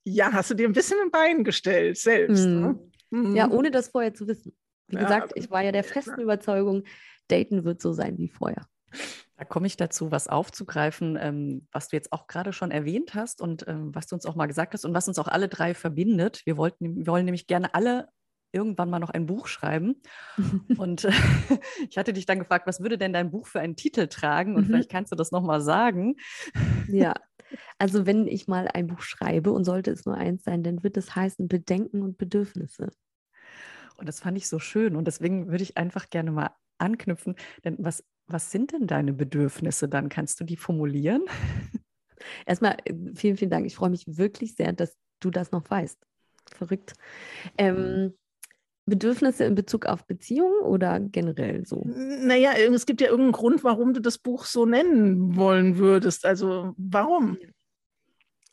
ja, 0.05 0.33
hast 0.33 0.51
du 0.51 0.55
dir 0.55 0.69
ein 0.69 0.75
bisschen 0.75 0.99
ein 1.03 1.11
Bein 1.11 1.45
gestellt 1.45 1.99
selbst. 1.99 2.47
Mm. 2.47 2.61
Ne? 2.61 2.79
Mhm. 3.11 3.37
Ja, 3.37 3.51
ohne 3.51 3.71
das 3.71 3.89
vorher 3.89 4.15
zu 4.15 4.27
wissen. 4.27 4.57
Wie 4.89 4.97
ja, 4.97 5.03
gesagt, 5.03 5.33
ich 5.35 5.51
war 5.51 5.63
ja 5.63 5.73
der 5.73 5.85
festen 5.85 6.21
Überzeugung, 6.21 6.85
Daten 7.29 7.65
wird 7.65 7.83
so 7.83 7.93
sein 7.93 8.17
wie 8.19 8.29
vorher. 8.29 8.67
Da 9.39 9.45
komme 9.45 9.69
ich 9.69 9.77
dazu, 9.77 10.11
was 10.11 10.27
aufzugreifen, 10.27 11.17
ähm, 11.21 11.69
was 11.71 11.89
du 11.89 11.97
jetzt 11.97 12.13
auch 12.13 12.27
gerade 12.27 12.53
schon 12.53 12.73
erwähnt 12.73 13.15
hast 13.15 13.41
und 13.41 13.67
ähm, 13.69 13.95
was 13.95 14.09
du 14.09 14.17
uns 14.17 14.27
auch 14.27 14.35
mal 14.35 14.47
gesagt 14.47 14.75
hast 14.75 14.85
und 14.85 14.95
was 14.95 15.07
uns 15.07 15.19
auch 15.19 15.29
alle 15.29 15.49
drei 15.49 15.75
verbindet. 15.75 16.43
Wir, 16.45 16.57
wollten, 16.57 16.97
wir 16.97 17.07
wollen 17.07 17.25
nämlich 17.25 17.47
gerne 17.47 17.73
alle 17.73 18.09
irgendwann 18.51 18.91
mal 18.91 18.99
noch 18.99 19.11
ein 19.11 19.27
Buch 19.27 19.47
schreiben. 19.47 20.03
und 20.77 21.05
äh, 21.05 21.13
ich 21.89 21.99
hatte 21.99 22.13
dich 22.13 22.27
dann 22.27 22.41
gefragt, 22.41 22.67
was 22.67 22.81
würde 22.81 22.99
denn 22.99 23.13
dein 23.13 23.31
Buch 23.31 23.47
für 23.47 23.61
einen 23.61 23.77
Titel 23.77 24.09
tragen? 24.09 24.57
Und 24.57 24.63
mhm. 24.63 24.67
vielleicht 24.67 24.91
kannst 24.91 25.13
du 25.13 25.17
das 25.17 25.31
nochmal 25.31 25.61
sagen. 25.61 26.17
Ja, 26.89 27.15
also 27.79 28.07
wenn 28.07 28.27
ich 28.27 28.49
mal 28.49 28.67
ein 28.67 28.89
Buch 28.89 29.03
schreibe 29.03 29.53
und 29.53 29.63
sollte 29.63 29.93
es 29.93 30.05
nur 30.05 30.17
eins 30.17 30.43
sein, 30.43 30.65
dann 30.65 30.83
wird 30.83 30.97
es 30.97 31.15
heißen 31.15 31.47
Bedenken 31.47 32.03
und 32.03 32.19
Bedürfnisse. 32.19 32.91
Und 33.99 34.09
das 34.09 34.19
fand 34.19 34.37
ich 34.37 34.49
so 34.49 34.59
schön. 34.59 34.97
Und 34.97 35.05
deswegen 35.07 35.49
würde 35.49 35.63
ich 35.63 35.77
einfach 35.77 36.11
gerne 36.11 36.33
mal 36.33 36.51
anknüpfen. 36.79 37.37
Denn 37.65 37.77
was, 37.79 38.05
was 38.29 38.51
sind 38.51 38.73
denn 38.73 38.87
deine 38.87 39.13
Bedürfnisse 39.13 39.89
dann? 39.89 40.09
Kannst 40.09 40.39
du 40.41 40.45
die 40.45 40.57
formulieren? 40.57 41.23
Erstmal 42.47 42.77
äh, 42.85 42.95
vielen, 43.15 43.37
vielen 43.37 43.51
Dank. 43.51 43.67
Ich 43.67 43.75
freue 43.75 43.91
mich 43.91 44.05
wirklich 44.07 44.55
sehr, 44.55 44.73
dass 44.73 44.97
du 45.21 45.31
das 45.31 45.51
noch 45.51 45.69
weißt. 45.69 45.99
Verrückt. 46.51 46.95
Ähm, 47.57 48.15
Bedürfnisse 48.87 49.45
in 49.45 49.55
Bezug 49.55 49.87
auf 49.87 50.07
Beziehungen 50.07 50.63
oder 50.63 50.99
generell 50.99 51.67
so? 51.67 51.83
Naja, 51.85 52.53
es 52.53 52.87
gibt 52.87 53.01
ja 53.01 53.09
irgendeinen 53.09 53.33
Grund, 53.33 53.65
warum 53.65 53.93
du 53.93 54.01
das 54.01 54.19
Buch 54.19 54.45
so 54.45 54.65
nennen 54.65 55.37
wollen 55.37 55.77
würdest. 55.77 56.25
Also 56.25 56.75
warum? 56.79 57.37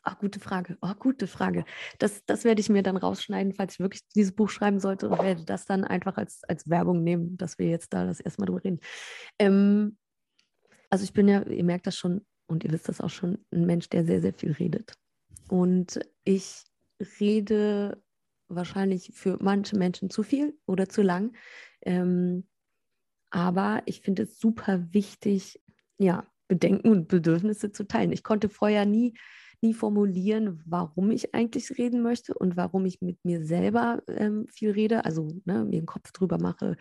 Ach, 0.08 0.20
gute 0.20 0.40
Frage. 0.40 0.78
Oh, 0.82 0.94
gute 1.00 1.26
Frage. 1.26 1.66
Das, 1.98 2.24
das 2.26 2.44
werde 2.44 2.62
ich 2.62 2.70
mir 2.70 2.84
dann 2.84 2.96
rausschneiden, 2.96 3.54
falls 3.54 3.74
ich 3.74 3.80
wirklich 3.80 4.04
dieses 4.16 4.36
Buch 4.36 4.50
schreiben 4.50 4.80
sollte 4.80 5.10
und 5.10 5.20
werde 5.20 5.44
das 5.46 5.66
dann 5.66 5.84
einfach 5.84 6.18
als, 6.18 6.44
als 6.44 6.70
Werbung 6.70 7.04
nehmen, 7.04 7.38
dass 7.38 7.58
wir 7.58 7.68
jetzt 7.68 7.92
da 7.92 8.06
das 8.06 8.20
erstmal 8.20 8.46
drüber 8.46 8.64
reden. 8.64 8.80
Ähm, 9.40 9.98
also 10.92 11.04
ich 11.04 11.14
bin 11.14 11.28
ja, 11.28 11.42
ihr 11.42 11.64
merkt 11.64 11.88
das 11.88 11.98
schon 11.98 12.24
und 12.46 12.64
ihr 12.64 12.72
wisst 12.72 12.88
das 12.88 13.02
auch 13.02 13.10
schon, 13.10 13.44
ein 13.52 13.66
Mensch, 13.66 13.90
der 13.90 14.06
sehr, 14.06 14.22
sehr 14.22 14.34
viel 14.36 14.52
redet. 14.52 14.94
Und 15.50 16.00
ich 16.24 16.64
rede 17.20 18.00
wahrscheinlich 18.48 19.12
für 19.16 19.40
manche 19.42 19.76
Menschen 19.76 20.12
zu 20.12 20.22
viel 20.22 20.56
oder 20.68 20.88
zu 20.88 21.02
lang. 21.02 21.36
Ähm, 21.82 22.48
aber 23.32 23.82
ich 23.86 24.02
finde 24.02 24.24
es 24.24 24.40
super 24.40 24.86
wichtig, 24.94 25.60
ja, 25.98 26.28
Bedenken 26.48 26.90
und 26.90 27.08
Bedürfnisse 27.08 27.72
zu 27.72 27.88
teilen. 27.88 28.12
Ich 28.12 28.22
konnte 28.22 28.50
vorher 28.50 28.86
nie, 28.86 29.16
nie 29.66 29.74
formulieren, 29.74 30.62
warum 30.66 31.12
ich 31.12 31.34
eigentlich 31.34 31.78
reden 31.78 32.02
möchte 32.02 32.34
und 32.34 32.56
warum 32.56 32.86
ich 32.86 33.02
mit 33.02 33.24
mir 33.26 33.44
selber 33.46 34.02
ähm, 34.08 34.48
viel 34.48 34.72
rede, 34.72 35.06
also 35.06 35.28
ne, 35.46 35.66
mir 35.66 35.80
den 35.82 35.86
Kopf 35.86 36.12
drüber 36.12 36.38
mache, 36.40 36.78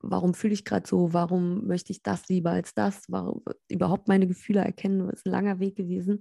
warum 0.00 0.34
fühle 0.34 0.54
ich 0.54 0.64
gerade 0.64 0.88
so, 0.88 1.12
warum 1.12 1.66
möchte 1.66 1.92
ich 1.92 2.02
das 2.02 2.28
lieber 2.28 2.50
als 2.50 2.74
das, 2.74 3.04
warum 3.08 3.42
überhaupt 3.68 4.08
meine 4.08 4.26
Gefühle 4.26 4.60
erkennen, 4.60 5.06
das 5.06 5.20
ist 5.20 5.26
ein 5.26 5.32
langer 5.32 5.58
Weg 5.58 5.76
gewesen. 5.76 6.20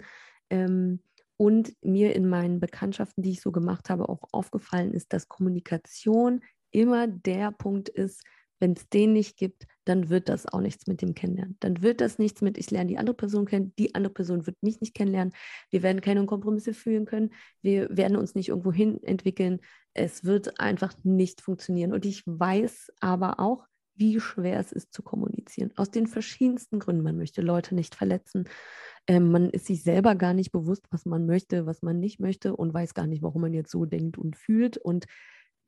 Ähm, 0.49 0.99
und 1.37 1.73
mir 1.81 2.15
in 2.15 2.27
meinen 2.27 2.59
Bekanntschaften, 2.59 3.23
die 3.23 3.31
ich 3.31 3.41
so 3.41 3.51
gemacht 3.51 3.89
habe, 3.89 4.09
auch 4.09 4.23
aufgefallen 4.33 4.93
ist, 4.93 5.13
dass 5.13 5.29
Kommunikation 5.29 6.41
immer 6.71 7.07
der 7.07 7.51
Punkt 7.51 7.87
ist, 7.87 8.23
wenn 8.59 8.73
es 8.73 8.89
den 8.89 9.13
nicht 9.13 9.37
gibt, 9.37 9.65
dann 9.85 10.09
wird 10.09 10.29
das 10.29 10.45
auch 10.45 10.61
nichts 10.61 10.87
mit 10.87 11.01
dem 11.01 11.15
Kennenlernen. 11.15 11.57
Dann 11.59 11.81
wird 11.81 12.01
das 12.01 12.19
nichts 12.19 12.41
mit, 12.41 12.57
ich 12.57 12.69
lerne 12.71 12.87
die 12.87 12.97
andere 12.97 13.15
Person 13.15 13.45
kennen, 13.45 13.73
die 13.79 13.95
andere 13.95 14.13
Person 14.13 14.45
wird 14.45 14.61
mich 14.61 14.81
nicht 14.81 14.93
kennenlernen. 14.93 15.33
Wir 15.69 15.81
werden 15.81 16.01
keine 16.01 16.25
Kompromisse 16.25 16.73
führen 16.73 17.05
können. 17.05 17.31
Wir 17.61 17.89
werden 17.95 18.17
uns 18.17 18.35
nicht 18.35 18.49
irgendwo 18.49 18.71
hin 18.71 19.01
entwickeln. 19.03 19.59
Es 19.93 20.23
wird 20.23 20.59
einfach 20.59 20.93
nicht 21.03 21.41
funktionieren. 21.41 21.93
Und 21.93 22.05
ich 22.05 22.23
weiß 22.25 22.91
aber 22.99 23.39
auch, 23.39 23.65
wie 23.95 24.19
schwer 24.19 24.59
es 24.59 24.71
ist 24.71 24.93
zu 24.93 25.03
kommunizieren. 25.03 25.71
Aus 25.75 25.91
den 25.91 26.07
verschiedensten 26.07 26.79
Gründen. 26.79 27.03
Man 27.03 27.17
möchte 27.17 27.41
Leute 27.41 27.75
nicht 27.75 27.95
verletzen. 27.95 28.45
Ähm, 29.07 29.31
man 29.31 29.49
ist 29.49 29.65
sich 29.65 29.83
selber 29.83 30.15
gar 30.15 30.33
nicht 30.33 30.51
bewusst, 30.51 30.85
was 30.91 31.05
man 31.05 31.25
möchte, 31.25 31.65
was 31.65 31.81
man 31.81 31.99
nicht 31.99 32.19
möchte 32.19 32.55
und 32.55 32.73
weiß 32.73 32.93
gar 32.93 33.07
nicht, 33.07 33.21
warum 33.21 33.41
man 33.41 33.53
jetzt 33.53 33.71
so 33.71 33.85
denkt 33.85 34.17
und 34.17 34.37
fühlt 34.37 34.77
und 34.77 35.05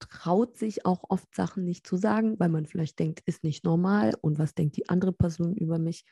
traut 0.10 0.58
sich 0.58 0.86
auch 0.86 1.04
oft 1.10 1.34
Sachen 1.36 1.64
nicht 1.64 1.86
zu 1.88 1.98
sagen, 1.98 2.40
weil 2.40 2.50
man 2.50 2.66
vielleicht 2.66 3.00
denkt, 3.00 3.22
ist 3.26 3.44
nicht 3.44 3.64
normal 3.64 4.14
und 4.22 4.40
was 4.40 4.54
denkt 4.56 4.78
die 4.78 4.90
andere 4.90 5.14
Person 5.14 5.56
über 5.56 5.80
mich. 5.80 6.06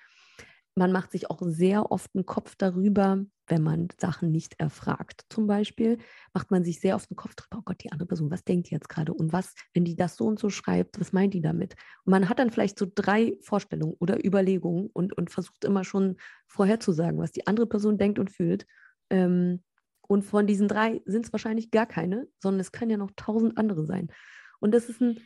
Man 0.75 0.91
macht 0.91 1.11
sich 1.11 1.29
auch 1.29 1.41
sehr 1.41 1.91
oft 1.91 2.11
einen 2.13 2.25
Kopf 2.25 2.55
darüber, 2.55 3.25
wenn 3.47 3.63
man 3.63 3.89
Sachen 3.99 4.31
nicht 4.31 4.59
erfragt. 4.59 5.25
Zum 5.29 5.47
Beispiel 5.47 5.97
macht 6.33 6.51
man 6.51 6.63
sich 6.63 6.79
sehr 6.79 6.95
oft 6.95 7.09
einen 7.09 7.17
Kopf 7.17 7.35
darüber, 7.35 7.57
oh 7.57 7.63
Gott, 7.65 7.83
die 7.83 7.91
andere 7.91 8.07
Person, 8.07 8.31
was 8.31 8.43
denkt 8.43 8.69
die 8.69 8.75
jetzt 8.75 8.87
gerade? 8.87 9.13
Und 9.13 9.33
was, 9.33 9.55
wenn 9.73 9.83
die 9.83 9.95
das 9.95 10.15
so 10.15 10.25
und 10.25 10.39
so 10.39 10.49
schreibt, 10.49 10.99
was 10.99 11.11
meint 11.11 11.33
die 11.33 11.41
damit? 11.41 11.75
Und 12.05 12.11
man 12.11 12.29
hat 12.29 12.39
dann 12.39 12.51
vielleicht 12.51 12.79
so 12.79 12.87
drei 12.93 13.35
Vorstellungen 13.41 13.95
oder 13.99 14.23
Überlegungen 14.25 14.89
und, 14.93 15.17
und 15.17 15.31
versucht 15.31 15.65
immer 15.65 15.83
schon 15.83 16.17
vorherzusagen, 16.47 17.19
was 17.19 17.31
die 17.31 17.47
andere 17.47 17.67
Person 17.67 17.97
denkt 17.97 18.19
und 18.19 18.29
fühlt. 18.31 18.65
Ähm, 19.09 19.63
und 20.09 20.23
von 20.23 20.47
diesen 20.47 20.67
drei 20.67 21.01
sind 21.05 21.25
es 21.25 21.31
wahrscheinlich 21.31 21.71
gar 21.71 21.85
keine, 21.85 22.27
sondern 22.39 22.59
es 22.59 22.71
können 22.71 22.91
ja 22.91 22.97
noch 22.97 23.11
tausend 23.15 23.57
andere 23.57 23.85
sein. 23.85 24.11
Und 24.59 24.73
das 24.73 24.89
ist 24.89 25.01
ein 25.01 25.19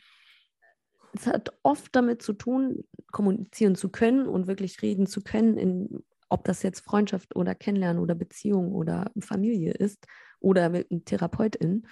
es 1.14 1.26
hat 1.26 1.52
oft 1.62 1.94
damit 1.94 2.22
zu 2.22 2.32
tun, 2.32 2.84
kommunizieren 3.12 3.76
zu 3.76 3.88
können 3.88 4.26
und 4.26 4.46
wirklich 4.46 4.82
reden 4.82 5.06
zu 5.06 5.22
können, 5.22 5.56
in, 5.56 6.04
ob 6.28 6.44
das 6.44 6.62
jetzt 6.62 6.80
Freundschaft 6.80 7.36
oder 7.36 7.54
Kennenlernen 7.54 8.02
oder 8.02 8.14
Beziehung 8.14 8.72
oder 8.72 9.12
Familie 9.20 9.72
ist 9.72 10.06
oder 10.40 10.70
mit 10.70 10.90
einer 10.90 11.04
Therapeutin. 11.04 11.86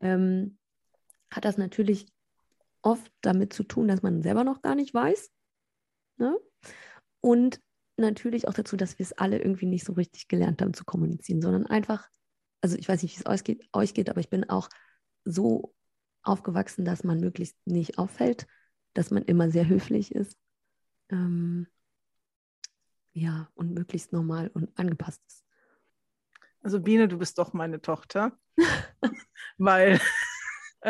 Ähm, 0.00 0.58
hat 1.30 1.44
das 1.44 1.58
natürlich 1.58 2.06
oft 2.82 3.12
damit 3.20 3.52
zu 3.52 3.64
tun, 3.64 3.88
dass 3.88 4.02
man 4.02 4.22
selber 4.22 4.44
noch 4.44 4.62
gar 4.62 4.76
nicht 4.76 4.94
weiß. 4.94 5.30
Ne? 6.18 6.38
Und 7.20 7.60
natürlich 7.96 8.46
auch 8.46 8.54
dazu, 8.54 8.76
dass 8.76 8.98
wir 8.98 9.04
es 9.04 9.12
alle 9.12 9.38
irgendwie 9.38 9.66
nicht 9.66 9.84
so 9.84 9.94
richtig 9.94 10.28
gelernt 10.28 10.62
haben 10.62 10.72
zu 10.72 10.84
kommunizieren, 10.84 11.42
sondern 11.42 11.66
einfach, 11.66 12.08
also 12.60 12.76
ich 12.76 12.88
weiß 12.88 13.02
nicht, 13.02 13.16
wie 13.16 13.20
es 13.20 13.26
euch 13.26 13.44
geht, 13.44 13.68
euch 13.72 13.94
geht, 13.94 14.10
aber 14.10 14.20
ich 14.20 14.30
bin 14.30 14.48
auch 14.48 14.68
so 15.24 15.74
aufgewachsen, 16.22 16.84
dass 16.84 17.04
man 17.04 17.20
möglichst 17.20 17.56
nicht 17.66 17.98
auffällt, 17.98 18.46
dass 18.94 19.10
man 19.10 19.22
immer 19.24 19.50
sehr 19.50 19.68
höflich 19.68 20.14
ist. 20.14 20.36
Ähm, 21.10 21.66
ja, 23.12 23.48
und 23.54 23.72
möglichst 23.72 24.12
normal 24.12 24.50
und 24.54 24.76
angepasst 24.78 25.22
ist. 25.26 25.44
Also 26.60 26.80
Biene, 26.80 27.08
du 27.08 27.18
bist 27.18 27.38
doch 27.38 27.52
meine 27.52 27.80
Tochter, 27.80 28.38
weil 29.58 30.00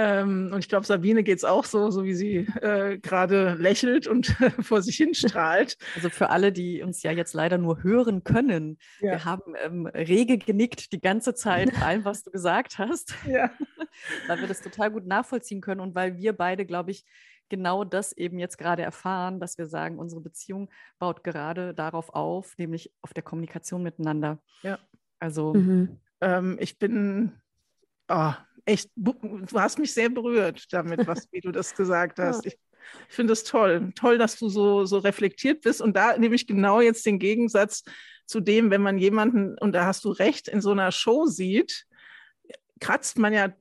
ähm, 0.00 0.50
und 0.52 0.60
ich 0.60 0.68
glaube, 0.68 0.86
Sabine 0.86 1.24
geht 1.24 1.38
es 1.38 1.44
auch 1.44 1.64
so, 1.64 1.90
so 1.90 2.04
wie 2.04 2.14
sie 2.14 2.46
äh, 2.62 2.98
gerade 2.98 3.54
lächelt 3.54 4.06
und 4.06 4.26
vor 4.60 4.80
sich 4.80 4.96
hin 4.96 5.12
strahlt. 5.12 5.76
Also 5.96 6.08
für 6.08 6.30
alle, 6.30 6.52
die 6.52 6.82
uns 6.82 7.02
ja 7.02 7.10
jetzt 7.10 7.34
leider 7.34 7.58
nur 7.58 7.82
hören 7.82 8.22
können, 8.22 8.78
ja. 9.00 9.10
wir 9.10 9.24
haben 9.24 9.54
ähm, 9.60 9.86
rege 9.86 10.38
genickt 10.38 10.92
die 10.92 11.00
ganze 11.00 11.34
Zeit 11.34 11.72
bei 11.72 11.82
allem, 11.84 12.04
was 12.04 12.22
du 12.22 12.30
gesagt 12.30 12.78
hast, 12.78 13.12
ja. 13.26 13.50
weil 14.28 14.40
wir 14.40 14.46
das 14.46 14.62
total 14.62 14.92
gut 14.92 15.04
nachvollziehen 15.04 15.60
können 15.60 15.80
und 15.80 15.96
weil 15.96 16.16
wir 16.16 16.32
beide, 16.32 16.64
glaube 16.64 16.92
ich, 16.92 17.04
genau 17.48 17.82
das 17.82 18.12
eben 18.12 18.38
jetzt 18.38 18.56
gerade 18.56 18.82
erfahren, 18.82 19.40
dass 19.40 19.58
wir 19.58 19.66
sagen, 19.66 19.98
unsere 19.98 20.20
Beziehung 20.20 20.70
baut 21.00 21.24
gerade 21.24 21.74
darauf 21.74 22.10
auf, 22.10 22.56
nämlich 22.56 22.92
auf 23.02 23.12
der 23.14 23.24
Kommunikation 23.24 23.82
miteinander. 23.82 24.38
Ja. 24.62 24.78
Also 25.18 25.54
mhm. 25.54 25.98
ähm, 26.20 26.56
ich 26.60 26.78
bin 26.78 27.32
oh, 28.08 28.32
echt, 28.68 28.90
du 28.94 29.14
hast 29.54 29.78
mich 29.78 29.92
sehr 29.92 30.08
berührt 30.08 30.66
damit, 30.70 31.06
was, 31.06 31.28
wie 31.32 31.40
du 31.40 31.50
das 31.50 31.74
gesagt 31.74 32.18
hast. 32.18 32.44
Ja. 32.44 32.52
Ich, 32.52 32.58
ich 33.08 33.14
finde 33.14 33.32
es 33.32 33.44
toll. 33.44 33.92
Toll, 33.94 34.18
dass 34.18 34.38
du 34.38 34.48
so, 34.48 34.84
so 34.84 34.98
reflektiert 34.98 35.62
bist. 35.62 35.80
Und 35.80 35.96
da 35.96 36.16
nehme 36.16 36.34
ich 36.34 36.46
genau 36.46 36.80
jetzt 36.80 37.04
den 37.06 37.18
Gegensatz 37.18 37.82
zu 38.26 38.40
dem, 38.40 38.70
wenn 38.70 38.82
man 38.82 38.98
jemanden, 38.98 39.56
und 39.58 39.72
da 39.72 39.86
hast 39.86 40.04
du 40.04 40.10
recht, 40.10 40.48
in 40.48 40.60
so 40.60 40.70
einer 40.70 40.92
Show 40.92 41.26
sieht, 41.26 41.86
kratzt 42.80 43.18
man 43.18 43.32
ja, 43.32 43.52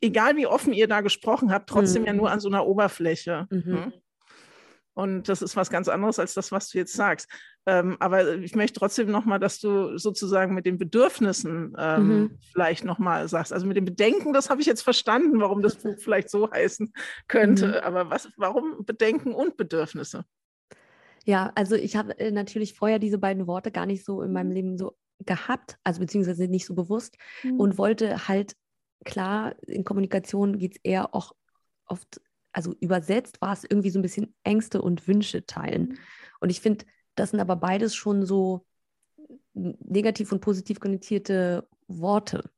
egal 0.00 0.36
wie 0.36 0.46
offen 0.46 0.72
ihr 0.72 0.88
da 0.88 1.00
gesprochen 1.00 1.52
habt, 1.52 1.68
trotzdem 1.68 2.02
mhm. 2.02 2.06
ja 2.06 2.12
nur 2.14 2.30
an 2.30 2.40
so 2.40 2.48
einer 2.48 2.66
Oberfläche. 2.66 3.46
Mhm. 3.50 3.92
Und 4.94 5.28
das 5.28 5.40
ist 5.42 5.56
was 5.56 5.70
ganz 5.70 5.88
anderes 5.88 6.18
als 6.18 6.34
das, 6.34 6.52
was 6.52 6.68
du 6.68 6.78
jetzt 6.78 6.92
sagst. 6.92 7.28
Ähm, 7.66 7.96
aber 8.00 8.36
ich 8.36 8.54
möchte 8.54 8.78
trotzdem 8.78 9.10
nochmal, 9.10 9.38
dass 9.38 9.60
du 9.60 9.96
sozusagen 9.98 10.54
mit 10.54 10.66
den 10.66 10.78
Bedürfnissen 10.78 11.74
ähm, 11.78 12.08
mhm. 12.08 12.38
vielleicht 12.52 12.84
nochmal 12.84 13.28
sagst. 13.28 13.52
Also 13.52 13.66
mit 13.66 13.76
den 13.76 13.84
Bedenken, 13.84 14.32
das 14.32 14.50
habe 14.50 14.60
ich 14.60 14.66
jetzt 14.66 14.82
verstanden, 14.82 15.40
warum 15.40 15.62
das 15.62 15.76
Buch 15.76 15.96
vielleicht 15.98 16.30
so 16.30 16.50
heißen 16.50 16.92
könnte. 17.28 17.68
Mhm. 17.68 17.74
Aber 17.84 18.10
was, 18.10 18.28
warum 18.36 18.84
Bedenken 18.84 19.32
und 19.32 19.56
Bedürfnisse? 19.56 20.24
Ja, 21.24 21.52
also 21.54 21.76
ich 21.76 21.96
habe 21.96 22.18
äh, 22.18 22.30
natürlich 22.30 22.74
vorher 22.74 22.98
diese 22.98 23.18
beiden 23.18 23.46
Worte 23.46 23.70
gar 23.70 23.86
nicht 23.86 24.04
so 24.04 24.22
in 24.22 24.32
meinem 24.32 24.48
mhm. 24.48 24.54
Leben 24.54 24.78
so 24.78 24.96
gehabt, 25.26 25.78
also 25.84 26.00
beziehungsweise 26.00 26.48
nicht 26.48 26.66
so 26.66 26.74
bewusst 26.74 27.16
mhm. 27.42 27.60
und 27.60 27.78
wollte 27.78 28.26
halt, 28.26 28.56
klar, 29.04 29.54
in 29.66 29.84
Kommunikation 29.84 30.58
geht 30.58 30.76
es 30.76 30.80
eher 30.82 31.14
auch 31.14 31.32
oft 31.86 32.20
also 32.52 32.74
übersetzt 32.80 33.40
war 33.40 33.52
es 33.52 33.64
irgendwie 33.64 33.90
so 33.90 33.98
ein 33.98 34.02
bisschen 34.02 34.34
Ängste 34.44 34.82
und 34.82 35.06
Wünsche 35.06 35.46
teilen. 35.46 35.82
Mhm. 35.82 35.98
Und 36.40 36.50
ich 36.50 36.60
finde, 36.60 36.84
das 37.14 37.30
sind 37.30 37.40
aber 37.40 37.56
beides 37.56 37.94
schon 37.94 38.24
so 38.24 38.66
negativ 39.54 40.32
und 40.32 40.40
positiv 40.40 40.80
konnotierte 40.80 41.68
Worte. 41.86 42.50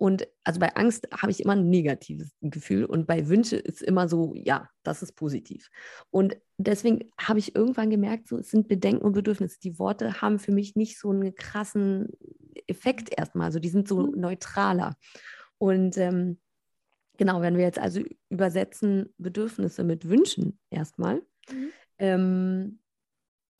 Und 0.00 0.26
also 0.44 0.58
bei 0.60 0.74
Angst 0.76 1.08
habe 1.12 1.30
ich 1.30 1.40
immer 1.40 1.52
ein 1.52 1.68
negatives 1.68 2.30
Gefühl 2.40 2.86
und 2.86 3.06
bei 3.06 3.28
Wünsche 3.28 3.56
ist 3.56 3.82
immer 3.82 4.08
so, 4.08 4.32
ja, 4.34 4.70
das 4.82 5.02
ist 5.02 5.12
positiv. 5.12 5.68
Und 6.08 6.38
deswegen 6.56 7.10
habe 7.20 7.38
ich 7.38 7.54
irgendwann 7.54 7.90
gemerkt, 7.90 8.26
so, 8.26 8.38
es 8.38 8.50
sind 8.50 8.66
Bedenken 8.66 9.04
und 9.04 9.12
Bedürfnisse. 9.12 9.60
Die 9.60 9.78
Worte 9.78 10.22
haben 10.22 10.38
für 10.38 10.52
mich 10.52 10.74
nicht 10.74 10.98
so 10.98 11.10
einen 11.10 11.34
krassen 11.34 12.08
Effekt 12.66 13.10
erstmal. 13.14 13.46
Also 13.46 13.58
die 13.58 13.68
sind 13.68 13.88
so 13.88 14.06
mhm. 14.06 14.18
neutraler. 14.18 14.96
Und 15.58 15.98
ähm, 15.98 16.38
Genau, 17.20 17.42
wenn 17.42 17.58
wir 17.58 17.64
jetzt 17.64 17.78
also 17.78 18.00
übersetzen 18.30 19.12
Bedürfnisse 19.18 19.84
mit 19.84 20.08
Wünschen 20.08 20.58
erstmal, 20.70 21.16
mhm. 21.52 21.70
ähm, 21.98 22.78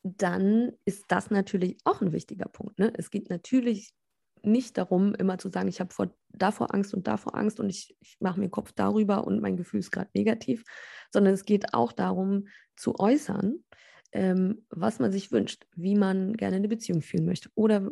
dann 0.02 0.72
ist 0.86 1.04
das 1.08 1.30
natürlich 1.30 1.76
auch 1.84 2.00
ein 2.00 2.12
wichtiger 2.14 2.46
Punkt. 2.46 2.78
Ne? 2.78 2.90
Es 2.96 3.10
geht 3.10 3.28
natürlich 3.28 3.92
nicht 4.42 4.78
darum, 4.78 5.14
immer 5.14 5.36
zu 5.36 5.50
sagen, 5.50 5.68
ich 5.68 5.78
habe 5.78 5.92
vor, 5.92 6.10
davor 6.30 6.74
Angst 6.74 6.94
und 6.94 7.06
davor 7.06 7.34
Angst 7.34 7.60
und 7.60 7.68
ich, 7.68 7.94
ich 8.00 8.16
mache 8.18 8.40
mir 8.40 8.48
Kopf 8.48 8.72
darüber 8.72 9.26
und 9.26 9.42
mein 9.42 9.58
Gefühl 9.58 9.80
ist 9.80 9.90
gerade 9.90 10.08
negativ, 10.14 10.64
sondern 11.12 11.34
es 11.34 11.44
geht 11.44 11.74
auch 11.74 11.92
darum 11.92 12.48
zu 12.76 12.98
äußern, 12.98 13.62
ähm, 14.12 14.64
was 14.70 15.00
man 15.00 15.12
sich 15.12 15.32
wünscht, 15.32 15.66
wie 15.76 15.96
man 15.96 16.32
gerne 16.32 16.56
eine 16.56 16.68
Beziehung 16.68 17.02
führen 17.02 17.26
möchte 17.26 17.50
oder 17.56 17.90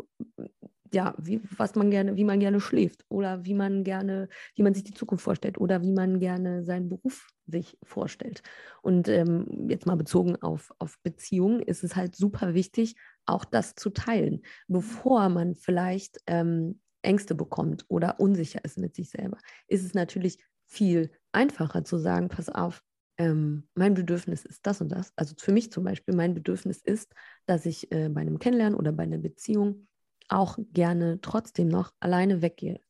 ja, 0.93 1.15
wie, 1.19 1.41
was 1.57 1.75
man 1.75 1.91
gerne, 1.91 2.17
wie 2.17 2.25
man 2.25 2.41
gerne 2.41 2.61
schläft 2.61 3.05
oder 3.09 3.45
wie 3.45 3.55
man 3.55 3.85
gerne, 3.85 4.29
wie 4.55 4.63
man 4.63 4.75
sich 4.75 4.85
die 4.85 4.95
Zukunft 4.95 5.25
vorstellt 5.25 5.59
oder 5.59 5.83
wie 5.83 5.93
man 5.93 6.21
gerne 6.21 6.65
seinen 6.65 6.89
Beruf 6.89 7.29
sich 7.47 7.79
vorstellt. 7.83 8.43
Und 8.83 9.09
ähm, 9.09 9.67
jetzt 9.69 9.87
mal 9.87 9.97
bezogen 9.97 10.37
auf, 10.37 10.73
auf 10.79 10.99
Beziehungen 11.03 11.61
ist 11.61 11.85
es 11.85 11.97
halt 11.97 12.17
super 12.17 12.55
wichtig, 12.55 12.97
auch 13.27 13.45
das 13.45 13.75
zu 13.75 13.91
teilen, 13.91 14.43
bevor 14.67 15.29
man 15.29 15.55
vielleicht 15.55 16.19
ähm, 16.27 16.81
Ängste 17.03 17.35
bekommt 17.35 17.85
oder 17.89 18.21
unsicher 18.21 18.65
ist 18.65 18.79
mit 18.79 18.95
sich 18.95 19.11
selber. 19.11 19.39
Ist 19.67 19.85
es 19.85 19.95
natürlich 19.95 20.39
viel 20.67 21.11
einfacher 21.33 21.85
zu 21.85 21.99
sagen, 21.99 22.29
pass 22.29 22.49
auf, 22.49 22.83
ähm, 23.19 23.69
mein 23.75 23.95
Bedürfnis 23.95 24.45
ist 24.45 24.67
das 24.67 24.81
und 24.81 24.91
das. 24.91 25.13
Also 25.17 25.35
für 25.39 25.53
mich 25.53 25.73
zum 25.73 25.85
Beispiel, 25.85 26.15
mein 26.15 26.35
Bedürfnis 26.35 26.81
ist, 26.81 27.13
dass 27.47 27.67
ich 27.67 27.91
äh, 27.93 28.09
bei 28.09 28.21
einem 28.21 28.39
Kennenlernen 28.39 28.79
oder 28.79 28.93
bei 28.93 29.03
einer 29.03 29.19
Beziehung 29.19 29.89
auch 30.29 30.59
gerne 30.73 31.21
trotzdem 31.21 31.69
noch 31.69 31.93
alleine 32.01 32.43
weggehe. 32.43 32.81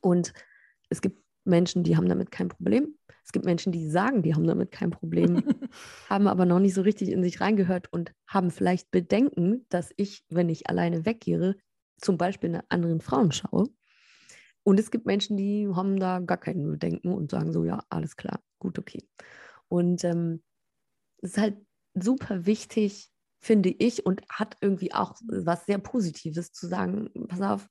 Und 0.00 0.32
es 0.88 1.00
gibt 1.00 1.22
Menschen, 1.44 1.82
die 1.82 1.96
haben 1.96 2.08
damit 2.08 2.30
kein 2.30 2.48
Problem. 2.48 2.96
Es 3.24 3.32
gibt 3.32 3.44
Menschen, 3.44 3.72
die 3.72 3.88
sagen, 3.88 4.22
die 4.22 4.34
haben 4.34 4.46
damit 4.46 4.70
kein 4.70 4.90
Problem, 4.90 5.42
haben 6.08 6.28
aber 6.28 6.46
noch 6.46 6.60
nicht 6.60 6.74
so 6.74 6.82
richtig 6.82 7.10
in 7.10 7.22
sich 7.22 7.40
reingehört 7.40 7.92
und 7.92 8.12
haben 8.26 8.50
vielleicht 8.50 8.90
Bedenken, 8.90 9.66
dass 9.68 9.92
ich, 9.96 10.24
wenn 10.30 10.48
ich 10.48 10.68
alleine 10.68 11.04
weggehe, 11.04 11.56
zum 11.98 12.16
Beispiel 12.16 12.50
nach 12.50 12.64
anderen 12.68 13.00
Frauen 13.00 13.32
schaue. 13.32 13.68
Und 14.62 14.78
es 14.78 14.90
gibt 14.90 15.06
Menschen, 15.06 15.36
die 15.36 15.68
haben 15.68 15.98
da 15.98 16.20
gar 16.20 16.38
keine 16.38 16.62
Bedenken 16.70 17.12
und 17.12 17.30
sagen 17.30 17.52
so, 17.52 17.64
ja, 17.64 17.82
alles 17.88 18.16
klar, 18.16 18.40
gut, 18.58 18.78
okay. 18.78 19.06
Und 19.68 20.04
ähm, 20.04 20.42
es 21.22 21.30
ist 21.30 21.38
halt 21.38 21.56
super 21.94 22.46
wichtig, 22.46 23.10
finde 23.40 23.70
ich, 23.70 24.04
und 24.04 24.22
hat 24.28 24.56
irgendwie 24.60 24.92
auch 24.92 25.14
was 25.26 25.66
sehr 25.66 25.78
Positives 25.78 26.52
zu 26.52 26.66
sagen, 26.66 27.10
pass 27.28 27.40
auf, 27.40 27.68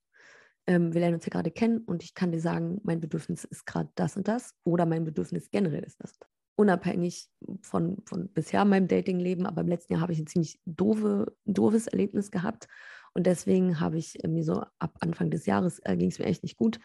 ähm, 0.66 0.94
wir 0.94 1.02
lernen 1.02 1.16
uns 1.16 1.26
ja 1.26 1.30
gerade 1.30 1.52
kennen 1.52 1.80
und 1.80 2.04
ich 2.04 2.14
kann 2.14 2.32
dir 2.32 2.42
sagen, 2.42 2.80
mein 2.84 3.00
Bedürfnis 3.00 3.44
ist 3.46 3.66
gerade 3.66 3.90
das 3.96 4.18
und 4.18 4.28
das 4.28 4.54
oder 4.64 4.86
mein 4.86 5.06
Bedürfnis 5.06 5.50
generell 5.50 5.84
ist 5.84 6.02
das. 6.02 6.18
Unabhängig 6.56 7.30
von, 7.62 8.02
von 8.06 8.30
bisher 8.30 8.66
meinem 8.66 8.88
Datingleben, 8.88 9.46
aber 9.46 9.62
im 9.62 9.68
letzten 9.68 9.94
Jahr 9.94 10.02
habe 10.02 10.14
ich 10.14 10.20
ein 10.20 10.28
ziemlich 10.28 10.60
doofe, 10.66 11.36
doofes 11.46 11.88
Erlebnis 11.88 12.32
gehabt 12.32 12.68
und 13.14 13.26
deswegen 13.26 13.80
habe 13.80 13.98
ich 13.98 14.18
mir 14.28 14.44
so 14.44 14.64
ab 14.80 14.98
Anfang 15.00 15.30
des 15.30 15.46
Jahres 15.46 15.80
äh, 15.84 15.96
ging 15.96 16.10
es 16.10 16.20
mir 16.20 16.26
echt 16.26 16.44
nicht 16.44 16.58
gut, 16.58 16.80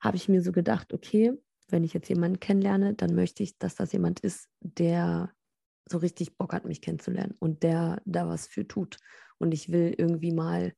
habe 0.00 0.16
ich 0.16 0.28
mir 0.28 0.42
so 0.42 0.52
gedacht, 0.52 0.92
okay, 0.92 1.32
wenn 1.68 1.84
ich 1.84 1.94
jetzt 1.94 2.08
jemanden 2.08 2.40
kennenlerne, 2.40 2.94
dann 2.94 3.14
möchte 3.14 3.42
ich, 3.42 3.58
dass 3.58 3.76
das 3.76 3.92
jemand 3.92 4.20
ist, 4.20 4.48
der 4.60 5.30
so 5.86 5.98
richtig 5.98 6.36
Bock 6.36 6.52
hat, 6.52 6.64
mich 6.64 6.82
kennenzulernen 6.82 7.34
und 7.38 7.62
der 7.62 8.02
da 8.04 8.28
was 8.28 8.46
für 8.46 8.66
tut. 8.66 8.98
Und 9.38 9.52
ich 9.52 9.70
will 9.70 9.94
irgendwie 9.96 10.32
mal 10.32 10.74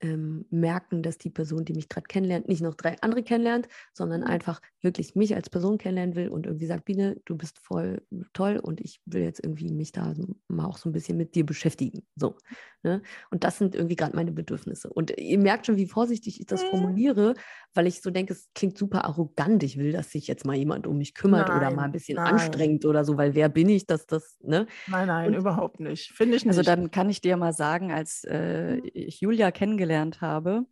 ähm, 0.00 0.46
merken, 0.50 1.02
dass 1.02 1.18
die 1.18 1.30
Person, 1.30 1.64
die 1.64 1.74
mich 1.74 1.88
gerade 1.88 2.06
kennenlernt, 2.06 2.48
nicht 2.48 2.62
noch 2.62 2.74
drei 2.74 2.96
andere 3.00 3.22
kennenlernt, 3.22 3.68
sondern 3.92 4.20
mhm. 4.20 4.28
einfach 4.28 4.60
wirklich 4.80 5.16
mich 5.16 5.34
als 5.34 5.50
Person 5.50 5.78
kennenlernen 5.78 6.14
will 6.14 6.28
und 6.28 6.46
irgendwie 6.46 6.66
sagt, 6.66 6.84
Biene, 6.84 7.20
du 7.24 7.36
bist 7.36 7.58
voll 7.58 8.02
toll 8.32 8.58
und 8.58 8.80
ich 8.80 9.00
will 9.06 9.22
jetzt 9.22 9.42
irgendwie 9.42 9.72
mich 9.72 9.92
da 9.92 10.14
mal 10.46 10.66
auch 10.66 10.78
so 10.78 10.88
ein 10.88 10.92
bisschen 10.92 11.16
mit 11.16 11.34
dir 11.34 11.44
beschäftigen. 11.44 12.06
So. 12.14 12.36
Ne? 12.84 13.02
Und 13.30 13.42
das 13.42 13.58
sind 13.58 13.74
irgendwie 13.74 13.96
gerade 13.96 14.14
meine 14.14 14.30
Bedürfnisse. 14.30 14.88
Und 14.88 15.18
ihr 15.18 15.38
merkt 15.38 15.66
schon, 15.66 15.76
wie 15.76 15.86
vorsichtig 15.86 16.38
ich 16.40 16.46
das 16.46 16.62
mhm. 16.62 16.68
formuliere, 16.68 17.34
weil 17.74 17.88
ich 17.88 18.00
so 18.00 18.10
denke, 18.10 18.34
es 18.34 18.48
klingt 18.54 18.78
super 18.78 19.04
arrogant. 19.04 19.64
Ich 19.64 19.78
will, 19.78 19.90
dass 19.90 20.12
sich 20.12 20.28
jetzt 20.28 20.46
mal 20.46 20.54
jemand 20.54 20.86
um 20.86 20.96
mich 20.96 21.14
kümmert 21.14 21.48
nein, 21.48 21.58
oder 21.58 21.70
mal 21.72 21.84
ein 21.84 21.92
bisschen 21.92 22.16
nein. 22.16 22.34
anstrengend 22.34 22.84
oder 22.84 23.04
so, 23.04 23.16
weil 23.16 23.34
wer 23.34 23.48
bin 23.48 23.68
ich, 23.68 23.86
dass 23.86 24.06
das, 24.06 24.38
ne? 24.42 24.66
Nein, 24.86 25.08
nein, 25.08 25.28
und, 25.28 25.40
überhaupt 25.40 25.80
nicht. 25.80 26.12
Finde 26.12 26.36
ich 26.36 26.46
also 26.46 26.60
nicht. 26.60 26.68
Also 26.68 26.82
dann 26.82 26.92
kann 26.92 27.10
ich 27.10 27.20
dir 27.20 27.36
mal 27.36 27.52
sagen, 27.52 27.90
als 27.90 28.22
äh, 28.24 28.76
mhm. 28.76 28.82
ich 28.94 29.20
Julia 29.20 29.50
kennengelernt 29.50 29.87
habe, 30.20 30.66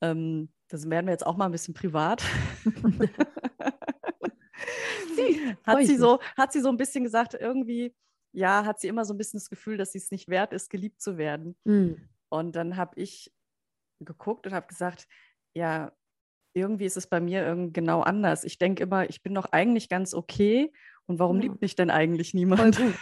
ähm, 0.00 0.50
das 0.68 0.88
werden 0.90 1.06
wir 1.06 1.12
jetzt 1.12 1.26
auch 1.26 1.36
mal 1.36 1.46
ein 1.46 1.52
bisschen 1.52 1.74
privat. 1.74 2.22
hat, 5.64 5.86
sie 5.86 5.96
so, 5.96 6.20
hat 6.36 6.52
sie 6.52 6.60
so 6.60 6.68
ein 6.68 6.76
bisschen 6.76 7.04
gesagt, 7.04 7.34
irgendwie, 7.34 7.94
ja, 8.32 8.64
hat 8.64 8.80
sie 8.80 8.88
immer 8.88 9.04
so 9.04 9.14
ein 9.14 9.18
bisschen 9.18 9.38
das 9.38 9.48
Gefühl, 9.48 9.76
dass 9.76 9.92
sie 9.92 9.98
es 9.98 10.10
nicht 10.10 10.28
wert 10.28 10.52
ist, 10.52 10.70
geliebt 10.70 11.00
zu 11.00 11.18
werden. 11.18 11.56
Mhm. 11.64 12.08
Und 12.28 12.56
dann 12.56 12.76
habe 12.76 13.00
ich 13.00 13.32
geguckt 14.00 14.46
und 14.46 14.52
habe 14.52 14.66
gesagt, 14.66 15.06
ja, 15.54 15.92
irgendwie 16.52 16.86
ist 16.86 16.96
es 16.96 17.06
bei 17.06 17.20
mir 17.20 17.68
genau 17.72 18.00
anders. 18.00 18.44
Ich 18.44 18.58
denke 18.58 18.82
immer, 18.82 19.08
ich 19.08 19.22
bin 19.22 19.34
doch 19.34 19.52
eigentlich 19.52 19.88
ganz 19.88 20.14
okay 20.14 20.72
und 21.06 21.18
warum 21.18 21.36
ja. 21.36 21.42
liebt 21.44 21.60
mich 21.60 21.76
denn 21.76 21.90
eigentlich 21.90 22.34
niemand? 22.34 22.76
Voll 22.76 22.86
gut. 22.92 23.00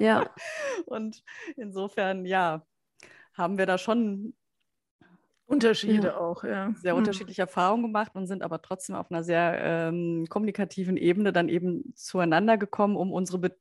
Ja. 0.00 0.30
und 0.86 1.22
insofern, 1.56 2.24
ja, 2.24 2.66
haben 3.34 3.58
wir 3.58 3.66
da 3.66 3.78
schon 3.78 4.34
Unterschiede 5.52 6.08
ja. 6.08 6.16
auch, 6.16 6.44
ja. 6.44 6.72
Sehr 6.80 6.92
hm. 6.92 6.98
unterschiedliche 6.98 7.42
Erfahrungen 7.42 7.82
gemacht 7.82 8.12
und 8.14 8.26
sind 8.26 8.42
aber 8.42 8.62
trotzdem 8.62 8.96
auf 8.96 9.10
einer 9.10 9.22
sehr 9.22 9.58
ähm, 9.60 10.26
kommunikativen 10.28 10.96
Ebene 10.96 11.32
dann 11.32 11.48
eben 11.48 11.92
zueinander 11.94 12.56
gekommen, 12.56 12.96
um 12.96 13.12
unsere 13.12 13.38
Be 13.38 13.56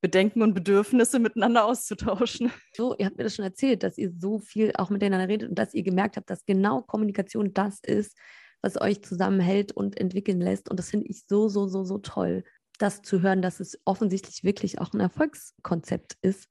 Bedenken 0.00 0.42
und 0.42 0.52
Bedürfnisse 0.52 1.18
miteinander 1.18 1.64
auszutauschen. 1.64 2.52
So, 2.76 2.94
ihr 2.98 3.06
habt 3.06 3.16
mir 3.16 3.24
das 3.24 3.36
schon 3.36 3.44
erzählt, 3.46 3.82
dass 3.82 3.96
ihr 3.96 4.12
so 4.18 4.38
viel 4.38 4.72
auch 4.76 4.90
miteinander 4.90 5.28
redet 5.28 5.48
und 5.48 5.58
dass 5.58 5.72
ihr 5.72 5.82
gemerkt 5.82 6.18
habt, 6.18 6.28
dass 6.28 6.44
genau 6.44 6.82
Kommunikation 6.82 7.54
das 7.54 7.80
ist, 7.80 8.14
was 8.60 8.78
euch 8.78 9.02
zusammenhält 9.02 9.72
und 9.72 9.98
entwickeln 9.98 10.42
lässt. 10.42 10.68
Und 10.68 10.78
das 10.78 10.90
finde 10.90 11.06
ich 11.06 11.24
so, 11.26 11.48
so, 11.48 11.68
so, 11.68 11.84
so 11.84 11.96
toll, 11.96 12.44
das 12.78 13.00
zu 13.00 13.22
hören, 13.22 13.40
dass 13.40 13.60
es 13.60 13.80
offensichtlich 13.86 14.44
wirklich 14.44 14.78
auch 14.78 14.92
ein 14.92 15.00
Erfolgskonzept 15.00 16.18
ist, 16.20 16.48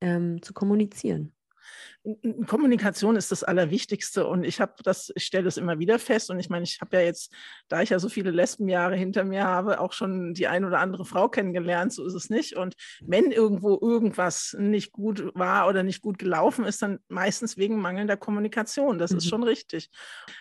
ähm, 0.00 0.40
zu 0.40 0.54
kommunizieren. 0.54 1.34
Kommunikation 2.46 3.16
ist 3.16 3.32
das 3.32 3.44
Allerwichtigste 3.44 4.26
und 4.26 4.44
ich 4.44 4.60
habe 4.60 4.74
das, 4.82 5.10
ich 5.14 5.24
stelle 5.24 5.44
das 5.44 5.56
immer 5.56 5.78
wieder 5.78 5.98
fest 5.98 6.30
und 6.30 6.38
ich 6.38 6.50
meine, 6.50 6.64
ich 6.64 6.82
habe 6.82 6.98
ja 6.98 7.02
jetzt, 7.02 7.32
da 7.68 7.80
ich 7.80 7.88
ja 7.88 7.98
so 7.98 8.10
viele 8.10 8.30
Lesbenjahre 8.30 8.94
hinter 8.94 9.24
mir 9.24 9.44
habe, 9.44 9.80
auch 9.80 9.94
schon 9.94 10.34
die 10.34 10.46
ein 10.46 10.66
oder 10.66 10.80
andere 10.80 11.06
Frau 11.06 11.30
kennengelernt, 11.30 11.94
so 11.94 12.04
ist 12.04 12.12
es 12.12 12.28
nicht. 12.28 12.56
Und 12.56 12.74
wenn 13.00 13.30
irgendwo 13.30 13.78
irgendwas 13.80 14.54
nicht 14.58 14.92
gut 14.92 15.30
war 15.34 15.66
oder 15.66 15.82
nicht 15.82 16.02
gut 16.02 16.18
gelaufen 16.18 16.66
ist, 16.66 16.82
dann 16.82 16.98
meistens 17.08 17.56
wegen 17.56 17.80
mangelnder 17.80 18.18
Kommunikation. 18.18 18.98
Das 18.98 19.12
mhm. 19.12 19.18
ist 19.18 19.28
schon 19.28 19.42
richtig. 19.42 19.88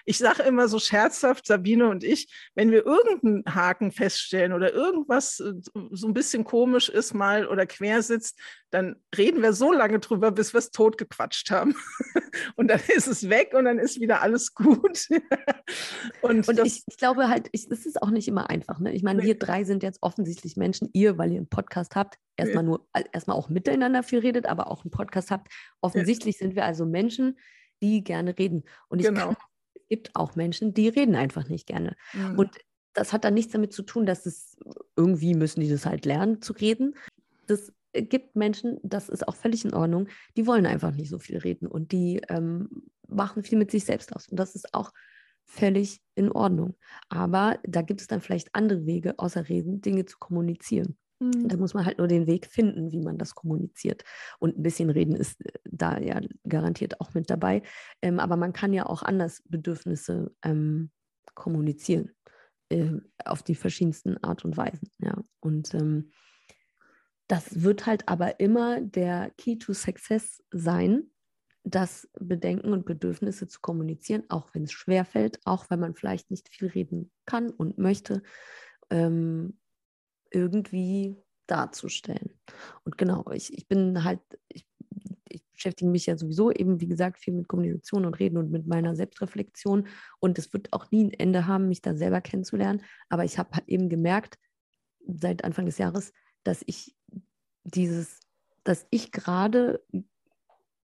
Ich 0.04 0.18
sage 0.18 0.44
immer 0.44 0.68
so 0.68 0.80
scherzhaft, 0.80 1.46
Sabine 1.48 1.88
und 1.88 2.04
ich, 2.04 2.28
wenn 2.56 2.72
wir 2.72 2.86
irgendeinen 2.86 3.44
Haken 3.56 3.94
feststellen 3.94 4.52
oder 4.52 4.74
irgendwas 4.74 5.40
äh, 5.40 5.54
so 5.92 6.08
ein 6.08 6.14
bisschen 6.14 6.44
komisch 6.44 6.90
ist 6.90 7.14
mal 7.14 7.48
oder 7.48 7.66
quer 7.66 8.02
sitzt, 8.02 8.38
dann 8.70 8.96
reden 9.16 9.42
wir 9.42 9.54
so 9.54 9.72
lange 9.72 10.00
drüber, 10.00 10.32
bis 10.32 10.54
wir 10.54 10.58
es 10.58 10.72
totgequatscht 10.72 11.52
haben. 11.52 11.53
und 12.56 12.68
dann 12.68 12.80
ist 12.96 13.08
es 13.08 13.30
weg 13.30 13.54
und 13.54 13.66
dann 13.66 13.80
ist 13.80 14.00
wieder 14.00 14.22
alles 14.22 14.54
gut. 14.54 15.08
und, 16.22 16.48
und 16.48 16.60
ich, 16.66 16.84
ich, 16.88 16.98
glaube 16.98 17.30
halt, 17.30 17.50
es 17.54 17.66
ist 17.66 18.02
auch 18.02 18.10
nicht 18.10 18.28
immer 18.28 18.50
einfach. 18.50 18.80
Ne? 18.80 18.94
Ich 18.94 19.04
meine, 19.04 19.22
nee. 19.22 19.28
wir 19.28 19.40
drei 19.40 19.64
sind 19.64 19.84
jetzt 19.84 20.00
offensichtlich 20.02 20.58
Menschen, 20.58 20.90
ihr, 20.94 21.18
weil 21.18 21.32
ihr 21.32 21.38
einen 21.38 21.50
Podcast 21.50 21.96
habt, 21.96 22.18
erstmal 22.36 22.64
nur, 22.64 22.88
erstmal 23.12 23.38
auch 23.38 23.50
miteinander 23.50 24.04
viel 24.04 24.20
redet, 24.20 24.46
aber 24.46 24.72
auch 24.72 24.84
einen 24.84 24.92
Podcast 24.92 25.32
habt. 25.32 25.54
Offensichtlich 25.82 26.36
ja. 26.36 26.40
sind 26.40 26.56
wir 26.56 26.66
also 26.66 26.86
Menschen, 26.86 27.38
die 27.82 28.04
gerne 28.04 28.38
reden. 28.38 28.64
Und 28.90 29.00
ich 29.00 29.08
genau. 29.08 29.28
kann, 29.28 29.38
es 29.76 29.88
gibt 29.90 30.16
auch 30.16 30.36
Menschen, 30.36 30.74
die 30.74 30.88
reden 30.88 31.16
einfach 31.16 31.48
nicht 31.48 31.68
gerne. 31.68 31.96
Mhm. 32.14 32.40
Und 32.40 32.52
das 32.94 33.12
hat 33.12 33.24
dann 33.24 33.34
nichts 33.34 33.54
damit 33.54 33.74
zu 33.74 33.84
tun, 33.84 34.06
dass 34.06 34.26
es 34.26 34.58
irgendwie 34.96 35.34
müssen 35.34 35.62
die 35.62 35.70
das 35.70 35.86
halt 35.86 36.06
lernen 36.06 36.42
zu 36.42 36.54
reden. 36.54 36.96
Das 37.48 37.72
gibt 37.94 38.36
Menschen, 38.36 38.80
das 38.84 39.10
ist 39.10 39.28
auch 39.28 39.36
völlig 39.36 39.66
in 39.66 39.74
Ordnung, 39.74 40.08
die 40.36 40.48
wollen 40.48 40.66
einfach 40.66 40.92
nicht 40.92 41.10
so 41.10 41.20
viel 41.20 41.38
reden 41.38 41.68
und 41.68 41.92
die 41.92 42.22
ähm, 42.30 42.84
machen 43.08 43.44
viel 43.44 43.58
mit 43.58 43.72
sich 43.72 43.86
selbst 43.86 44.16
aus. 44.16 44.28
Und 44.28 44.40
das 44.40 44.56
ist 44.56 44.74
auch 44.74 44.92
völlig 45.46 46.02
in 46.16 46.32
Ordnung. 46.32 46.76
Aber 47.10 47.60
da 47.64 47.82
gibt 47.82 48.02
es 48.02 48.08
dann 48.08 48.22
vielleicht 48.22 48.54
andere 48.54 48.86
Wege, 48.86 49.14
außer 49.18 49.50
reden, 49.50 49.82
Dinge 49.82 50.06
zu 50.06 50.18
kommunizieren. 50.18 50.98
Mhm. 51.20 51.48
Da 51.48 51.58
muss 51.58 51.74
man 51.74 51.86
halt 51.86 51.98
nur 51.98 52.08
den 52.08 52.28
Weg 52.28 52.48
finden, 52.48 52.92
wie 52.92 53.02
man 53.02 53.18
das 53.18 53.36
kommuniziert. 53.36 54.04
Und 54.40 54.58
ein 54.58 54.64
bisschen 54.64 54.90
reden 54.90 55.16
ist 55.16 55.46
äh, 55.46 55.52
da 55.66 56.00
ja 56.00 56.20
garantiert 56.48 57.00
auch 57.02 57.14
mit 57.14 57.30
dabei. 57.30 57.62
Ähm, 58.02 58.20
aber 58.20 58.38
man 58.38 58.54
kann 58.54 58.74
ja 58.74 58.86
auch 58.86 59.04
anders 59.04 59.44
Bedürfnisse 59.48 60.34
ähm, 60.44 60.92
kommunizieren. 61.36 62.12
Äh, 62.70 63.02
auf 63.26 63.44
die 63.44 63.56
verschiedensten 63.56 64.18
Art 64.24 64.46
und 64.46 64.58
Weisen. 64.58 64.90
Ja. 65.00 65.24
Und 65.40 65.74
ähm, 65.76 66.12
das 67.28 67.64
wird 67.64 67.86
halt 67.86 68.08
aber 68.08 68.40
immer 68.40 68.82
der 68.82 69.32
Key 69.38 69.58
to 69.58 69.74
Success 69.74 70.44
sein, 70.52 71.10
das 71.64 72.10
Bedenken 72.20 72.74
und 72.74 72.86
Bedürfnisse 72.86 73.48
zu 73.48 73.62
kommunizieren, 73.62 74.24
auch 74.30 74.54
wenn 74.54 74.64
es 74.64 74.74
schwerfällt, 74.74 75.40
auch 75.46 75.70
wenn 75.70 75.80
man 75.80 75.96
vielleicht 75.96 76.30
nicht 76.30 76.50
viel 76.50 76.68
reden 76.68 77.12
kann 77.26 77.50
und 77.50 77.78
möchte, 77.78 78.22
ähm, 78.90 79.58
irgendwie 80.32 81.16
darzustellen. 81.48 82.34
Und 82.84 82.98
genau, 82.98 83.30
ich, 83.32 83.58
ich 83.58 83.68
bin 83.68 84.04
halt, 84.04 84.20
ich, 84.50 84.66
ich 85.30 85.44
beschäftige 85.54 85.90
mich 85.90 86.06
ja 86.06 86.18
sowieso 86.18 86.52
eben, 86.52 86.82
wie 86.82 86.88
gesagt, 86.88 87.20
viel 87.20 87.34
mit 87.34 87.48
Kommunikation 87.48 88.06
und 88.06 88.20
Reden 88.20 88.38
und 88.38 88.52
mit 88.52 88.68
meiner 88.68 88.96
Selbstreflexion. 88.96 89.88
Und 90.20 90.38
es 90.38 90.52
wird 90.52 90.74
auch 90.74 90.92
nie 90.92 91.06
ein 91.06 91.14
Ende 91.14 91.48
haben, 91.48 91.70
mich 91.70 91.82
da 91.82 91.96
selber 91.96 92.22
kennenzulernen. 92.22 92.82
Aber 93.10 93.24
ich 93.24 93.38
habe 93.38 93.52
halt 93.54 93.70
eben 93.70 93.90
gemerkt, 93.90 94.38
seit 95.08 95.44
Anfang 95.44 95.66
des 95.66 95.78
Jahres, 95.78 96.12
dass 96.44 96.64
ich 96.66 96.96
dieses, 97.64 98.20
dass 98.64 98.86
ich 98.90 99.12
gerade 99.12 99.84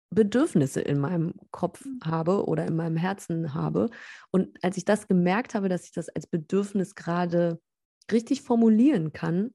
Bedürfnisse 0.09 0.82
in 0.82 0.99
meinem 0.99 1.34
Kopf 1.51 1.86
mhm. 1.86 1.99
habe 2.03 2.45
oder 2.45 2.65
in 2.65 2.75
meinem 2.75 2.97
Herzen 2.97 3.53
habe. 3.53 3.89
Und 4.32 4.57
als 4.63 4.77
ich 4.77 4.86
das 4.86 5.07
gemerkt 5.07 5.55
habe, 5.55 5.69
dass 5.69 5.86
ich 5.86 5.91
das 5.91 6.09
als 6.09 6.27
Bedürfnis 6.27 6.95
gerade 6.95 7.61
richtig 8.11 8.41
formulieren 8.41 9.13
kann, 9.13 9.53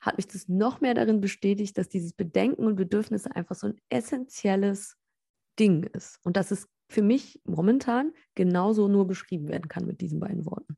hat 0.00 0.16
mich 0.16 0.28
das 0.28 0.48
noch 0.48 0.80
mehr 0.80 0.94
darin 0.94 1.20
bestätigt, 1.20 1.76
dass 1.76 1.88
dieses 1.88 2.12
Bedenken 2.12 2.66
und 2.66 2.76
Bedürfnisse 2.76 3.34
einfach 3.34 3.56
so 3.56 3.68
ein 3.68 3.80
essentielles 3.88 4.96
Ding 5.58 5.84
ist. 5.84 6.20
Und 6.22 6.36
dass 6.36 6.50
es 6.50 6.68
für 6.88 7.02
mich 7.02 7.40
momentan 7.44 8.12
genauso 8.34 8.88
nur 8.88 9.06
beschrieben 9.06 9.48
werden 9.48 9.68
kann 9.68 9.86
mit 9.86 10.00
diesen 10.00 10.20
beiden 10.20 10.46
Worten. 10.46 10.76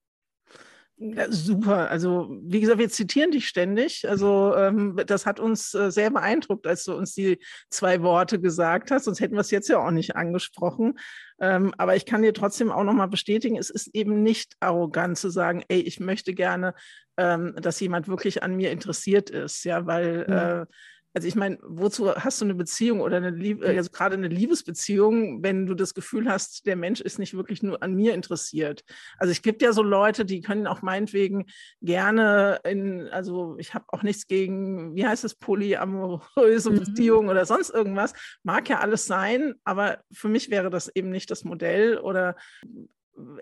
Ja, 1.02 1.32
super. 1.32 1.88
Also, 1.90 2.28
wie 2.42 2.60
gesagt, 2.60 2.78
wir 2.78 2.90
zitieren 2.90 3.30
dich 3.30 3.48
ständig. 3.48 4.06
Also, 4.06 4.54
ähm, 4.54 5.00
das 5.06 5.24
hat 5.24 5.40
uns 5.40 5.72
äh, 5.72 5.90
sehr 5.90 6.10
beeindruckt, 6.10 6.66
als 6.66 6.84
du 6.84 6.94
uns 6.94 7.14
die 7.14 7.38
zwei 7.70 8.02
Worte 8.02 8.38
gesagt 8.38 8.90
hast. 8.90 9.04
Sonst 9.04 9.20
hätten 9.20 9.34
wir 9.34 9.40
es 9.40 9.50
jetzt 9.50 9.70
ja 9.70 9.78
auch 9.78 9.92
nicht 9.92 10.14
angesprochen. 10.14 10.98
Ähm, 11.40 11.72
aber 11.78 11.96
ich 11.96 12.04
kann 12.04 12.20
dir 12.20 12.34
trotzdem 12.34 12.70
auch 12.70 12.84
nochmal 12.84 13.08
bestätigen, 13.08 13.56
es 13.56 13.70
ist 13.70 13.88
eben 13.94 14.22
nicht 14.22 14.56
arrogant 14.60 15.16
zu 15.16 15.30
sagen, 15.30 15.64
ey, 15.68 15.80
ich 15.80 16.00
möchte 16.00 16.34
gerne, 16.34 16.74
ähm, 17.16 17.54
dass 17.56 17.80
jemand 17.80 18.06
wirklich 18.06 18.42
an 18.42 18.54
mir 18.56 18.70
interessiert 18.70 19.30
ist. 19.30 19.64
Ja, 19.64 19.86
weil. 19.86 20.26
Mhm. 20.28 20.32
Äh, 20.34 20.66
also 21.12 21.26
ich 21.26 21.34
meine, 21.34 21.58
wozu 21.62 22.14
hast 22.14 22.40
du 22.40 22.44
eine 22.44 22.54
Beziehung 22.54 23.00
oder 23.00 23.16
eine 23.16 23.30
Liebe, 23.30 23.66
also 23.66 23.90
gerade 23.90 24.14
eine 24.14 24.28
Liebesbeziehung, 24.28 25.42
wenn 25.42 25.66
du 25.66 25.74
das 25.74 25.94
Gefühl 25.94 26.28
hast, 26.28 26.66
der 26.66 26.76
Mensch 26.76 27.00
ist 27.00 27.18
nicht 27.18 27.34
wirklich 27.34 27.62
nur 27.62 27.82
an 27.82 27.94
mir 27.94 28.14
interessiert? 28.14 28.84
Also 29.18 29.32
es 29.32 29.42
gibt 29.42 29.60
ja 29.62 29.72
so 29.72 29.82
Leute, 29.82 30.24
die 30.24 30.40
können 30.40 30.66
auch 30.66 30.82
meinetwegen 30.82 31.46
gerne 31.80 32.60
in, 32.64 33.08
also 33.08 33.56
ich 33.58 33.74
habe 33.74 33.86
auch 33.88 34.02
nichts 34.02 34.28
gegen, 34.28 34.94
wie 34.94 35.06
heißt 35.06 35.24
es, 35.24 35.34
polyamoröse 35.34 36.70
mhm. 36.70 36.78
Beziehungen 36.78 37.28
oder 37.28 37.44
sonst 37.44 37.70
irgendwas. 37.70 38.12
Mag 38.44 38.68
ja 38.68 38.78
alles 38.78 39.06
sein, 39.06 39.54
aber 39.64 39.98
für 40.12 40.28
mich 40.28 40.50
wäre 40.50 40.70
das 40.70 40.88
eben 40.94 41.10
nicht 41.10 41.30
das 41.30 41.44
Modell 41.44 41.98
oder 41.98 42.36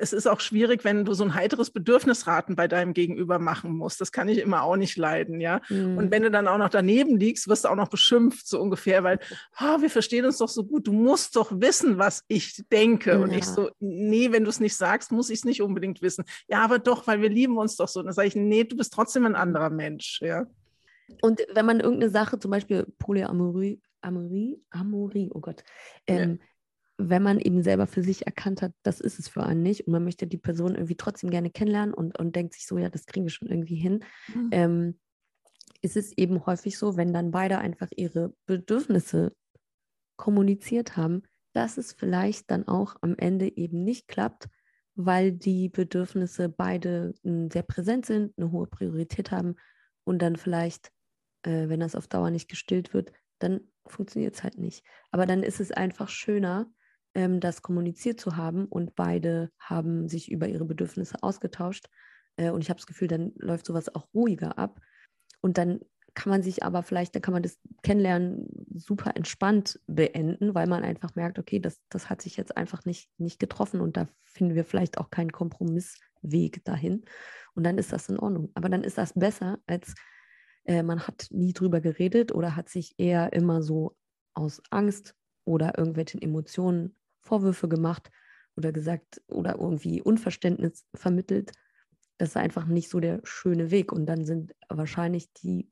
es 0.00 0.12
ist 0.12 0.26
auch 0.26 0.40
schwierig, 0.40 0.84
wenn 0.84 1.04
du 1.04 1.12
so 1.14 1.24
ein 1.24 1.34
heiteres 1.34 1.70
Bedürfnisraten 1.70 2.56
bei 2.56 2.68
deinem 2.68 2.94
Gegenüber 2.94 3.38
machen 3.38 3.72
musst. 3.72 4.00
Das 4.00 4.12
kann 4.12 4.28
ich 4.28 4.38
immer 4.38 4.62
auch 4.62 4.76
nicht 4.76 4.96
leiden, 4.96 5.40
ja. 5.40 5.60
Mhm. 5.68 5.98
Und 5.98 6.10
wenn 6.10 6.22
du 6.22 6.30
dann 6.30 6.48
auch 6.48 6.58
noch 6.58 6.68
daneben 6.68 7.18
liegst, 7.18 7.48
wirst 7.48 7.64
du 7.64 7.68
auch 7.68 7.76
noch 7.76 7.88
beschimpft, 7.88 8.46
so 8.46 8.60
ungefähr, 8.60 9.04
weil 9.04 9.18
oh, 9.60 9.80
wir 9.80 9.90
verstehen 9.90 10.24
uns 10.24 10.38
doch 10.38 10.48
so 10.48 10.64
gut. 10.64 10.86
Du 10.86 10.92
musst 10.92 11.36
doch 11.36 11.50
wissen, 11.52 11.98
was 11.98 12.24
ich 12.28 12.64
denke. 12.70 13.12
Ja. 13.12 13.18
Und 13.18 13.32
ich 13.32 13.44
so, 13.44 13.70
nee, 13.80 14.32
wenn 14.32 14.44
du 14.44 14.50
es 14.50 14.60
nicht 14.60 14.76
sagst, 14.76 15.12
muss 15.12 15.30
ich 15.30 15.40
es 15.40 15.44
nicht 15.44 15.62
unbedingt 15.62 16.02
wissen. 16.02 16.24
Ja, 16.48 16.62
aber 16.62 16.78
doch, 16.78 17.06
weil 17.06 17.20
wir 17.20 17.30
lieben 17.30 17.58
uns 17.58 17.76
doch 17.76 17.88
so. 17.88 18.00
Und 18.00 18.06
dann 18.06 18.14
sage 18.14 18.28
ich, 18.28 18.36
nee, 18.36 18.64
du 18.64 18.76
bist 18.76 18.92
trotzdem 18.92 19.26
ein 19.26 19.34
anderer 19.34 19.70
Mensch, 19.70 20.20
ja. 20.22 20.46
Und 21.22 21.40
wenn 21.54 21.66
man 21.66 21.80
irgendeine 21.80 22.10
Sache, 22.10 22.38
zum 22.38 22.50
Beispiel 22.50 22.86
Polyamorie, 22.98 23.80
Amorie, 24.02 24.62
Amorie, 24.70 25.30
oh 25.32 25.40
Gott, 25.40 25.64
ähm, 26.06 26.38
ja 26.40 26.46
wenn 26.98 27.22
man 27.22 27.38
eben 27.38 27.62
selber 27.62 27.86
für 27.86 28.02
sich 28.02 28.26
erkannt 28.26 28.60
hat, 28.60 28.72
das 28.82 29.00
ist 29.00 29.20
es 29.20 29.28
für 29.28 29.44
einen 29.44 29.62
nicht 29.62 29.86
und 29.86 29.92
man 29.92 30.04
möchte 30.04 30.26
die 30.26 30.36
Person 30.36 30.74
irgendwie 30.74 30.96
trotzdem 30.96 31.30
gerne 31.30 31.50
kennenlernen 31.50 31.94
und, 31.94 32.18
und 32.18 32.34
denkt 32.34 32.54
sich 32.54 32.66
so, 32.66 32.76
ja, 32.76 32.88
das 32.88 33.06
kriegen 33.06 33.24
wir 33.24 33.30
schon 33.30 33.48
irgendwie 33.48 33.76
hin, 33.76 34.04
mhm. 34.34 34.48
ähm, 34.50 35.00
ist 35.80 35.96
es 35.96 36.12
eben 36.18 36.44
häufig 36.44 36.76
so, 36.76 36.96
wenn 36.96 37.12
dann 37.12 37.30
beide 37.30 37.58
einfach 37.58 37.88
ihre 37.94 38.34
Bedürfnisse 38.46 39.32
kommuniziert 40.16 40.96
haben, 40.96 41.22
dass 41.52 41.78
es 41.78 41.92
vielleicht 41.92 42.50
dann 42.50 42.66
auch 42.66 42.96
am 43.00 43.16
Ende 43.16 43.56
eben 43.56 43.84
nicht 43.84 44.08
klappt, 44.08 44.48
weil 44.96 45.30
die 45.30 45.68
Bedürfnisse 45.68 46.48
beide 46.48 47.14
hm, 47.22 47.48
sehr 47.50 47.62
präsent 47.62 48.06
sind, 48.06 48.36
eine 48.36 48.50
hohe 48.50 48.66
Priorität 48.66 49.30
haben 49.30 49.54
und 50.02 50.20
dann 50.20 50.34
vielleicht, 50.34 50.90
äh, 51.42 51.68
wenn 51.68 51.78
das 51.78 51.94
auf 51.94 52.08
Dauer 52.08 52.30
nicht 52.30 52.48
gestillt 52.48 52.92
wird, 52.92 53.12
dann 53.38 53.60
funktioniert 53.86 54.34
es 54.34 54.42
halt 54.42 54.58
nicht. 54.58 54.84
Aber 55.12 55.26
dann 55.26 55.44
ist 55.44 55.60
es 55.60 55.70
einfach 55.70 56.08
schöner, 56.08 56.68
ähm, 57.14 57.40
das 57.40 57.62
kommuniziert 57.62 58.20
zu 58.20 58.36
haben 58.36 58.66
und 58.66 58.94
beide 58.94 59.50
haben 59.58 60.08
sich 60.08 60.30
über 60.30 60.48
ihre 60.48 60.64
Bedürfnisse 60.64 61.22
ausgetauscht. 61.22 61.86
Äh, 62.36 62.50
und 62.50 62.62
ich 62.62 62.70
habe 62.70 62.78
das 62.78 62.86
Gefühl, 62.86 63.08
dann 63.08 63.32
läuft 63.36 63.66
sowas 63.66 63.94
auch 63.94 64.08
ruhiger 64.14 64.58
ab. 64.58 64.80
Und 65.40 65.58
dann 65.58 65.80
kann 66.14 66.30
man 66.30 66.42
sich 66.42 66.64
aber 66.64 66.82
vielleicht, 66.82 67.14
da 67.14 67.20
kann 67.20 67.32
man 67.32 67.42
das 67.42 67.58
Kennenlernen 67.82 68.48
super 68.74 69.14
entspannt 69.14 69.80
beenden, 69.86 70.54
weil 70.54 70.66
man 70.66 70.82
einfach 70.82 71.14
merkt, 71.14 71.38
okay, 71.38 71.60
das, 71.60 71.80
das 71.90 72.10
hat 72.10 72.22
sich 72.22 72.36
jetzt 72.36 72.56
einfach 72.56 72.84
nicht, 72.84 73.08
nicht 73.18 73.38
getroffen 73.38 73.80
und 73.80 73.96
da 73.96 74.08
finden 74.24 74.56
wir 74.56 74.64
vielleicht 74.64 74.98
auch 74.98 75.10
keinen 75.10 75.30
Kompromissweg 75.30 76.64
dahin. 76.64 77.04
Und 77.54 77.64
dann 77.64 77.78
ist 77.78 77.92
das 77.92 78.08
in 78.08 78.18
Ordnung. 78.18 78.50
Aber 78.54 78.68
dann 78.68 78.82
ist 78.82 78.98
das 78.98 79.12
besser, 79.12 79.58
als 79.66 79.94
äh, 80.64 80.82
man 80.82 81.06
hat 81.06 81.28
nie 81.30 81.52
drüber 81.52 81.80
geredet 81.80 82.32
oder 82.32 82.56
hat 82.56 82.68
sich 82.68 82.94
eher 82.98 83.32
immer 83.32 83.62
so 83.62 83.96
aus 84.34 84.62
Angst 84.70 85.14
oder 85.48 85.78
irgendwelchen 85.78 86.20
Emotionen 86.20 86.94
Vorwürfe 87.20 87.68
gemacht 87.68 88.10
oder 88.54 88.70
gesagt 88.70 89.22
oder 89.28 89.56
irgendwie 89.58 90.02
Unverständnis 90.02 90.84
vermittelt. 90.94 91.52
Das 92.18 92.30
ist 92.30 92.36
einfach 92.36 92.66
nicht 92.66 92.90
so 92.90 93.00
der 93.00 93.20
schöne 93.24 93.70
Weg. 93.70 93.90
Und 93.92 94.06
dann 94.06 94.24
sind 94.26 94.54
wahrscheinlich 94.68 95.32
die 95.32 95.70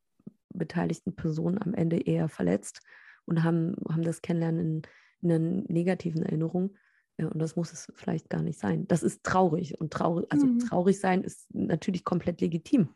beteiligten 0.49 1.15
Personen 1.15 1.61
am 1.61 1.75
Ende 1.75 1.99
eher 1.99 2.29
verletzt 2.29 2.81
und 3.27 3.45
haben, 3.45 3.77
haben 3.89 4.03
das 4.03 4.23
Kennenlernen 4.23 4.61
in, 4.61 4.83
in 5.21 5.33
einer 5.33 5.63
negativen 5.69 6.23
Erinnerung. 6.23 6.75
Ja, 7.19 7.29
und 7.29 7.39
das 7.39 7.57
muss 7.57 7.73
es 7.73 7.93
vielleicht 7.95 8.31
gar 8.31 8.43
nicht 8.43 8.59
sein. 8.59 8.87
Das 8.89 9.03
ist 9.03 9.25
traurig. 9.25 9.79
Und 9.79 9.93
traurig, 9.93 10.27
also 10.31 10.47
mhm. 10.47 10.59
traurig 10.61 11.01
sein 11.01 11.23
ist 11.23 11.53
natürlich 11.55 12.05
komplett 12.05 12.41
legitim. 12.41 12.89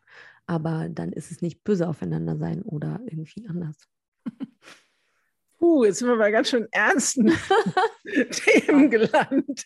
Aber 0.47 0.89
dann 0.89 1.13
ist 1.13 1.31
es 1.31 1.43
nicht 1.43 1.63
böse 1.63 1.89
aufeinander 1.89 2.37
sein 2.37 2.63
oder 2.63 3.01
irgendwie 3.05 3.47
anders. 3.49 3.77
Puh, 5.61 5.85
jetzt 5.85 5.99
sind 5.99 6.09
wir 6.09 6.17
bei 6.17 6.31
ganz 6.31 6.49
schön 6.49 6.67
ernsten 6.73 7.33
Themen 8.31 8.91
gelandet. 8.91 9.65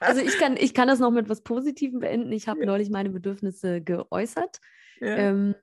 also 0.00 0.20
ich 0.20 0.38
kann, 0.38 0.56
ich 0.56 0.72
kann 0.72 0.88
das 0.88 1.00
noch 1.00 1.10
mit 1.10 1.28
was 1.28 1.42
Positivem 1.42 1.98
beenden. 1.98 2.32
Ich 2.32 2.48
habe 2.48 2.60
ja. 2.60 2.66
neulich 2.66 2.88
meine 2.88 3.10
Bedürfnisse 3.10 3.80
geäußert. 3.82 4.60
Ja. 5.00 5.16
Ähm, 5.16 5.54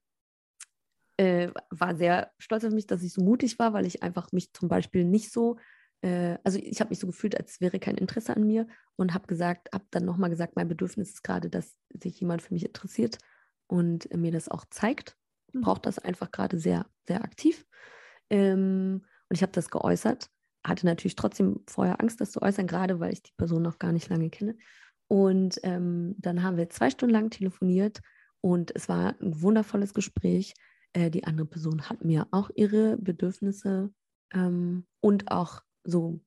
äh, 1.18 1.50
war 1.70 1.96
sehr 1.96 2.32
stolz 2.38 2.66
auf 2.66 2.74
mich, 2.74 2.86
dass 2.86 3.02
ich 3.02 3.14
so 3.14 3.24
mutig 3.24 3.58
war, 3.60 3.72
weil 3.72 3.86
ich 3.86 4.04
einfach 4.04 4.32
mich 4.34 4.52
zum 4.52 4.68
Beispiel 4.68 5.06
nicht 5.06 5.32
so 5.32 5.58
äh, 6.02 6.38
also 6.44 6.60
ich 6.60 6.80
habe 6.80 6.89
mich 6.89 7.00
so 7.00 7.08
gefühlt, 7.08 7.38
als 7.38 7.62
wäre 7.62 7.80
kein 7.80 7.96
Interesse 7.96 8.36
an 8.36 8.46
mir 8.46 8.68
und 8.96 9.14
habe 9.14 9.28
gesagt, 9.28 9.70
habe 9.74 9.86
dann 9.92 10.06
nochmal 10.06 10.30
gesagt, 10.30 10.56
mein 10.56 10.68
Bedürfnis 10.68 11.10
ist 11.10 11.24
gerade, 11.24 11.50
dass 11.50 11.76
sich 11.89 12.20
jemand 12.20 12.42
für 12.42 12.54
mich 12.54 12.66
interessiert 12.66 13.18
und 13.68 14.14
mir 14.16 14.32
das 14.32 14.50
auch 14.50 14.66
zeigt. 14.70 15.16
Ich 15.48 15.56
hm. 15.56 15.62
brauche 15.62 15.82
das 15.82 16.00
einfach 16.00 16.32
gerade 16.32 16.60
sehr, 16.60 16.86
sehr 17.08 17.24
aktiv. 17.24 17.66
Ähm, 18.32 19.04
und 19.30 19.36
ich 19.36 19.44
habe 19.44 19.52
das 19.52 19.70
geäußert, 19.70 20.30
hatte 20.66 20.86
natürlich 20.86 21.16
trotzdem 21.16 21.60
vorher 21.68 22.00
Angst, 22.02 22.22
das 22.22 22.32
zu 22.32 22.42
äußern, 22.42 22.66
gerade 22.66 23.00
weil 23.00 23.14
ich 23.14 23.22
die 23.22 23.34
Person 23.38 23.62
noch 23.62 23.78
gar 23.78 23.92
nicht 23.92 24.10
lange 24.10 24.30
kenne. 24.30 24.58
Und 25.08 25.60
ähm, 25.64 26.16
dann 26.18 26.42
haben 26.42 26.58
wir 26.58 26.70
zwei 26.70 26.90
Stunden 26.90 27.14
lang 27.14 27.30
telefoniert 27.30 28.00
und 28.40 28.74
es 28.76 28.88
war 28.88 29.16
ein 29.22 29.42
wundervolles 29.42 29.94
Gespräch. 29.94 30.54
Äh, 30.94 31.12
die 31.12 31.26
andere 31.26 31.46
Person 31.46 31.90
hat 31.90 32.06
mir 32.06 32.28
auch 32.32 32.50
ihre 32.56 32.98
Bedürfnisse 32.98 33.94
ähm, 34.34 34.86
und 35.02 35.30
auch 35.30 35.62
so 35.84 36.22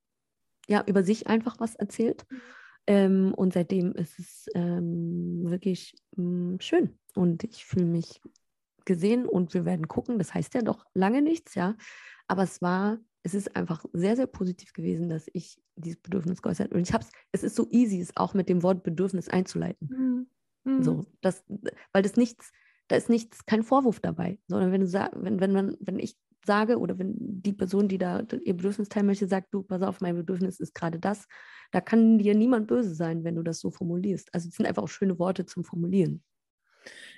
ja, 0.67 0.83
über 0.85 1.03
sich 1.03 1.27
einfach 1.27 1.59
was 1.59 1.75
erzählt. 1.75 2.25
Mhm. 2.29 2.41
Ähm, 2.87 3.33
und 3.33 3.53
seitdem 3.53 3.93
ist 3.93 4.19
es 4.19 4.45
ähm, 4.53 5.41
wirklich 5.45 5.95
mh, 6.15 6.55
mm, 6.55 6.59
schön. 6.59 6.99
Und 7.15 7.43
ich 7.43 7.65
fühle 7.65 7.85
mich 7.85 8.21
gesehen 8.85 9.25
und 9.25 9.53
wir 9.53 9.65
werden 9.65 9.87
gucken. 9.87 10.17
Das 10.17 10.33
heißt 10.33 10.53
ja 10.53 10.61
doch 10.61 10.85
lange 10.93 11.21
nichts, 11.21 11.55
ja. 11.55 11.75
Aber 12.27 12.43
es 12.43 12.61
war, 12.61 12.99
es 13.23 13.33
ist 13.33 13.55
einfach 13.55 13.85
sehr, 13.93 14.15
sehr 14.15 14.27
positiv 14.27 14.73
gewesen, 14.73 15.09
dass 15.09 15.25
ich 15.33 15.59
dieses 15.75 15.99
Bedürfnis 16.01 16.41
geäußert 16.41 16.69
habe. 16.69 16.77
Und 16.77 16.87
ich 16.87 16.93
habe 16.93 17.03
es, 17.03 17.11
es 17.31 17.43
ist 17.43 17.55
so 17.55 17.67
easy, 17.71 17.99
es 17.99 18.15
auch 18.17 18.33
mit 18.33 18.49
dem 18.49 18.63
Wort 18.63 18.83
Bedürfnis 18.83 19.29
einzuleiten. 19.29 20.27
Mhm. 20.63 20.83
So, 20.83 20.93
mhm. 20.95 21.05
das, 21.21 21.43
weil 21.91 22.01
das 22.01 22.15
nichts, 22.15 22.51
da 22.87 22.95
ist 22.95 23.09
nichts, 23.09 23.45
kein 23.45 23.63
Vorwurf 23.63 23.99
dabei, 23.99 24.39
sondern 24.47 24.71
wenn 24.71 24.81
du 24.81 24.91
wenn, 24.91 25.39
wenn 25.39 25.51
man, 25.51 25.77
wenn 25.79 25.99
ich 25.99 26.17
sage 26.45 26.79
oder 26.79 26.97
wenn 26.97 27.15
die 27.17 27.53
Person, 27.53 27.87
die 27.87 27.97
da 27.97 28.23
ihr 28.43 28.55
Bedürfnis 28.55 28.89
teilen 28.89 29.07
möchte, 29.07 29.27
sagt, 29.27 29.53
du, 29.53 29.63
pass 29.63 29.81
auf, 29.81 30.01
mein 30.01 30.15
Bedürfnis 30.15 30.59
ist 30.59 30.75
gerade 30.75 30.99
das, 30.99 31.27
da 31.71 31.81
kann 31.81 32.19
dir 32.19 32.35
niemand 32.35 32.67
böse 32.67 32.93
sein, 32.93 33.23
wenn 33.23 33.35
du 33.35 33.43
das 33.43 33.59
so 33.59 33.71
formulierst. 33.71 34.33
Also 34.33 34.49
es 34.49 34.55
sind 34.55 34.65
einfach 34.65 34.83
auch 34.83 34.89
schöne 34.89 35.19
Worte 35.19 35.45
zum 35.45 35.63
Formulieren. 35.63 36.23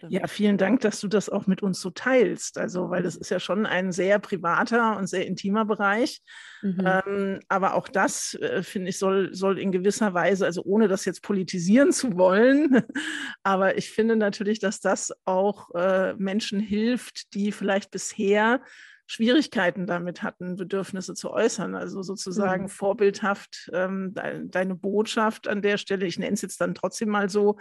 Ja, 0.09 0.28
vielen 0.28 0.57
Dank, 0.57 0.82
dass 0.82 0.99
du 0.99 1.07
das 1.07 1.30
auch 1.30 1.47
mit 1.47 1.63
uns 1.63 1.82
so 1.82 1.89
teilst. 1.89 2.57
Also, 2.57 2.89
weil 2.89 3.03
das 3.03 3.15
mhm. 3.15 3.22
ist 3.22 3.30
ja 3.30 3.39
schon 3.39 3.65
ein 3.65 3.91
sehr 3.91 4.20
privater 4.20 4.97
und 4.97 5.07
sehr 5.07 5.26
intimer 5.26 5.65
Bereich. 5.65 6.22
Mhm. 6.61 6.86
Ähm, 6.86 7.39
aber 7.47 7.74
auch 7.74 7.88
das, 7.88 8.36
äh, 8.36 8.63
finde 8.63 8.89
ich, 8.89 8.99
soll, 8.99 9.34
soll 9.34 9.59
in 9.59 9.72
gewisser 9.72 10.13
Weise, 10.13 10.45
also 10.45 10.63
ohne 10.63 10.88
das 10.88 11.05
jetzt 11.05 11.22
politisieren 11.22 11.91
zu 11.91 12.18
wollen, 12.18 12.82
aber 13.43 13.78
ich 13.78 13.91
finde 13.91 14.15
natürlich, 14.15 14.59
dass 14.59 14.80
das 14.80 15.13
auch 15.26 15.74
äh, 15.76 16.13
Menschen 16.15 16.59
hilft, 16.59 17.34
die 17.34 17.51
vielleicht 17.51 17.91
bisher 17.91 18.61
Schwierigkeiten 19.07 19.88
damit 19.88 20.22
hatten, 20.22 20.57
Bedürfnisse 20.57 21.13
zu 21.13 21.32
äußern. 21.32 21.76
Also 21.76 22.01
sozusagen 22.01 22.63
mhm. 22.63 22.70
vorbildhaft 22.70 23.70
ähm, 23.74 24.13
de 24.13 24.47
deine 24.47 24.76
Botschaft 24.76 25.47
an 25.47 25.61
der 25.61 25.78
Stelle, 25.78 26.05
ich 26.05 26.20
nenne 26.20 26.34
es 26.34 26.41
jetzt 26.41 26.59
dann 26.59 26.76
trotzdem 26.76 27.09
mal 27.09 27.30
so, 27.30 27.57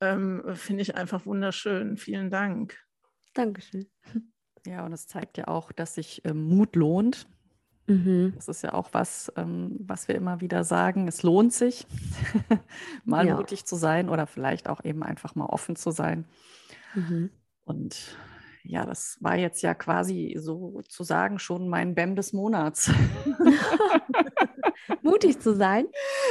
ähm, 0.00 0.42
finde 0.54 0.82
ich 0.82 0.96
einfach 0.96 1.26
wunderschön. 1.26 1.96
Vielen 1.96 2.30
Dank. 2.30 2.78
Dankeschön. 3.34 3.86
Ja, 4.66 4.84
und 4.84 4.92
es 4.92 5.06
zeigt 5.06 5.38
ja 5.38 5.48
auch, 5.48 5.72
dass 5.72 5.94
sich 5.94 6.22
ähm, 6.24 6.44
Mut 6.44 6.76
lohnt. 6.76 7.26
Mhm. 7.86 8.32
Das 8.34 8.48
ist 8.48 8.62
ja 8.62 8.74
auch 8.74 8.88
was, 8.92 9.32
ähm, 9.36 9.76
was 9.78 10.08
wir 10.08 10.16
immer 10.16 10.40
wieder 10.40 10.64
sagen. 10.64 11.06
Es 11.06 11.22
lohnt 11.22 11.52
sich, 11.52 11.86
mal 13.04 13.26
ja. 13.26 13.36
mutig 13.36 13.64
zu 13.64 13.76
sein 13.76 14.08
oder 14.08 14.26
vielleicht 14.26 14.68
auch 14.68 14.84
eben 14.84 15.02
einfach 15.02 15.34
mal 15.34 15.46
offen 15.46 15.76
zu 15.76 15.92
sein. 15.92 16.24
Mhm. 16.94 17.30
Und 17.64 18.16
ja, 18.64 18.84
das 18.84 19.18
war 19.20 19.36
jetzt 19.36 19.62
ja 19.62 19.74
quasi 19.74 20.36
sozusagen 20.38 21.38
schon 21.38 21.68
mein 21.68 21.94
BEM 21.94 22.16
des 22.16 22.32
Monats. 22.32 22.90
Mutig 25.02 25.40
zu 25.40 25.54
sein. 25.54 25.86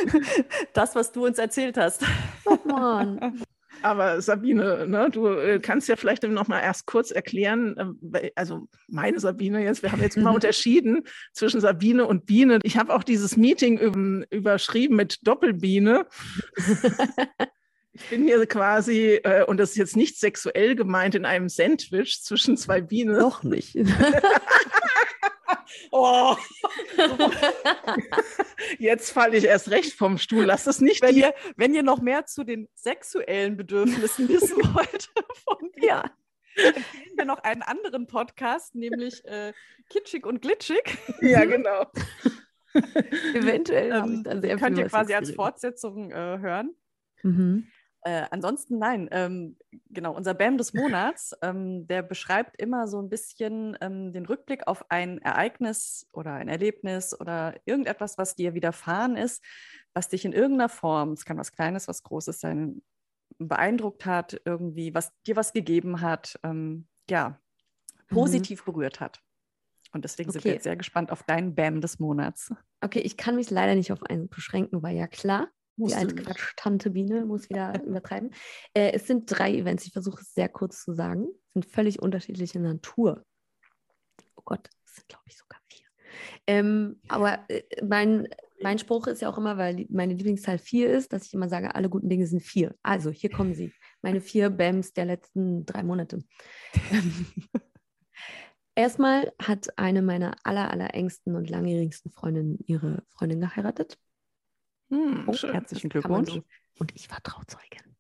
Das, 0.74 0.94
was 0.94 1.14
du 1.14 1.26
uns 1.26 1.38
erzählt 1.38 1.78
hast. 1.78 2.04
Oh 2.46 2.58
Mann. 2.66 3.42
Aber 3.82 4.22
Sabine, 4.22 4.88
ne, 4.88 5.10
du 5.12 5.28
äh, 5.28 5.60
kannst 5.60 5.88
ja 5.88 5.96
vielleicht 5.96 6.24
noch 6.24 6.48
mal 6.48 6.62
erst 6.62 6.86
kurz 6.86 7.12
erklären, 7.12 7.98
äh, 8.14 8.32
also 8.36 8.68
meine 8.88 9.20
Sabine 9.20 9.64
jetzt, 9.64 9.84
wir 9.84 9.92
haben 9.92 10.02
jetzt 10.02 10.18
immer 10.18 10.34
unterschieden 10.36 11.04
zwischen 11.34 11.62
Sabine 11.62 12.06
und 12.06 12.26
Biene. 12.26 12.60
Ich 12.64 12.78
habe 12.78 12.94
auch 12.94 13.04
dieses 13.04 13.38
Meeting 13.38 14.26
überschrieben 14.30 14.96
mit 14.96 15.28
Doppelbiene. 15.28 16.06
Ich 17.96 18.10
bin 18.10 18.26
hier 18.26 18.46
quasi, 18.46 19.22
äh, 19.24 19.46
und 19.46 19.58
das 19.58 19.72
ist 19.72 19.78
jetzt 19.78 19.96
nicht 19.96 20.20
sexuell 20.20 20.76
gemeint, 20.76 21.16
in 21.16 21.26
einem 21.26 21.48
Sandwich 21.48 22.22
zwischen 22.22 22.58
zwei 22.58 22.82
Bienen. 22.82 23.18
Doch 23.18 23.42
nicht. 23.42 23.76
oh. 25.92 26.36
Jetzt 28.80 29.12
falle 29.12 29.38
ich 29.38 29.46
erst 29.46 29.72
recht 29.72 29.94
vom 29.94 30.18
Stuhl. 30.18 30.44
Lass 30.44 30.66
das 30.66 30.82
nicht. 30.82 31.02
Wenn 31.02 31.16
ihr, 31.16 31.34
wenn 31.56 31.74
ihr 31.74 31.84
noch 31.84 32.02
mehr 32.02 32.26
zu 32.26 32.44
den 32.44 32.68
sexuellen 32.74 33.56
Bedürfnissen 33.56 34.28
wissen 34.30 34.58
wollt 34.58 35.10
von 35.46 35.72
mir, 35.76 35.88
ja. 35.88 36.04
empfehlen 36.58 37.16
wir 37.16 37.26
noch 37.26 37.44
einen 37.44 37.62
anderen 37.62 38.08
Podcast, 38.08 38.76
nämlich 38.76 39.24
äh, 39.24 39.54
Kitschig 39.90 40.26
und 40.26 40.42
Glitschig. 40.42 40.98
Ja, 41.22 41.46
genau. 41.46 41.86
Eventuell 43.34 43.94
ähm, 43.94 44.24
könnt 44.60 44.78
ihr 44.78 44.88
quasi 44.88 45.14
als 45.14 45.32
Fortsetzung 45.32 46.12
äh, 46.12 46.40
hören. 46.40 46.76
Mhm. 47.24 47.68
Äh, 48.06 48.28
ansonsten 48.30 48.78
nein, 48.78 49.10
ähm, 49.12 49.58
genau, 49.90 50.14
unser 50.16 50.36
BAM 50.36 50.60
des 50.60 50.76
Monats, 50.76 51.36
ähm, 51.42 51.88
der 51.88 52.04
beschreibt 52.04 52.56
immer 52.62 52.88
so 52.88 53.02
ein 53.02 53.10
bisschen 53.10 53.76
ähm, 53.82 54.14
den 54.14 54.28
Rückblick 54.28 54.68
auf 54.68 54.92
ein 54.92 55.18
Ereignis 55.24 56.08
oder 56.14 56.34
ein 56.34 56.48
Erlebnis 56.48 57.20
oder 57.20 57.56
irgendetwas, 57.66 58.20
was 58.20 58.36
dir 58.36 58.54
widerfahren 58.54 59.18
ist, 59.18 59.44
was 59.96 60.08
dich 60.08 60.24
in 60.24 60.34
irgendeiner 60.34 60.70
Form, 60.70 61.14
es 61.14 61.26
kann 61.26 61.40
was 61.40 61.52
Kleines, 61.52 61.88
was 61.88 62.04
Großes 62.04 62.40
sein, 62.40 62.84
beeindruckt 63.40 64.06
hat, 64.06 64.40
irgendwie, 64.46 64.94
was 64.94 65.12
dir 65.26 65.36
was 65.36 65.52
gegeben 65.52 66.02
hat, 66.02 66.40
ähm, 66.44 66.88
ja, 67.10 67.40
mhm. 68.10 68.16
positiv 68.16 68.68
mhm. 68.68 68.72
berührt 68.72 69.00
hat. 69.00 69.20
Und 69.94 70.06
deswegen 70.06 70.30
okay. 70.30 70.34
sind 70.34 70.46
wir 70.46 70.54
jetzt 70.54 70.64
sehr 70.66 70.76
gespannt 70.76 71.12
auf 71.12 71.24
deinen 71.24 71.56
BAM 71.56 71.82
des 71.82 71.98
Monats. 71.98 72.54
Okay, 72.82 73.00
ich 73.00 73.18
kann 73.18 73.36
mich 73.36 73.50
leider 73.50 73.74
nicht 73.74 73.92
auf 73.92 74.04
einen 74.04 74.30
beschränken, 74.30 74.84
weil 74.84 74.96
ja 74.96 75.08
klar, 75.08 75.48
die 75.78 75.94
alte 75.94 76.16
Quatsch-Tante 76.16 76.92
Biene 76.92 77.26
muss 77.26 77.50
wieder 77.50 77.74
übertreiben. 77.86 78.32
Äh, 78.74 78.92
es 78.94 79.08
sind 79.08 79.26
drei 79.28 79.54
Events, 79.54 79.86
ich 79.86 79.94
versuche 79.94 80.22
es 80.22 80.34
sehr 80.34 80.50
kurz 80.50 80.84
zu 80.84 80.94
sagen. 80.94 81.28
Es 81.48 81.54
sind 81.54 81.66
völlig 81.66 82.02
unterschiedliche 82.02 82.60
Natur. 82.60 83.24
Oh 84.36 84.44
Gott, 84.46 84.70
es 84.86 84.96
sind, 84.96 85.08
glaube 85.08 85.24
ich, 85.28 85.38
sogar 85.38 85.60
vier. 85.68 85.86
Ähm, 86.48 87.00
aber 87.08 87.50
äh, 87.50 87.64
mein, 87.84 88.28
mein 88.62 88.80
Spruch 88.80 89.08
ist 89.08 89.22
ja 89.22 89.30
auch 89.30 89.38
immer, 89.38 89.58
weil 89.58 89.86
meine 89.90 90.14
Lieblingszahl 90.14 90.58
vier 90.58 90.92
ist, 90.92 91.12
dass 91.12 91.26
ich 91.26 91.34
immer 91.34 91.50
sage, 91.50 91.76
alle 91.76 91.90
guten 91.90 92.10
Dinge 92.10 92.28
sind 92.28 92.42
vier. 92.42 92.76
Also, 92.82 93.12
hier 93.12 93.30
kommen 93.30 93.54
sie. 93.54 93.74
Meine 94.02 94.22
vier 94.22 94.50
BAMs 94.50 94.94
der 94.94 95.06
letzten 95.06 95.66
drei 95.66 95.84
Monate. 95.84 96.24
Erstmal 98.76 99.32
hat 99.42 99.78
eine 99.78 100.02
meiner 100.02 100.36
aller, 100.44 100.70
aller 100.70 100.94
engsten 100.94 101.36
und 101.36 101.50
langjährigsten 101.50 102.12
Freundinnen 102.12 102.60
ihre 102.66 103.04
Freundin 103.10 103.40
geheiratet. 103.40 103.98
Hm, 104.90 105.24
oh, 105.28 105.34
herzlichen 105.34 105.90
Glückwunsch. 105.90 106.32
So. 106.32 106.44
Und 106.80 106.94
ich 106.96 107.10
war 107.10 107.22
Trauzeugin. 107.24 107.96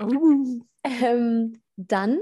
Uh. 0.00 0.64
Ähm, 0.84 1.60
dann 1.76 2.18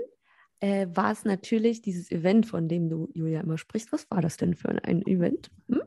äh, 0.61 0.87
war 0.93 1.13
es 1.13 1.25
natürlich 1.25 1.83
dieses 1.83 2.11
Event, 2.11 2.47
von 2.47 2.69
dem 2.69 2.89
du, 2.89 3.09
Julia, 3.15 3.41
immer 3.41 3.59
sprichst. 3.59 3.93
Was 3.93 4.11
war 4.11 4.21
das 4.21 4.37
denn 4.37 4.55
für 4.55 4.69
ein 4.69 5.07
Event? 5.07 5.51
Hm? 5.69 5.83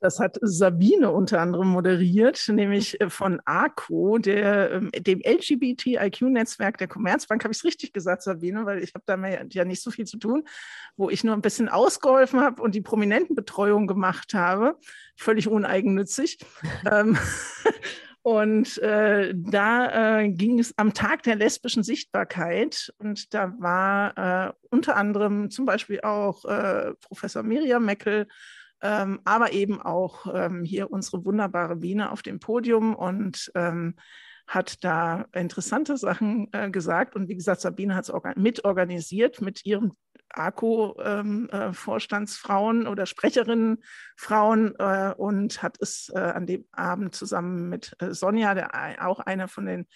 Das 0.00 0.20
hat 0.20 0.38
Sabine 0.42 1.10
unter 1.10 1.40
anderem 1.40 1.68
moderiert, 1.68 2.48
nämlich 2.48 3.00
äh, 3.00 3.10
von 3.10 3.40
ARCO, 3.44 4.18
der, 4.18 4.70
ähm, 4.72 4.90
dem 4.92 5.20
LGBTIQ-Netzwerk 5.24 6.78
der 6.78 6.86
Commerzbank. 6.86 7.42
Habe 7.42 7.52
ich 7.52 7.58
es 7.58 7.64
richtig 7.64 7.92
gesagt, 7.92 8.22
Sabine? 8.22 8.64
Weil 8.64 8.82
ich 8.82 8.94
habe 8.94 9.04
da 9.06 9.16
ja 9.50 9.64
nicht 9.64 9.82
so 9.82 9.90
viel 9.90 10.06
zu 10.06 10.18
tun, 10.18 10.44
wo 10.96 11.10
ich 11.10 11.24
nur 11.24 11.34
ein 11.34 11.42
bisschen 11.42 11.68
ausgeholfen 11.68 12.40
habe 12.40 12.62
und 12.62 12.76
die 12.76 12.80
Prominentenbetreuung 12.80 13.88
gemacht 13.88 14.34
habe. 14.34 14.76
Völlig 15.16 15.48
uneigennützig. 15.48 16.38
Ähm, 16.90 17.18
und 18.22 18.78
äh, 18.78 19.34
da 19.34 20.20
äh, 20.20 20.28
ging 20.28 20.58
es 20.58 20.76
am 20.76 20.94
Tag 20.94 21.22
der 21.24 21.36
lesbischen 21.36 21.82
Sichtbarkeit 21.82 22.92
und 22.98 23.34
da 23.34 23.52
war 23.58 24.48
äh, 24.48 24.52
unter 24.70 24.96
anderem 24.96 25.50
zum 25.50 25.66
Beispiel 25.66 26.00
auch 26.02 26.44
äh, 26.44 26.94
Professor 27.00 27.42
Miriam 27.42 27.84
Meckel 27.84 28.26
ähm, 28.82 29.20
aber 29.24 29.52
eben 29.52 29.80
auch 29.80 30.26
ähm, 30.32 30.64
hier 30.64 30.90
unsere 30.90 31.24
wunderbare 31.24 31.76
Biene 31.76 32.12
auf 32.12 32.22
dem 32.22 32.40
Podium 32.40 32.94
und 32.94 33.50
ähm, 33.54 33.94
hat 34.46 34.82
da 34.82 35.26
interessante 35.34 35.98
Sachen 35.98 36.48
äh, 36.52 36.70
gesagt. 36.70 37.14
Und 37.14 37.28
wie 37.28 37.36
gesagt, 37.36 37.60
Sabine 37.60 37.94
hat 37.94 38.08
es 38.08 38.12
mitorganisiert 38.36 39.42
mit 39.42 39.66
ihren 39.66 39.92
ARCO-Vorstandsfrauen 40.30 42.80
ähm, 42.80 42.86
äh, 42.86 42.90
oder 42.90 43.06
Sprecherinnenfrauen 43.06 44.74
äh, 44.78 45.14
und 45.16 45.62
hat 45.62 45.76
es 45.80 46.10
äh, 46.14 46.18
an 46.18 46.46
dem 46.46 46.64
Abend 46.72 47.14
zusammen 47.14 47.68
mit 47.68 47.94
äh, 47.98 48.14
Sonja, 48.14 48.54
der 48.54 49.06
auch 49.06 49.20
eine 49.20 49.48
von 49.48 49.66
den, 49.66 49.86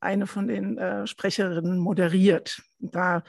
eine 0.00 0.26
von 0.26 0.48
den 0.48 0.76
äh, 0.78 1.06
Sprecherinnen 1.06 1.78
moderiert. 1.78 2.60
Da 2.78 3.22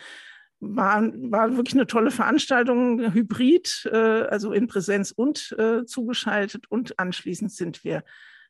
war, 0.62 1.02
war 1.32 1.56
wirklich 1.56 1.74
eine 1.74 1.88
tolle 1.88 2.12
Veranstaltung, 2.12 3.14
hybrid, 3.14 3.90
äh, 3.92 3.98
also 3.98 4.54
in 4.54 4.68
Präsenz 4.68 5.12
und 5.12 5.56
äh, 5.58 5.86
zugeschaltet. 5.86 6.70
Und 6.70 6.98
anschließend 7.00 7.52
sind 7.52 7.84
wir, 7.84 8.04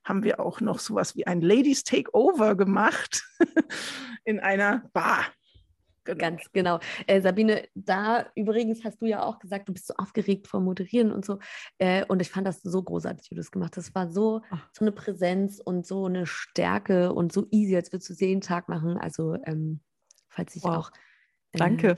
haben 0.04 0.24
wir 0.24 0.40
auch 0.40 0.62
noch 0.62 0.80
sowas 0.80 1.16
wie 1.16 1.26
ein 1.26 1.42
Ladies 1.42 1.84
Takeover 1.84 2.56
gemacht 2.56 3.24
in 4.26 4.40
einer 4.40 4.84
Bar. 4.94 5.26
Genau. 6.04 6.18
Ganz 6.18 6.52
genau. 6.52 6.80
Äh, 7.06 7.22
Sabine, 7.22 7.68
da 7.76 8.26
übrigens 8.36 8.84
hast 8.84 9.02
du 9.02 9.06
ja 9.06 9.24
auch 9.24 9.38
gesagt, 9.38 9.70
du 9.70 9.74
bist 9.74 9.88
so 9.88 9.94
aufgeregt 9.98 10.48
vor 10.48 10.60
Moderieren 10.60 11.12
und 11.12 11.24
so. 11.24 11.38
Äh, 11.78 12.06
und 12.08 12.22
ich 12.22 12.32
fand 12.32 12.48
das 12.48 12.62
so 12.62 12.82
großartig, 12.82 13.30
wie 13.30 13.36
du 13.36 13.42
das 13.42 13.52
gemacht 13.52 13.78
hast. 13.78 13.90
Es 13.90 13.96
war 13.96 14.10
so, 14.10 14.42
so 14.74 14.84
eine 14.84 14.92
Präsenz 14.92 15.62
und 15.64 15.86
so 15.86 16.08
eine 16.08 16.26
Stärke 16.26 17.14
und 17.14 17.32
so 17.32 17.46
easy, 17.52 17.76
als 17.76 17.94
würdest 17.94 18.10
du 18.10 18.14
sie 18.16 18.28
jeden 18.28 18.42
Tag 18.42 18.68
machen. 18.68 18.98
Also, 18.98 19.36
ähm, 19.46 19.80
falls 20.28 20.56
ich 20.56 20.64
wow. 20.64 20.78
auch 20.78 20.92
Danke. 21.54 21.98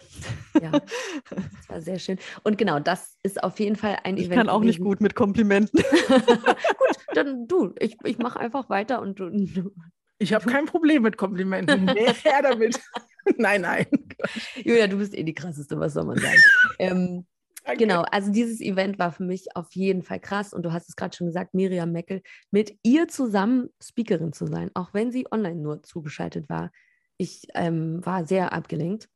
ja, 0.62 0.72
das 0.72 1.70
war 1.70 1.82
sehr 1.82 2.00
schön. 2.00 2.18
Und 2.44 2.58
genau, 2.58 2.80
das 2.80 3.18
ist 3.22 3.44
auf 3.44 3.60
jeden 3.60 3.76
Fall 3.76 4.00
ein 4.04 4.18
ich 4.18 4.26
Event. 4.26 4.32
Ich 4.32 4.38
kann 4.38 4.50
auch 4.50 4.64
nicht 4.64 4.80
gut 4.80 5.00
mit 5.00 5.16
Komplimenten. 5.16 5.80
gut, 6.08 6.98
dann 7.14 7.48
du. 7.48 7.74
Ich, 7.80 7.98
ich 8.04 8.18
mache 8.18 8.40
einfach 8.40 8.70
weiter 8.70 9.02
und 9.02 9.20
du. 9.20 9.30
du 9.30 9.72
ich 10.18 10.34
habe 10.34 10.50
kein 10.50 10.66
Problem 10.66 11.04
mit 11.04 11.18
Komplimenten. 11.18 11.86
Mehr 11.94 12.14
her 12.14 12.42
damit. 12.42 12.80
nein, 13.38 13.62
nein. 13.62 13.86
Julia, 14.56 14.88
du 14.88 14.98
bist 14.98 15.14
eh 15.16 15.24
die 15.24 15.34
krasseste, 15.34 15.80
was 15.80 15.94
soll 15.94 16.06
man 16.06 16.18
sagen? 16.18 16.42
ähm, 16.80 17.26
Genau, 17.78 18.02
also 18.02 18.30
dieses 18.30 18.60
Event 18.60 19.00
war 19.00 19.14
für 19.14 19.24
mich 19.24 19.56
auf 19.56 19.72
jeden 19.72 20.04
Fall 20.04 20.20
krass 20.20 20.52
und 20.52 20.64
du 20.64 20.74
hast 20.74 20.90
es 20.90 20.98
gerade 20.98 21.16
schon 21.16 21.28
gesagt, 21.28 21.54
Miriam 21.54 21.94
Meckel, 21.94 22.22
mit 22.52 22.78
ihr 22.84 23.08
zusammen 23.08 23.70
Speakerin 23.82 24.34
zu 24.34 24.48
sein, 24.48 24.70
auch 24.74 24.94
wenn 24.94 25.14
sie 25.14 25.32
online 25.32 25.62
nur 25.62 25.82
zugeschaltet 25.82 26.50
war. 26.50 26.72
Ich 27.16 27.48
ähm, 27.54 28.06
war 28.06 28.28
sehr 28.28 28.52
abgelenkt 28.52 29.08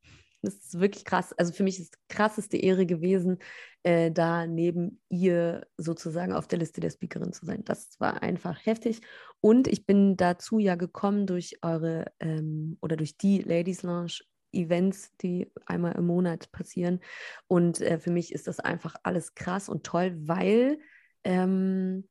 das 0.41 0.55
ist 0.55 0.79
wirklich 0.79 1.05
krass. 1.05 1.33
Also 1.33 1.51
für 1.53 1.63
mich 1.63 1.79
ist 1.79 1.95
die 1.95 2.13
krasseste 2.15 2.57
Ehre 2.57 2.85
gewesen, 2.85 3.39
äh, 3.83 4.11
da 4.11 4.47
neben 4.47 5.01
ihr 5.09 5.67
sozusagen 5.77 6.33
auf 6.33 6.47
der 6.47 6.59
Liste 6.59 6.81
der 6.81 6.89
Speakerin 6.89 7.33
zu 7.33 7.45
sein. 7.45 7.63
Das 7.63 7.99
war 7.99 8.21
einfach 8.21 8.65
heftig. 8.65 9.01
Und 9.41 9.67
ich 9.67 9.85
bin 9.85 10.17
dazu 10.17 10.59
ja 10.59 10.75
gekommen 10.75 11.25
durch 11.25 11.57
eure 11.61 12.05
ähm, 12.19 12.77
oder 12.81 12.95
durch 12.95 13.17
die 13.17 13.39
Ladies 13.39 13.83
Lounge 13.83 14.19
Events, 14.51 15.15
die 15.17 15.51
einmal 15.65 15.93
im 15.93 16.07
Monat 16.07 16.51
passieren. 16.51 16.99
Und 17.47 17.81
äh, 17.81 17.99
für 17.99 18.11
mich 18.11 18.33
ist 18.33 18.47
das 18.47 18.59
einfach 18.59 18.95
alles 19.03 19.35
krass 19.35 19.69
und 19.69 19.83
toll, 19.83 20.15
weil 20.19 20.79
ähm, 21.23 22.07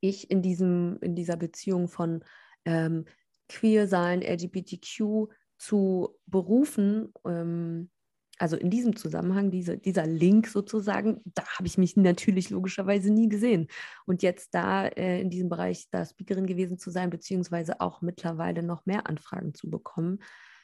ich 0.00 0.30
in, 0.30 0.42
diesem, 0.42 0.98
in 1.00 1.14
dieser 1.14 1.36
Beziehung 1.36 1.88
von 1.88 2.24
ähm, 2.64 3.06
Queer 3.48 3.86
sein, 3.86 4.22
LGBTQ 4.22 5.28
zu 5.64 6.14
berufen, 6.26 7.12
ähm, 7.24 7.90
also 8.38 8.56
in 8.56 8.68
diesem 8.68 8.96
Zusammenhang, 8.96 9.50
diese, 9.50 9.78
dieser 9.78 10.06
Link 10.06 10.48
sozusagen, 10.48 11.20
da 11.24 11.44
habe 11.56 11.66
ich 11.66 11.78
mich 11.78 11.96
natürlich 11.96 12.50
logischerweise 12.50 13.12
nie 13.12 13.28
gesehen. 13.28 13.68
Und 14.06 14.22
jetzt 14.22 14.54
da 14.54 14.86
äh, 14.86 15.20
in 15.20 15.30
diesem 15.30 15.48
Bereich 15.48 15.88
da 15.90 16.04
Speakerin 16.04 16.46
gewesen 16.46 16.78
zu 16.78 16.90
sein, 16.90 17.10
beziehungsweise 17.10 17.80
auch 17.80 18.02
mittlerweile 18.02 18.62
noch 18.62 18.86
mehr 18.86 19.06
Anfragen 19.08 19.54
zu 19.54 19.70
bekommen. 19.70 20.18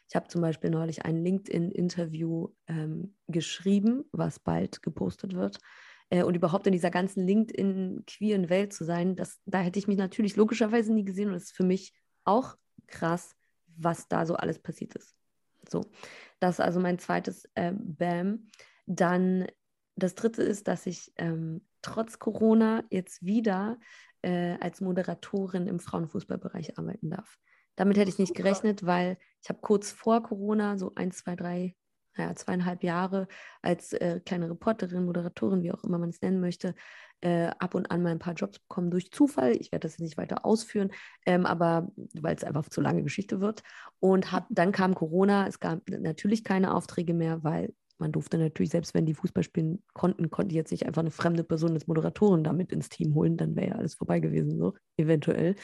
Ich 0.09 0.17
habe 0.17 0.29
zum 0.29 0.41
Beispiel 0.41 0.71
neulich 0.71 1.05
ein 1.05 1.23
LinkedIn-Interview 1.23 2.49
ähm, 2.67 3.15
geschrieben, 3.29 4.05
was 4.11 4.41
bald 4.41 4.83
gepostet 4.83 5.35
wird. 5.35 5.59
Äh, 6.11 6.25
und 6.25 6.35
überhaupt 6.35 6.67
in 6.67 6.73
dieser 6.73 6.91
ganzen 6.91 7.25
LinkedIn-queeren 7.25 8.51
Welt 8.51 8.73
zu 8.73 8.85
sein, 8.85 9.15
das, 9.17 9.39
da 9.47 9.61
hätte 9.61 9.79
ich 9.79 9.87
mich 9.87 9.97
natürlich 9.97 10.37
logischerweise 10.37 10.93
nie 10.93 11.05
gesehen. 11.05 11.29
Und 11.29 11.35
das 11.35 11.45
ist 11.45 11.57
für 11.57 11.65
mich 11.65 11.95
auch 12.25 12.57
krass, 12.89 13.37
was 13.83 14.09
da 14.09 14.27
so 14.27 14.37
alles 14.37 14.59
passiert 14.59 14.95
ist. 14.95 15.15
So, 15.69 15.85
das 16.39 16.57
ist 16.57 16.61
also 16.61 16.81
mein 16.81 16.99
zweites 16.99 17.49
äh, 17.55 17.73
Bam. 17.75 18.51
Dann 18.87 19.47
das 19.97 20.15
dritte 20.15 20.43
ist, 20.43 20.69
dass 20.69 20.87
ich 20.87 21.13
ähm, 21.17 21.67
trotz 21.83 22.19
Corona 22.19 22.85
jetzt 22.91 23.25
wieder 23.25 23.79
äh, 24.23 24.57
als 24.61 24.81
Moderatorin 24.81 25.67
im 25.67 25.81
Frauenfußballbereich 25.81 26.79
arbeiten 26.79 27.11
darf. 27.11 27.39
Damit 27.77 27.97
hätte 27.97 28.11
ich 28.11 28.19
nicht 28.19 28.35
gerechnet, 28.35 28.85
weil 28.85 29.17
ich 29.43 29.49
habe 29.49 29.61
kurz 29.61 29.91
vor 29.91 30.23
Corona, 30.23 30.77
so 30.77 30.93
ein, 30.97 31.13
zwei, 31.13 31.37
drei, 31.37 31.77
naja, 32.17 32.35
zweieinhalb 32.35 32.83
Jahre 32.83 33.29
als 33.63 33.93
äh, 33.93 34.21
kleine 34.25 34.51
Reporterin, 34.51 35.05
Moderatorin, 35.05 35.63
wie 35.63 35.73
auch 35.73 35.85
immer 35.85 35.99
man 35.99 36.11
es 36.11 36.21
nennen 36.21 36.41
möchte, 36.41 36.75
äh, 37.21 37.51
ab 37.59 37.75
und 37.75 37.91
an 37.91 38.03
mal 38.03 38.11
ein 38.11 38.19
paar 38.19 38.35
Jobs 38.35 38.59
bekommen 38.59 38.91
durch 38.91 39.11
Zufall. 39.11 39.53
Ich 39.53 39.73
werde 39.73 39.85
das 39.85 39.93
jetzt 39.93 40.01
nicht 40.01 40.17
weiter 40.17 40.45
ausführen, 40.45 40.91
ähm, 41.27 41.47
aber 41.47 41.91
weil 42.15 42.37
es 42.37 42.45
einfach 42.45 42.69
zu 42.69 42.81
lange 42.81 43.03
Geschichte 43.03 43.41
wird. 43.41 43.63
Und 43.99 44.33
hab, 44.33 44.47
dann 44.51 44.73
kam 44.73 44.95
Corona, 44.95 45.47
es 45.47 45.61
gab 45.61 45.89
natürlich 45.89 46.45
keine 46.45 46.75
Aufträge 46.75 47.15
mehr, 47.15 47.43
weil 47.45 47.75
man 48.01 48.13
durfte 48.13 48.39
natürlich, 48.39 48.71
selbst 48.71 48.95
wenn 48.95 49.07
die 49.07 49.15
Fußball 49.15 49.43
spielen 49.45 49.83
konnten, 49.93 50.31
konnte 50.31 50.55
jetzt 50.55 50.71
nicht 50.71 50.87
einfach 50.87 51.03
eine 51.03 51.11
fremde 51.11 51.45
Person 51.45 51.73
als 51.73 51.87
Moderatorin 51.87 52.43
damit 52.43 52.73
ins 52.73 52.89
Team 52.89 53.15
holen, 53.15 53.37
dann 53.37 53.55
wäre 53.55 53.69
ja 53.69 53.75
alles 53.75 53.95
vorbei 53.95 54.21
gewesen, 54.21 54.59
so 54.59 54.75
eventuell. 54.97 55.55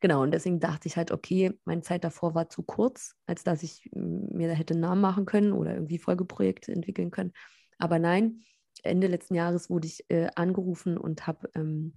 Genau, 0.00 0.22
und 0.22 0.30
deswegen 0.32 0.60
dachte 0.60 0.88
ich 0.88 0.96
halt, 0.96 1.10
okay, 1.10 1.52
meine 1.64 1.82
Zeit 1.82 2.04
davor 2.04 2.34
war 2.34 2.48
zu 2.48 2.62
kurz, 2.62 3.16
als 3.26 3.42
dass 3.44 3.62
ich 3.62 3.90
mir 3.92 4.48
da 4.48 4.54
hätte 4.54 4.74
einen 4.74 4.80
Namen 4.82 5.00
machen 5.00 5.26
können 5.26 5.52
oder 5.52 5.74
irgendwie 5.74 5.98
Folgeprojekte 5.98 6.72
entwickeln 6.72 7.10
können. 7.10 7.32
Aber 7.78 7.98
nein, 7.98 8.42
Ende 8.84 9.06
letzten 9.06 9.34
Jahres 9.34 9.70
wurde 9.70 9.86
ich 9.86 10.04
äh, 10.10 10.28
angerufen 10.34 10.96
und 10.96 11.26
habe 11.26 11.50
ähm, 11.54 11.94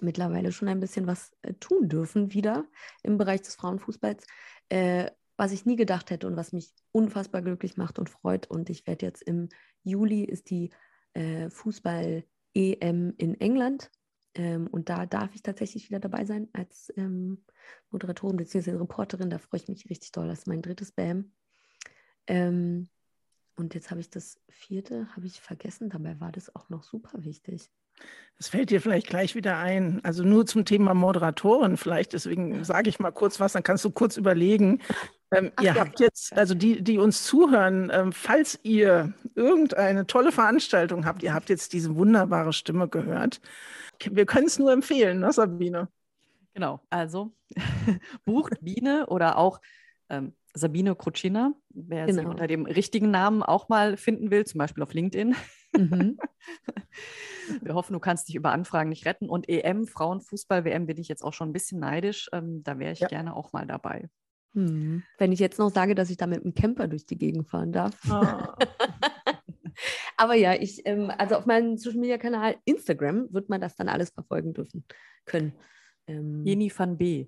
mittlerweile 0.00 0.52
schon 0.52 0.68
ein 0.68 0.80
bisschen 0.80 1.06
was 1.06 1.32
äh, 1.42 1.54
tun 1.54 1.88
dürfen 1.88 2.32
wieder 2.32 2.66
im 3.02 3.18
Bereich 3.18 3.42
des 3.42 3.56
Frauenfußballs, 3.56 4.26
äh, 4.68 5.10
was 5.36 5.52
ich 5.52 5.66
nie 5.66 5.76
gedacht 5.76 6.10
hätte 6.10 6.26
und 6.26 6.36
was 6.36 6.52
mich 6.52 6.72
unfassbar 6.92 7.42
glücklich 7.42 7.76
macht 7.76 7.98
und 7.98 8.10
freut. 8.10 8.50
Und 8.50 8.70
ich 8.70 8.86
werde 8.86 9.06
jetzt 9.06 9.22
im 9.22 9.48
Juli 9.82 10.24
ist 10.24 10.50
die 10.50 10.70
äh, 11.14 11.50
Fußball-EM 11.50 13.14
in 13.16 13.40
England. 13.40 13.90
Ähm, 14.34 14.66
und 14.66 14.88
da 14.88 15.06
darf 15.06 15.34
ich 15.34 15.42
tatsächlich 15.42 15.88
wieder 15.88 16.00
dabei 16.00 16.24
sein 16.24 16.48
als 16.52 16.92
ähm, 16.96 17.44
Moderatorin 17.90 18.36
bzw. 18.36 18.72
Reporterin. 18.72 19.30
Da 19.30 19.38
freue 19.38 19.60
ich 19.60 19.68
mich 19.68 19.88
richtig 19.88 20.12
doll. 20.12 20.28
Das 20.28 20.40
ist 20.40 20.46
mein 20.46 20.62
drittes 20.62 20.92
BAM. 20.92 21.32
Ähm, 22.26 22.88
und 23.56 23.74
jetzt 23.74 23.90
habe 23.90 24.00
ich 24.00 24.10
das 24.10 24.38
vierte, 24.48 25.08
habe 25.16 25.26
ich 25.26 25.40
vergessen. 25.40 25.88
Dabei 25.88 26.20
war 26.20 26.30
das 26.30 26.54
auch 26.54 26.68
noch 26.68 26.82
super 26.82 27.24
wichtig. 27.24 27.70
Das 28.36 28.48
fällt 28.48 28.68
dir 28.68 28.82
vielleicht 28.82 29.06
gleich 29.06 29.34
wieder 29.34 29.56
ein. 29.56 30.04
Also 30.04 30.22
nur 30.22 30.44
zum 30.44 30.66
Thema 30.66 30.92
Moderatoren 30.92 31.78
vielleicht. 31.78 32.12
Deswegen 32.12 32.64
sage 32.64 32.90
ich 32.90 32.98
mal 32.98 33.10
kurz 33.12 33.40
was, 33.40 33.54
dann 33.54 33.62
kannst 33.62 33.84
du 33.84 33.90
kurz 33.90 34.18
überlegen. 34.18 34.82
Ähm, 35.30 35.52
Ach, 35.56 35.62
ihr 35.62 35.72
ja. 35.72 35.80
habt 35.80 36.00
jetzt, 36.00 36.34
also 36.34 36.54
die, 36.54 36.82
die 36.82 36.98
uns 36.98 37.24
zuhören, 37.24 37.90
ähm, 37.92 38.12
falls 38.12 38.60
ihr 38.62 39.14
irgendeine 39.34 40.06
tolle 40.06 40.32
Veranstaltung 40.32 41.06
habt, 41.06 41.22
ihr 41.22 41.32
habt 41.32 41.48
jetzt 41.48 41.72
diese 41.72 41.96
wunderbare 41.96 42.52
Stimme 42.52 42.88
gehört. 42.88 43.40
Wir 44.04 44.26
können 44.26 44.46
es 44.46 44.58
nur 44.58 44.70
empfehlen, 44.72 45.20
ne, 45.20 45.32
Sabine? 45.32 45.88
Genau, 46.52 46.80
also 46.90 47.32
bucht 48.24 48.60
Biene 48.60 49.06
oder 49.06 49.38
auch 49.38 49.60
ähm, 50.10 50.34
Sabine 50.56 50.94
Krutschina, 50.96 51.52
wer 51.68 52.06
genau. 52.06 52.22
sie 52.22 52.26
unter 52.26 52.46
dem 52.46 52.64
richtigen 52.64 53.10
Namen 53.10 53.42
auch 53.42 53.68
mal 53.68 53.96
finden 53.96 54.30
will, 54.30 54.46
zum 54.46 54.58
Beispiel 54.58 54.82
auf 54.82 54.94
LinkedIn. 54.94 55.36
Mhm. 55.76 56.18
Wir 57.62 57.74
hoffen, 57.74 57.92
du 57.92 58.00
kannst 58.00 58.28
dich 58.28 58.34
über 58.34 58.52
Anfragen 58.52 58.88
nicht 58.88 59.06
retten. 59.06 59.28
Und 59.28 59.48
EM, 59.48 59.86
Frauenfußball-WM, 59.86 60.86
bin 60.86 60.98
ich 60.98 61.08
jetzt 61.08 61.22
auch 61.22 61.32
schon 61.32 61.50
ein 61.50 61.52
bisschen 61.52 61.78
neidisch. 61.78 62.28
Ähm, 62.32 62.62
da 62.64 62.78
wäre 62.78 62.92
ich 62.92 63.00
ja. 63.00 63.08
gerne 63.08 63.36
auch 63.36 63.52
mal 63.52 63.66
dabei. 63.66 64.08
Hm. 64.54 65.02
Wenn 65.18 65.32
ich 65.32 65.38
jetzt 65.38 65.58
noch 65.58 65.70
sage, 65.70 65.94
dass 65.94 66.10
ich 66.10 66.16
da 66.16 66.26
mit 66.26 66.42
einem 66.42 66.54
Camper 66.54 66.88
durch 66.88 67.04
die 67.04 67.18
Gegend 67.18 67.48
fahren 67.48 67.72
darf. 67.72 67.94
Oh. 68.10 68.64
Aber 70.16 70.34
ja, 70.34 70.54
ich, 70.54 70.86
ähm, 70.86 71.12
also 71.16 71.36
auf 71.36 71.44
meinem 71.44 71.76
Social 71.76 72.00
Media 72.00 72.16
Kanal 72.16 72.56
Instagram 72.64 73.28
wird 73.30 73.50
man 73.50 73.60
das 73.60 73.76
dann 73.76 73.88
alles 73.88 74.10
verfolgen 74.10 74.54
dürfen 74.54 74.84
können. 75.26 75.52
Ähm, 76.06 76.44
Jeni 76.44 76.72
van 76.74 76.96
B. 76.96 77.26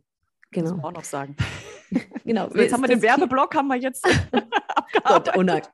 Genau. 0.50 0.70
Muss 0.70 0.76
man 0.76 0.84
auch 0.86 0.96
noch 0.96 1.04
sagen. 1.04 1.36
genau. 2.24 2.48
So, 2.50 2.58
jetzt 2.58 2.72
haben 2.72 2.82
wir 2.82 2.88
den 2.88 3.02
Werbeblock, 3.02 3.54
haben 3.54 3.68
wir 3.68 3.76
jetzt 3.76 4.04
Gott, 5.04 5.30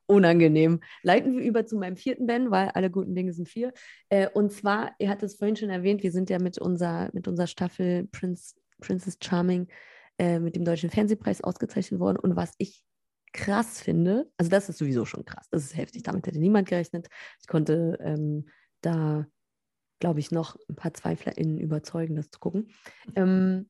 unangenehm. 0.07 0.81
Leiten 1.03 1.37
wir 1.37 1.45
über 1.45 1.66
zu 1.66 1.77
meinem 1.77 1.97
vierten 1.97 2.27
Ben, 2.27 2.51
weil 2.51 2.68
alle 2.70 2.91
guten 2.91 3.14
Dinge 3.14 3.33
sind 3.33 3.49
vier. 3.49 3.72
Äh, 4.09 4.29
und 4.29 4.53
zwar, 4.53 4.93
ihr 4.99 5.09
hattet 5.09 5.31
es 5.31 5.37
vorhin 5.37 5.57
schon 5.57 5.70
erwähnt, 5.70 6.03
wir 6.03 6.12
sind 6.12 6.31
ja 6.31 6.39
mit, 6.39 6.59
unser, 6.59 7.11
mit 7.12 7.29
unserer 7.29 7.47
Staffel 7.47 8.09
Prince, 8.09 8.55
Princess 8.81 9.16
Charming 9.22 9.68
äh, 10.18 10.39
mit 10.39 10.57
dem 10.57 10.64
Deutschen 10.64 10.91
Fernsehpreis 10.91 11.43
ausgezeichnet 11.43 12.01
worden. 12.01 12.18
Und 12.18 12.37
was 12.37 12.55
ich 12.59 12.85
krass 13.33 13.81
finde, 13.81 14.31
also 14.37 14.51
das 14.51 14.68
ist 14.68 14.79
sowieso 14.79 15.05
schon 15.05 15.25
krass, 15.25 15.49
das 15.51 15.64
ist 15.64 15.77
heftig, 15.77 16.05
damit 16.05 16.27
hätte 16.27 16.39
niemand 16.39 16.68
gerechnet. 16.68 17.09
Ich 17.41 17.49
konnte 17.49 17.99
ähm, 18.01 18.47
da, 18.81 19.27
glaube 19.99 20.20
ich, 20.20 20.31
noch 20.31 20.57
ein 20.68 20.77
paar 20.77 20.95
ZweiflerInnen 20.95 21.59
überzeugen, 21.59 22.14
das 22.16 22.31
zu 22.31 22.39
gucken. 22.39 22.68
Ähm, 23.16 23.68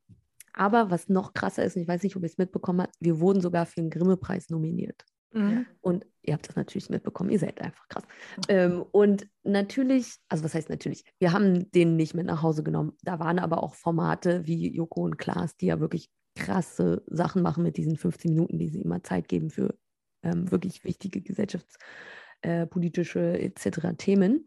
aber 0.54 0.90
was 0.90 1.08
noch 1.08 1.34
krasser 1.34 1.64
ist, 1.64 1.76
und 1.76 1.82
ich 1.82 1.88
weiß 1.88 2.02
nicht, 2.02 2.16
ob 2.16 2.22
ihr 2.22 2.28
es 2.28 2.38
mitbekommen 2.38 2.80
habt, 2.82 2.96
wir 3.00 3.20
wurden 3.20 3.40
sogar 3.40 3.66
für 3.66 3.80
den 3.80 3.90
Grimme-Preis 3.90 4.50
nominiert. 4.50 5.04
Mhm. 5.32 5.66
Und 5.80 6.06
ihr 6.22 6.34
habt 6.34 6.48
das 6.48 6.56
natürlich 6.56 6.90
mitbekommen, 6.90 7.30
ihr 7.30 7.40
seid 7.40 7.60
einfach 7.60 7.88
krass. 7.88 8.04
Ähm, 8.48 8.84
und 8.92 9.26
natürlich, 9.42 10.14
also 10.28 10.44
was 10.44 10.54
heißt 10.54 10.70
natürlich, 10.70 11.04
wir 11.18 11.32
haben 11.32 11.70
den 11.72 11.96
nicht 11.96 12.14
mit 12.14 12.26
nach 12.26 12.42
Hause 12.42 12.62
genommen. 12.62 12.92
Da 13.02 13.18
waren 13.18 13.40
aber 13.40 13.62
auch 13.62 13.74
Formate 13.74 14.46
wie 14.46 14.74
Joko 14.74 15.02
und 15.02 15.18
Klaas, 15.18 15.56
die 15.56 15.66
ja 15.66 15.80
wirklich 15.80 16.08
krasse 16.36 17.02
Sachen 17.06 17.42
machen 17.42 17.64
mit 17.64 17.76
diesen 17.76 17.96
15 17.96 18.32
Minuten, 18.32 18.58
die 18.58 18.68
sie 18.68 18.82
immer 18.82 19.02
Zeit 19.02 19.28
geben 19.28 19.50
für 19.50 19.76
ähm, 20.22 20.50
wirklich 20.50 20.84
wichtige 20.84 21.20
gesellschaftspolitische 21.20 23.38
äh, 23.38 23.46
etc. 23.46 23.96
Themen. 23.98 24.46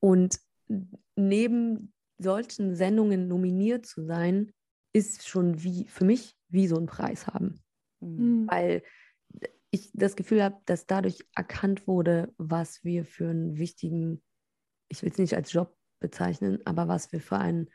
Und 0.00 0.38
neben 1.16 1.92
solchen 2.22 2.74
Sendungen 2.74 3.28
nominiert 3.28 3.86
zu 3.86 4.04
sein, 4.04 4.52
ist 4.92 5.28
schon 5.28 5.62
wie 5.62 5.86
für 5.86 6.04
mich 6.04 6.36
wie 6.48 6.66
so 6.66 6.76
ein 6.76 6.86
Preis 6.86 7.26
haben. 7.26 7.60
Mhm. 8.00 8.46
Weil 8.48 8.82
ich 9.70 9.90
das 9.94 10.16
Gefühl 10.16 10.42
habe, 10.42 10.60
dass 10.66 10.86
dadurch 10.86 11.24
erkannt 11.34 11.86
wurde, 11.86 12.32
was 12.36 12.84
wir 12.84 13.04
für 13.04 13.30
einen 13.30 13.56
wichtigen, 13.56 14.22
ich 14.88 15.02
will 15.02 15.10
es 15.10 15.18
nicht 15.18 15.34
als 15.34 15.52
Job 15.52 15.74
bezeichnen, 15.98 16.60
aber 16.66 16.88
was 16.88 17.10
wir 17.12 17.20
für, 17.20 17.38
ein, 17.38 17.70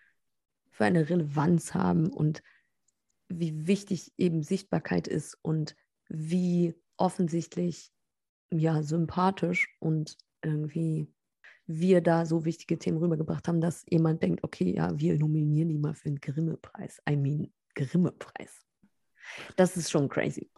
für 0.70 0.86
eine 0.86 1.10
Relevanz 1.10 1.74
haben 1.74 2.08
und 2.14 2.44
wie 3.30 3.68
wichtig 3.68 4.14
eben 4.18 4.44
Sichtbarkeit 4.44 5.08
ist 5.08 5.38
und 5.42 5.76
wie 6.08 6.76
offensichtlich 6.98 7.92
ja 8.52 8.84
sympathisch 8.84 9.76
und 9.80 10.18
irgendwie 10.44 11.12
wir 11.68 12.02
da 12.02 12.26
so 12.26 12.46
wichtige 12.46 12.80
Themen 12.80 12.98
rübergebracht 12.98 13.48
haben, 13.48 13.62
dass 13.62 13.86
jemand 13.90 14.24
denkt, 14.24 14.44
okay, 14.44 14.74
ja, 14.76 14.98
wir 14.98 15.18
nominieren 15.20 15.70
die 15.70 15.78
mal 15.78 15.94
für 15.94 16.08
einen 16.08 16.22
Grimme-Preis. 16.22 17.02
I 17.08 17.16
mean, 17.16 17.54
Grimme-Preis. 17.76 18.62
Das 19.58 19.76
ist 19.76 19.92
schon 19.92 20.08
crazy. 20.08 20.50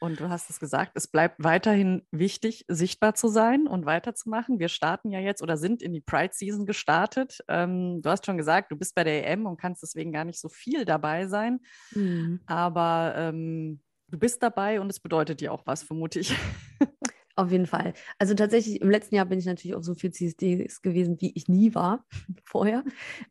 Und 0.00 0.20
du 0.20 0.28
hast 0.28 0.48
es 0.48 0.60
gesagt, 0.60 0.92
es 0.94 1.08
bleibt 1.08 1.42
weiterhin 1.42 2.02
wichtig, 2.12 2.64
sichtbar 2.68 3.14
zu 3.14 3.28
sein 3.28 3.66
und 3.66 3.84
weiterzumachen. 3.84 4.60
Wir 4.60 4.68
starten 4.68 5.10
ja 5.10 5.18
jetzt 5.18 5.42
oder 5.42 5.56
sind 5.56 5.82
in 5.82 5.92
die 5.92 6.00
Pride 6.00 6.32
Season 6.32 6.66
gestartet. 6.66 7.40
Ähm, 7.48 8.00
du 8.02 8.10
hast 8.10 8.24
schon 8.24 8.36
gesagt, 8.36 8.70
du 8.70 8.76
bist 8.76 8.94
bei 8.94 9.02
der 9.02 9.26
EM 9.26 9.46
und 9.46 9.60
kannst 9.60 9.82
deswegen 9.82 10.12
gar 10.12 10.24
nicht 10.24 10.40
so 10.40 10.48
viel 10.48 10.84
dabei 10.84 11.26
sein. 11.26 11.60
Mhm. 11.92 12.40
Aber 12.46 13.14
ähm, 13.16 13.80
du 14.08 14.18
bist 14.18 14.42
dabei 14.42 14.80
und 14.80 14.88
es 14.88 15.00
bedeutet 15.00 15.40
dir 15.40 15.52
auch 15.52 15.66
was, 15.66 15.82
vermute 15.82 16.20
ich. 16.20 16.34
Auf 17.38 17.52
jeden 17.52 17.66
Fall. 17.66 17.94
Also 18.18 18.34
tatsächlich, 18.34 18.80
im 18.80 18.90
letzten 18.90 19.14
Jahr 19.14 19.24
bin 19.24 19.38
ich 19.38 19.46
natürlich 19.46 19.76
auf 19.76 19.84
so 19.84 19.94
viel 19.94 20.10
CSDs 20.10 20.82
gewesen, 20.82 21.20
wie 21.20 21.30
ich 21.36 21.46
nie 21.46 21.72
war 21.72 22.04
vorher. 22.44 22.82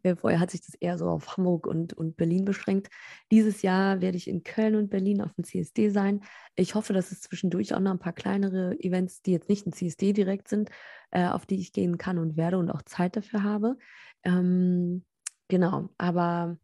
Äh, 0.02 0.16
vorher 0.16 0.40
hat 0.40 0.50
sich 0.50 0.62
das 0.62 0.76
eher 0.76 0.98
so 0.98 1.10
auf 1.10 1.36
Hamburg 1.36 1.68
und, 1.68 1.92
und 1.92 2.16
Berlin 2.16 2.46
beschränkt. 2.46 2.88
Dieses 3.34 3.64
Jahr 3.64 4.00
werde 4.00 4.16
ich 4.16 4.30
in 4.30 4.46
Köln 4.46 4.76
und 4.76 4.90
Berlin 4.90 5.22
auf 5.22 5.34
dem 5.34 5.44
CSD 5.44 5.90
sein. 5.90 6.22
Ich 6.56 6.74
hoffe, 6.74 6.94
dass 6.94 7.12
es 7.12 7.20
zwischendurch 7.20 7.76
auch 7.76 7.82
noch 7.82 7.92
ein 7.92 8.00
paar 8.00 8.14
kleinere 8.14 8.80
Events, 8.80 9.24
die 9.24 9.34
jetzt 9.34 9.50
nicht 9.50 9.68
ein 9.68 9.74
CSD 9.74 10.14
direkt 10.14 10.48
sind, 10.48 10.70
äh, 11.12 11.28
auf 11.28 11.46
die 11.46 11.60
ich 11.60 11.74
gehen 11.74 11.98
kann 11.98 12.18
und 12.18 12.38
werde 12.38 12.60
und 12.60 12.72
auch 12.72 12.84
Zeit 12.84 13.18
dafür 13.18 13.44
habe. 13.44 13.76
Ähm, 14.24 15.04
genau, 15.50 15.90
aber 15.98 16.58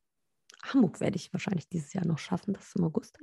Hamburg 0.64 1.02
werde 1.02 1.18
ich 1.18 1.34
wahrscheinlich 1.34 1.68
dieses 1.68 1.92
Jahr 1.92 2.06
noch 2.06 2.20
schaffen, 2.20 2.54
das 2.54 2.68
ist 2.68 2.78
im 2.78 2.86
August. 2.86 3.20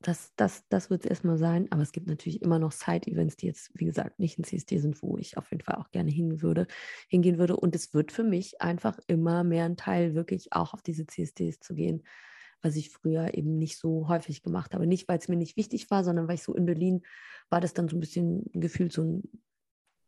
Das, 0.00 0.32
das, 0.36 0.64
das 0.68 0.90
wird 0.90 1.04
es 1.04 1.10
erstmal 1.10 1.38
sein. 1.38 1.66
Aber 1.70 1.82
es 1.82 1.90
gibt 1.90 2.06
natürlich 2.06 2.40
immer 2.42 2.58
noch 2.58 2.70
Side-Events, 2.70 3.36
die 3.36 3.46
jetzt, 3.46 3.70
wie 3.74 3.84
gesagt, 3.84 4.18
nicht 4.20 4.38
in 4.38 4.44
CSD 4.44 4.78
sind, 4.78 5.02
wo 5.02 5.18
ich 5.18 5.36
auf 5.36 5.50
jeden 5.50 5.64
Fall 5.64 5.76
auch 5.76 5.90
gerne 5.90 6.10
hin 6.10 6.40
würde, 6.40 6.66
hingehen 7.08 7.38
würde. 7.38 7.56
Und 7.56 7.74
es 7.74 7.94
wird 7.94 8.12
für 8.12 8.22
mich 8.22 8.60
einfach 8.60 8.98
immer 9.08 9.42
mehr 9.42 9.64
ein 9.64 9.76
Teil, 9.76 10.14
wirklich 10.14 10.52
auch 10.52 10.72
auf 10.72 10.82
diese 10.82 11.06
CSDs 11.06 11.58
zu 11.58 11.74
gehen, 11.74 12.04
was 12.62 12.76
ich 12.76 12.90
früher 12.90 13.34
eben 13.34 13.58
nicht 13.58 13.76
so 13.76 14.08
häufig 14.08 14.42
gemacht 14.42 14.74
habe. 14.74 14.86
Nicht, 14.86 15.08
weil 15.08 15.18
es 15.18 15.28
mir 15.28 15.36
nicht 15.36 15.56
wichtig 15.56 15.90
war, 15.90 16.04
sondern 16.04 16.28
weil 16.28 16.36
ich 16.36 16.44
so 16.44 16.54
in 16.54 16.66
Berlin 16.66 17.02
war 17.50 17.60
das 17.60 17.74
dann 17.74 17.88
so 17.88 17.96
ein 17.96 18.00
bisschen 18.00 18.44
gefühlt 18.52 18.92
so 18.92 19.02
ein 19.02 19.22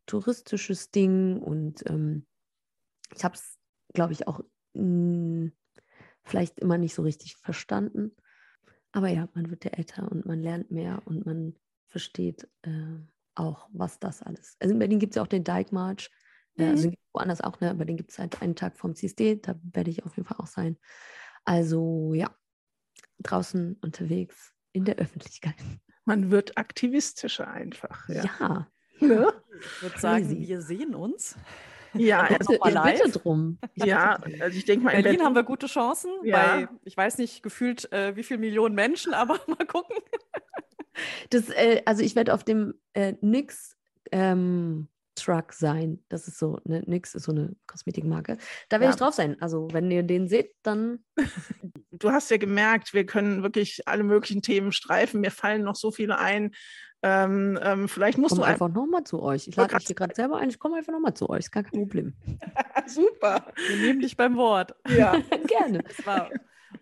touristisches 0.06 0.92
Ding. 0.92 1.38
Und 1.38 1.84
ähm, 1.90 2.26
ich 3.14 3.24
habe 3.24 3.34
es, 3.34 3.58
glaube 3.92 4.12
ich, 4.12 4.28
auch 4.28 4.40
mh, 4.74 4.82
hm, 4.82 5.52
vielleicht 6.22 6.60
immer 6.60 6.78
nicht 6.78 6.94
so 6.94 7.02
richtig 7.02 7.36
verstanden. 7.36 8.14
Aber 8.92 9.08
ja, 9.08 9.28
man 9.34 9.50
wird 9.50 9.64
ja 9.64 9.70
älter 9.72 10.10
und 10.10 10.26
man 10.26 10.40
lernt 10.40 10.70
mehr 10.70 11.02
und 11.04 11.24
man 11.24 11.54
versteht 11.86 12.48
äh, 12.62 12.98
auch, 13.34 13.68
was 13.72 13.98
das 13.98 14.22
alles. 14.22 14.56
Also 14.60 14.72
in 14.72 14.78
Berlin 14.78 14.98
gibt 14.98 15.12
es 15.12 15.16
ja 15.16 15.22
auch 15.22 15.28
den 15.28 15.44
Dike 15.44 15.74
March. 15.74 16.10
Äh, 16.56 16.64
mhm. 16.64 16.70
also 16.70 16.92
woanders 17.12 17.40
auch, 17.40 17.60
ne? 17.60 17.70
aber 17.70 17.84
den 17.84 17.96
gibt 17.96 18.10
es 18.10 18.18
halt 18.18 18.42
einen 18.42 18.56
Tag 18.56 18.76
vom 18.76 18.94
CSD. 18.94 19.36
Da 19.36 19.58
werde 19.62 19.90
ich 19.90 20.04
auf 20.04 20.16
jeden 20.16 20.26
Fall 20.26 20.38
auch 20.38 20.46
sein. 20.46 20.76
Also 21.44 22.14
ja, 22.14 22.34
draußen 23.20 23.76
unterwegs 23.80 24.54
in 24.72 24.84
der 24.84 24.96
Öffentlichkeit. 24.96 25.54
Man 26.04 26.30
wird 26.30 26.56
aktivistischer 26.58 27.48
einfach. 27.48 28.08
Ja. 28.08 28.24
ja. 28.24 28.68
ja. 29.00 29.32
Ich 29.60 29.82
würde 29.82 29.98
sagen, 29.98 30.30
wir 30.30 30.62
sehen 30.62 30.94
uns. 30.94 31.36
Ja, 31.94 32.20
also 32.20 32.58
bitte 32.58 33.10
drum. 33.10 33.58
Ja, 33.74 34.20
also 34.40 34.56
ich 34.56 34.64
denke 34.64 34.84
mal, 34.84 34.92
in 34.92 35.02
Berlin, 35.02 35.22
haben 35.22 35.34
wir 35.34 35.42
gute 35.42 35.66
Chancen. 35.66 36.10
Ja. 36.22 36.56
Bei, 36.56 36.68
ich 36.84 36.96
weiß 36.96 37.18
nicht, 37.18 37.42
gefühlt 37.42 37.90
äh, 37.92 38.16
wie 38.16 38.22
viele 38.22 38.40
Millionen 38.40 38.74
Menschen, 38.74 39.14
aber 39.14 39.40
mal 39.46 39.66
gucken. 39.66 39.96
Das, 41.30 41.48
äh, 41.50 41.82
also 41.84 42.02
ich 42.02 42.16
werde 42.16 42.34
auf 42.34 42.44
dem 42.44 42.74
äh, 42.94 43.14
Nix 43.20 43.76
ähm, 44.12 44.88
Truck 45.14 45.52
sein. 45.52 46.02
Das 46.08 46.28
ist 46.28 46.38
so, 46.38 46.58
ne, 46.64 46.82
Nix 46.86 47.14
ist 47.14 47.24
so 47.24 47.32
eine 47.32 47.54
Kosmetikmarke. 47.66 48.38
Da 48.68 48.76
werde 48.76 48.86
ja. 48.86 48.90
ich 48.90 48.96
drauf 48.96 49.14
sein. 49.14 49.40
Also 49.40 49.68
wenn 49.72 49.90
ihr 49.90 50.02
den 50.02 50.28
seht, 50.28 50.54
dann. 50.62 51.04
Du 51.92 52.10
hast 52.12 52.30
ja 52.30 52.38
gemerkt, 52.38 52.94
wir 52.94 53.04
können 53.04 53.42
wirklich 53.42 53.86
alle 53.86 54.04
möglichen 54.04 54.40
Themen 54.40 54.72
streifen. 54.72 55.20
Mir 55.20 55.30
fallen 55.30 55.64
noch 55.64 55.76
so 55.76 55.90
viele 55.90 56.18
ein. 56.18 56.52
Ähm, 57.02 57.58
ähm, 57.62 57.88
vielleicht 57.88 58.18
musst 58.18 58.34
komm 58.34 58.40
du 58.40 58.44
einfach 58.44 58.68
nochmal 58.68 59.04
zu 59.04 59.22
euch. 59.22 59.48
Ich 59.48 59.56
lade 59.56 59.74
mich 59.74 59.86
hier 59.86 59.96
gerade 59.96 60.14
selber 60.14 60.36
ein. 60.36 60.50
Ich 60.50 60.58
komme 60.58 60.76
einfach 60.76 60.92
nochmal 60.92 61.14
zu 61.14 61.30
euch. 61.30 61.40
Ist 61.40 61.50
gar 61.50 61.62
kein 61.62 61.80
Problem. 61.80 62.14
Super. 62.86 63.46
Wir 63.68 63.76
nehmen 63.76 64.00
dich 64.00 64.16
beim 64.16 64.36
Wort. 64.36 64.74
Ja, 64.88 65.16
gerne. 65.46 65.82
Es 65.88 66.04
war 66.04 66.30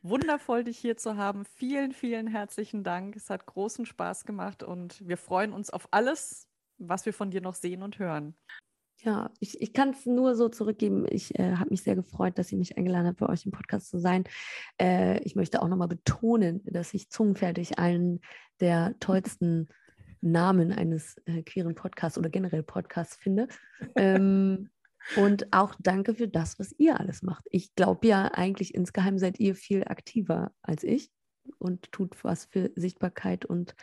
wundervoll, 0.02 0.64
dich 0.64 0.78
hier 0.78 0.96
zu 0.96 1.16
haben. 1.16 1.44
Vielen, 1.44 1.92
vielen 1.92 2.26
herzlichen 2.26 2.82
Dank. 2.82 3.14
Es 3.14 3.30
hat 3.30 3.46
großen 3.46 3.86
Spaß 3.86 4.24
gemacht 4.24 4.62
und 4.62 5.06
wir 5.06 5.16
freuen 5.16 5.52
uns 5.52 5.70
auf 5.70 5.88
alles, 5.92 6.48
was 6.78 7.06
wir 7.06 7.12
von 7.12 7.30
dir 7.30 7.40
noch 7.40 7.54
sehen 7.54 7.82
und 7.82 7.98
hören. 7.98 8.34
Ja, 9.02 9.30
ich, 9.38 9.60
ich 9.60 9.72
kann 9.72 9.90
es 9.90 10.06
nur 10.06 10.34
so 10.34 10.48
zurückgeben. 10.48 11.06
Ich 11.08 11.38
äh, 11.38 11.54
habe 11.54 11.70
mich 11.70 11.84
sehr 11.84 11.94
gefreut, 11.94 12.36
dass 12.36 12.50
ihr 12.50 12.58
mich 12.58 12.76
eingeladen 12.76 13.06
habt, 13.06 13.18
bei 13.18 13.28
euch 13.28 13.46
im 13.46 13.52
Podcast 13.52 13.90
zu 13.90 14.00
sein. 14.00 14.24
Äh, 14.80 15.20
ich 15.22 15.36
möchte 15.36 15.62
auch 15.62 15.68
nochmal 15.68 15.86
betonen, 15.86 16.62
dass 16.64 16.92
ich 16.94 17.08
zungenfertig 17.08 17.78
einen 17.78 18.20
der 18.58 18.98
tollsten 18.98 19.68
Namen 20.20 20.72
eines 20.72 21.16
äh, 21.26 21.42
queeren 21.42 21.74
Podcasts 21.74 22.18
oder 22.18 22.30
generell 22.30 22.62
Podcasts 22.62 23.16
finde. 23.16 23.48
ähm, 23.96 24.70
und 25.16 25.52
auch 25.52 25.74
danke 25.78 26.14
für 26.14 26.28
das, 26.28 26.58
was 26.58 26.72
ihr 26.78 26.98
alles 26.98 27.22
macht. 27.22 27.44
Ich 27.50 27.74
glaube 27.74 28.06
ja, 28.06 28.26
eigentlich 28.32 28.74
insgeheim 28.74 29.18
seid 29.18 29.38
ihr 29.40 29.54
viel 29.54 29.84
aktiver 29.84 30.52
als 30.62 30.84
ich 30.84 31.10
und 31.58 31.90
tut 31.92 32.22
was 32.24 32.46
für 32.46 32.70
Sichtbarkeit 32.76 33.44
und 33.44 33.74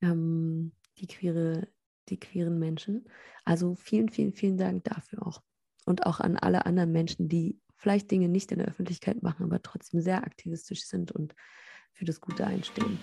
ähm, 0.00 0.72
die, 0.98 1.06
queere, 1.06 1.68
die 2.08 2.18
queeren 2.18 2.58
Menschen. 2.58 3.08
Also 3.44 3.74
vielen, 3.74 4.08
vielen, 4.08 4.32
vielen 4.32 4.56
Dank 4.56 4.84
dafür 4.84 5.26
auch. 5.26 5.42
Und 5.84 6.06
auch 6.06 6.20
an 6.20 6.36
alle 6.36 6.66
anderen 6.66 6.92
Menschen, 6.92 7.28
die 7.28 7.60
vielleicht 7.76 8.10
Dinge 8.10 8.28
nicht 8.28 8.50
in 8.50 8.58
der 8.58 8.68
Öffentlichkeit 8.68 9.22
machen, 9.22 9.44
aber 9.44 9.62
trotzdem 9.62 10.00
sehr 10.00 10.24
aktivistisch 10.24 10.84
sind 10.84 11.12
und 11.12 11.34
für 11.92 12.04
das 12.04 12.20
Gute 12.20 12.46
einstehen. 12.46 12.98